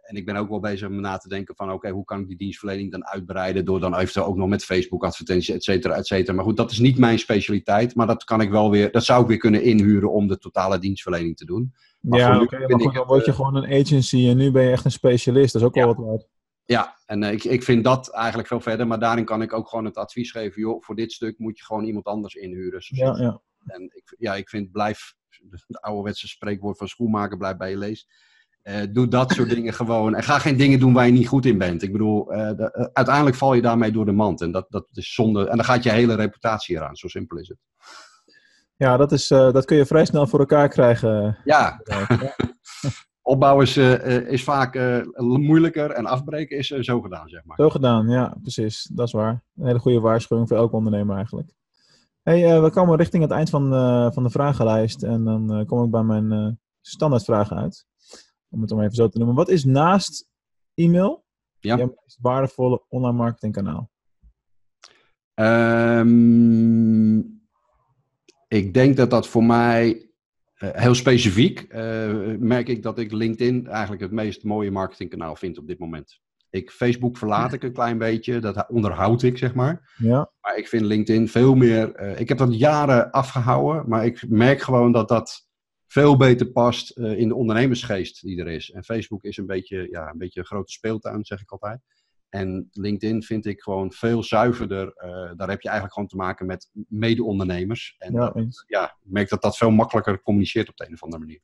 en 0.03 0.17
ik 0.17 0.25
ben 0.25 0.37
ook 0.37 0.49
wel 0.49 0.61
bezig 0.61 0.89
om 0.89 1.01
na 1.01 1.17
te 1.17 1.29
denken 1.29 1.57
van 1.57 1.73
oké, 1.73 1.91
hoe 1.91 2.05
kan 2.05 2.21
ik 2.21 2.29
die 2.29 2.37
dienstverlening 2.37 2.91
dan 2.91 3.07
uitbreiden 3.07 3.65
door 3.65 3.81
dan 3.81 3.95
eventueel 3.95 4.27
ook 4.27 4.37
nog 4.37 4.49
met 4.49 4.65
Facebook 4.65 5.05
advertenties, 5.05 5.55
et 5.55 5.65
cetera, 5.65 5.95
et 5.95 6.07
cetera. 6.07 6.37
Maar 6.37 6.45
goed, 6.45 6.57
dat 6.57 6.71
is 6.71 6.79
niet 6.79 6.99
mijn 6.99 7.19
specialiteit, 7.19 7.95
maar 7.95 8.07
dat 8.07 8.25
kan 8.25 8.41
ik 8.41 8.51
wel 8.51 8.71
weer, 8.71 8.91
dat 8.91 9.05
zou 9.05 9.23
ik 9.23 9.29
weer 9.29 9.37
kunnen 9.39 9.63
inhuren 9.63 10.13
om 10.13 10.29
de 10.29 10.39
totale 10.39 10.79
dienstverlening 10.79 11.37
te 11.37 11.45
doen. 11.45 11.75
Maar 12.01 12.19
ja, 12.19 12.35
oké, 12.35 12.43
okay, 12.43 12.59
maar 12.67 12.81
goed, 12.81 12.95
dan 12.95 13.07
word 13.07 13.25
je 13.25 13.31
uh, 13.31 13.37
gewoon 13.37 13.55
een 13.55 13.81
agency 13.81 14.29
en 14.29 14.37
nu 14.37 14.51
ben 14.51 14.63
je 14.63 14.71
echt 14.71 14.85
een 14.85 14.91
specialist, 14.91 15.53
dat 15.53 15.63
is 15.63 15.69
ook 15.69 15.75
ja. 15.75 15.85
wel 15.85 15.95
wat 15.95 16.07
waard. 16.07 16.29
Ja, 16.65 16.97
en 17.07 17.23
uh, 17.23 17.33
ik, 17.33 17.45
ik 17.45 17.63
vind 17.63 17.85
dat 17.85 18.11
eigenlijk 18.11 18.49
veel 18.49 18.61
verder, 18.61 18.87
maar 18.87 18.99
daarin 18.99 19.25
kan 19.25 19.43
ik 19.43 19.53
ook 19.53 19.69
gewoon 19.69 19.85
het 19.85 19.97
advies 19.97 20.31
geven, 20.31 20.61
joh, 20.61 20.83
voor 20.83 20.95
dit 20.95 21.13
stuk 21.13 21.39
moet 21.39 21.59
je 21.59 21.65
gewoon 21.65 21.85
iemand 21.85 22.05
anders 22.05 22.35
inhuren. 22.35 22.81
Ja, 22.85 23.17
ja. 23.19 23.41
En 23.67 23.83
ik, 23.83 24.15
ja, 24.19 24.35
ik 24.35 24.49
vind 24.49 24.73
blijf, 24.73 25.15
de 25.67 25.81
ouderwetse 25.81 26.29
spreekwoord 26.29 26.79
van 26.79 26.89
schoenmaker, 26.89 27.37
blijf 27.37 27.57
bij 27.57 27.71
je 27.71 27.79
leest 27.79 28.27
uh, 28.63 28.75
doe 28.91 29.09
dat 29.09 29.33
soort 29.33 29.51
dingen 29.51 29.75
gewoon. 29.75 30.15
En 30.15 30.23
ga 30.23 30.39
geen 30.39 30.57
dingen 30.57 30.81
doen 30.81 30.93
waar 30.93 31.07
je 31.07 31.13
niet 31.13 31.29
goed 31.29 31.47
in 31.47 31.59
bent. 31.59 31.83
Ik 31.83 31.93
bedoel, 31.93 32.33
uh, 32.33 32.49
de, 32.49 32.75
uh, 32.79 32.87
uiteindelijk 32.93 33.37
val 33.37 33.55
je 33.55 33.63
daarmee 33.63 33.93
door 33.93 34.05
de 34.05 34.13
mand. 34.13 34.41
En 34.41 34.53
dat, 34.53 34.67
dat 34.69 34.89
is 34.93 35.15
zonde. 35.15 35.49
En 35.49 35.57
dan 35.57 35.65
gaat 35.65 35.83
je 35.83 35.91
hele 35.91 36.15
reputatie 36.15 36.77
eraan. 36.77 36.97
Zo 36.97 37.09
simpel 37.09 37.39
is 37.39 37.49
het. 37.49 37.59
Ja, 38.77 38.97
dat, 38.97 39.13
is, 39.13 39.29
dat 39.29 39.65
kun 39.65 39.77
je 39.77 39.87
vrij 39.87 40.05
snel 40.05 40.27
voor 40.27 40.39
elkaar 40.39 40.69
krijgen. 40.69 41.39
Ja. 41.45 41.81
Opbouwen 43.23 43.67
is, 43.67 43.77
is 44.27 44.45
vaak 44.45 45.01
moeilijker 45.17 45.91
en 45.91 46.07
afbreken 46.07 46.59
is 46.59 46.67
zo 46.67 47.01
gedaan, 47.01 47.29
zeg 47.29 47.45
maar. 47.45 47.57
Zo 47.57 47.71
gedaan, 47.71 48.09
ja, 48.09 48.37
precies. 48.43 48.91
Dat 48.95 49.07
is 49.07 49.13
waar. 49.13 49.43
Een 49.57 49.67
hele 49.67 49.79
goede 49.79 50.01
waarschuwing 50.01 50.49
voor 50.49 50.57
elke 50.57 50.77
ondernemer 50.77 51.17
eigenlijk. 51.17 51.51
Hey, 52.23 52.63
we 52.63 52.71
komen 52.71 52.97
richting 52.97 53.23
het 53.23 53.33
eind 53.33 53.51
van, 53.51 53.69
van 54.13 54.23
de 54.23 54.31
vragenlijst. 54.31 55.03
En 55.03 55.25
dan 55.25 55.65
kom 55.67 55.85
ik 55.85 55.91
bij 55.91 56.03
mijn 56.03 56.59
standaardvragen 56.81 57.57
uit 57.57 57.87
om 58.49 58.61
het 58.61 58.71
om 58.71 58.81
even 58.81 58.95
zo 58.95 59.09
te 59.09 59.19
noemen. 59.19 59.37
Wat 59.37 59.49
is 59.49 59.65
naast 59.65 60.29
e-mail 60.75 61.25
ja. 61.59 61.77
jouw 61.77 61.87
meest 61.87 62.19
waardevolle 62.21 62.85
online 62.89 63.17
marketingkanaal? 63.17 63.91
Um, 65.35 67.19
ik 68.49 68.75
denk 68.75 68.97
dat 68.97 69.11
dat 69.11 69.29
voor 69.29 69.45
mij 69.45 70.11
uh, 70.59 70.71
heel 70.73 70.95
specifiek 70.95 71.67
uh, 71.69 72.37
merk 72.39 72.69
ik 72.69 72.83
dat 72.83 72.99
ik 72.99 73.13
LinkedIn 73.13 73.67
eigenlijk 73.67 74.03
het 74.03 74.13
meest 74.13 74.45
mooie 74.45 74.71
marketingkanaal 74.71 75.37
vind 75.37 75.59
op 75.59 75.67
dit 75.67 75.79
moment. 75.79 76.21
Ik, 76.51 76.71
Facebook 76.71 77.17
verlaat 77.17 77.53
ik 77.53 77.63
een 77.63 77.73
klein 77.73 77.99
beetje, 77.99 78.39
dat 78.39 78.69
onderhoud 78.69 79.23
ik 79.23 79.39
zeg 79.39 79.55
maar. 79.55 79.95
Ja. 79.97 80.31
Maar 80.41 80.57
ik 80.57 80.69
vind 80.69 80.85
LinkedIn 80.85 81.29
veel 81.29 81.55
meer. 81.55 82.03
Uh, 82.03 82.21
ik 82.21 82.29
heb 82.29 82.39
dat 82.39 82.59
jaren 82.59 83.11
afgehouden, 83.11 83.89
maar 83.89 84.05
ik 84.05 84.29
merk 84.29 84.61
gewoon 84.61 84.93
dat 84.93 85.09
dat 85.09 85.48
veel 85.89 86.17
beter 86.17 86.51
past 86.51 86.99
uh, 86.99 87.19
in 87.19 87.29
de 87.29 87.35
ondernemersgeest 87.35 88.23
die 88.23 88.41
er 88.41 88.49
is. 88.49 88.71
En 88.71 88.85
Facebook 88.85 89.25
is 89.25 89.37
een 89.37 89.47
beetje, 89.47 89.89
ja, 89.91 90.11
een 90.11 90.19
beetje 90.19 90.41
een 90.41 90.47
grote 90.47 90.73
speeltuin, 90.73 91.25
zeg 91.25 91.41
ik 91.41 91.51
altijd. 91.51 91.81
En 92.29 92.69
LinkedIn 92.73 93.23
vind 93.23 93.47
ik 93.47 93.61
gewoon 93.61 93.93
veel 93.93 94.23
zuiverder. 94.23 94.87
Uh, 94.87 95.33
daar 95.37 95.49
heb 95.49 95.61
je 95.61 95.69
eigenlijk 95.69 95.93
gewoon 95.93 96.09
te 96.09 96.17
maken 96.17 96.47
met 96.47 96.71
mede-ondernemers. 96.89 97.95
En 97.99 98.13
ja, 98.13 98.31
dat, 98.31 98.65
ja, 98.67 98.85
ik 98.85 99.11
merk 99.11 99.29
dat 99.29 99.43
dat 99.43 99.57
veel 99.57 99.71
makkelijker 99.71 100.23
communiceert 100.23 100.69
op 100.69 100.77
de 100.77 100.87
een 100.87 100.93
of 100.93 101.03
andere 101.03 101.23
manier. 101.23 101.41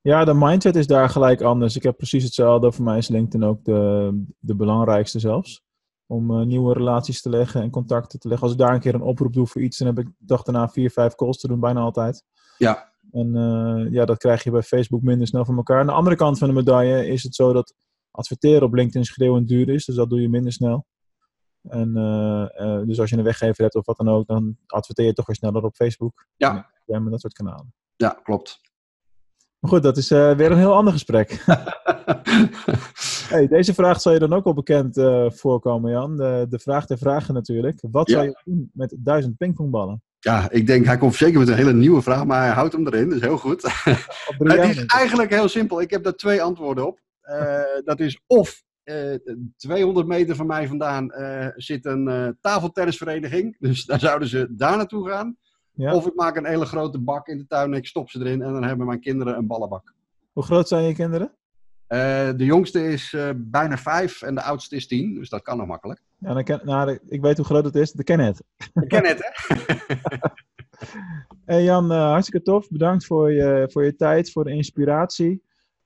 Ja, 0.00 0.24
de 0.24 0.34
mindset 0.34 0.76
is 0.76 0.86
daar 0.86 1.08
gelijk 1.08 1.40
anders. 1.40 1.76
Ik 1.76 1.82
heb 1.82 1.96
precies 1.96 2.24
hetzelfde. 2.24 2.72
Voor 2.72 2.84
mij 2.84 2.98
is 2.98 3.08
LinkedIn 3.08 3.48
ook 3.48 3.64
de, 3.64 4.10
de 4.38 4.56
belangrijkste 4.56 5.18
zelfs. 5.18 5.64
Om 6.06 6.30
uh, 6.30 6.46
nieuwe 6.46 6.74
relaties 6.74 7.22
te 7.22 7.28
leggen 7.28 7.62
en 7.62 7.70
contacten 7.70 8.18
te 8.18 8.28
leggen. 8.28 8.46
Als 8.46 8.56
ik 8.56 8.62
daar 8.62 8.74
een 8.74 8.80
keer 8.80 8.94
een 8.94 9.00
oproep 9.00 9.32
doe 9.32 9.46
voor 9.46 9.62
iets, 9.62 9.78
dan 9.78 9.86
heb 9.86 9.98
ik 9.98 10.08
dag 10.18 10.42
daarna 10.42 10.68
vier, 10.68 10.90
vijf 10.90 11.14
calls 11.14 11.38
te 11.38 11.48
doen, 11.48 11.60
bijna 11.60 11.80
altijd. 11.80 12.24
Ja, 12.58 12.92
en 13.16 13.34
uh, 13.34 13.92
ja, 13.92 14.04
dat 14.04 14.18
krijg 14.18 14.44
je 14.44 14.50
bij 14.50 14.62
Facebook 14.62 15.02
minder 15.02 15.26
snel 15.26 15.44
van 15.44 15.56
elkaar. 15.56 15.80
Aan 15.80 15.86
de 15.86 15.92
andere 15.92 16.16
kant 16.16 16.38
van 16.38 16.48
de 16.48 16.54
medaille 16.54 17.06
is 17.06 17.22
het 17.22 17.34
zo 17.34 17.52
dat 17.52 17.74
adverteren 18.10 18.62
op 18.62 18.74
LinkedIn 18.74 19.04
schreeuwend 19.04 19.48
duur 19.48 19.68
is. 19.68 19.84
Dus 19.84 19.94
dat 19.94 20.10
doe 20.10 20.20
je 20.20 20.28
minder 20.28 20.52
snel. 20.52 20.86
En 21.62 21.96
uh, 21.96 22.66
uh, 22.66 22.86
dus 22.86 23.00
als 23.00 23.10
je 23.10 23.16
een 23.16 23.22
weggever 23.22 23.62
hebt 23.62 23.74
of 23.74 23.86
wat 23.86 23.96
dan 23.96 24.08
ook, 24.08 24.26
dan 24.26 24.56
adverteer 24.66 25.06
je 25.06 25.12
toch 25.12 25.26
weer 25.26 25.36
sneller 25.36 25.64
op 25.64 25.74
Facebook. 25.74 26.26
Ja. 26.36 26.70
Ja, 26.84 26.98
met 26.98 27.10
dat 27.10 27.20
soort 27.20 27.32
kanalen. 27.32 27.74
Ja, 27.96 28.20
klopt. 28.22 28.60
Maar 29.58 29.70
goed, 29.70 29.82
dat 29.82 29.96
is 29.96 30.08
weer 30.08 30.50
een 30.50 30.58
heel 30.58 30.74
ander 30.74 30.92
gesprek. 30.92 31.30
hey, 33.32 33.48
deze 33.48 33.74
vraag 33.74 34.00
zal 34.00 34.12
je 34.12 34.18
dan 34.18 34.32
ook 34.32 34.44
wel 34.44 34.54
bekend 34.54 34.94
voorkomen, 35.26 35.90
Jan. 35.90 36.16
De, 36.16 36.46
de 36.48 36.58
vraag 36.58 36.86
der 36.86 36.98
vragen 36.98 37.34
natuurlijk. 37.34 37.84
Wat 37.90 38.08
ja. 38.08 38.14
zou 38.14 38.26
je 38.26 38.40
doen 38.44 38.70
met 38.72 38.96
duizend 38.98 39.36
pingpongballen? 39.36 40.02
Ja, 40.26 40.50
ik 40.50 40.66
denk, 40.66 40.86
hij 40.86 40.96
komt 40.96 41.14
zeker 41.14 41.38
met 41.38 41.48
een 41.48 41.54
hele 41.54 41.72
nieuwe 41.72 42.02
vraag, 42.02 42.24
maar 42.24 42.42
hij 42.42 42.52
houdt 42.52 42.72
hem 42.72 42.86
erin, 42.86 43.08
dus 43.08 43.20
heel 43.20 43.38
goed. 43.38 43.62
het 44.38 44.76
is 44.76 44.86
eigenlijk 44.86 45.30
heel 45.30 45.48
simpel. 45.48 45.80
Ik 45.80 45.90
heb 45.90 46.04
daar 46.04 46.14
twee 46.14 46.42
antwoorden 46.42 46.86
op. 46.86 47.00
Uh, 47.22 47.60
dat 47.84 48.00
is 48.00 48.20
of 48.26 48.62
eh, 48.82 49.14
200 49.56 50.06
meter 50.06 50.36
van 50.36 50.46
mij 50.46 50.68
vandaan 50.68 51.10
eh, 51.10 51.48
zit 51.56 51.84
een 51.84 52.08
eh, 52.08 52.28
tafeltennisvereniging. 52.40 53.56
Dus 53.68 53.84
daar 53.84 54.00
zouden 54.00 54.28
ze 54.28 54.46
daar 54.50 54.76
naartoe 54.76 55.08
gaan. 55.08 55.36
Ja. 55.72 55.94
Of 55.94 56.06
ik 56.06 56.14
maak 56.14 56.36
een 56.36 56.46
hele 56.46 56.66
grote 56.66 56.98
bak 56.98 57.28
in 57.28 57.38
de 57.38 57.46
tuin 57.46 57.72
en 57.72 57.78
ik 57.78 57.86
stop 57.86 58.10
ze 58.10 58.20
erin. 58.20 58.42
En 58.42 58.52
dan 58.52 58.64
hebben 58.64 58.86
mijn 58.86 59.00
kinderen 59.00 59.36
een 59.36 59.46
ballenbak. 59.46 59.94
Hoe 60.32 60.42
groot 60.42 60.68
zijn 60.68 60.84
je 60.84 60.94
kinderen? 60.94 61.34
Eh, 61.86 62.30
de 62.36 62.44
jongste 62.44 62.88
is 62.88 63.12
eh, 63.12 63.30
bijna 63.36 63.78
vijf 63.78 64.22
en 64.22 64.34
de 64.34 64.42
oudste 64.42 64.76
is 64.76 64.86
tien. 64.86 65.14
Dus 65.14 65.28
dat 65.28 65.42
kan 65.42 65.56
nog 65.56 65.66
makkelijk. 65.66 66.02
Ja, 66.18 66.34
dan 66.34 66.44
ken, 66.44 66.60
nou, 66.64 66.98
ik 67.08 67.20
weet 67.20 67.36
hoe 67.36 67.46
groot 67.46 67.64
het 67.64 67.74
is. 67.74 67.92
De 67.92 68.04
ken 68.04 68.20
het. 68.20 68.42
Ik 68.74 68.88
ken 68.88 69.06
het, 69.06 69.18
hè? 69.18 69.54
Hey 71.44 71.62
Jan, 71.62 71.92
eh, 71.92 71.98
hartstikke 71.98 72.46
tof. 72.46 72.68
Bedankt 72.68 73.06
voor 73.06 73.32
je, 73.32 73.68
voor 73.72 73.84
je 73.84 73.96
tijd, 73.96 74.32
voor 74.32 74.44
de 74.44 74.50
inspiratie. 74.50 75.42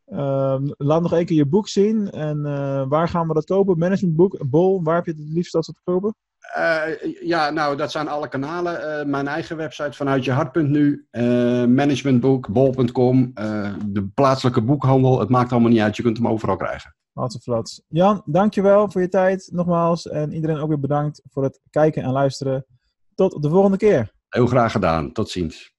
Ehm, 0.07 0.69
laat 0.77 1.03
nog 1.03 1.13
één 1.13 1.25
keer 1.25 1.37
je 1.37 1.47
boek 1.47 1.69
zien. 1.69 2.11
En 2.11 2.43
waar 2.89 3.09
gaan 3.09 3.29
we 3.29 3.35
dat 3.35 3.45
kopen? 3.45 3.79
Managementboek, 3.79 4.49
Bol, 4.51 4.83
waar 4.83 4.95
heb 4.95 5.05
je 5.05 5.11
het 5.11 5.21
het 5.21 5.29
liefst 5.29 5.53
dat 5.53 5.65
te 5.65 5.75
kopen? 5.85 6.15
Eh, 6.41 7.13
ja, 7.21 7.51
nou, 7.51 7.77
dat 7.77 7.91
zijn 7.91 8.09
alle 8.09 8.29
kanalen. 8.29 8.99
Eh, 8.99 9.07
mijn 9.07 9.29
eigen 9.29 9.57
website 9.57 9.93
vanuit 9.93 10.25
je 10.25 10.33
hart.nu, 10.33 11.07
eh 11.11 11.23
managementboek, 11.65 12.49
bol.com, 12.53 13.31
de 13.85 14.11
plaatselijke 14.15 14.63
boekhandel. 14.63 15.21
Het 15.21 15.29
maakt 15.29 15.53
allemaal 15.53 15.71
niet 15.71 15.81
uit, 15.81 15.97
je 15.97 16.03
kunt 16.03 16.17
hem 16.17 16.29
overal 16.29 16.57
krijgen. 16.57 16.95
Hartstikke 17.13 17.51
flats. 17.51 17.83
Jan, 17.89 18.23
dankjewel 18.25 18.91
voor 18.91 19.01
je 19.01 19.09
tijd 19.09 19.49
nogmaals. 19.53 20.09
En 20.09 20.33
iedereen 20.33 20.59
ook 20.59 20.69
weer 20.69 20.81
bedankt 20.81 21.23
voor 21.31 21.43
het 21.43 21.61
kijken 21.71 22.03
en 22.03 22.11
luisteren. 22.11 22.67
Tot 23.15 23.43
de 23.43 23.49
volgende 23.49 23.77
keer. 23.77 24.13
Heel 24.29 24.47
graag 24.47 24.73
gedaan. 24.73 25.13
Tot 25.13 25.31
ziens. 25.31 25.75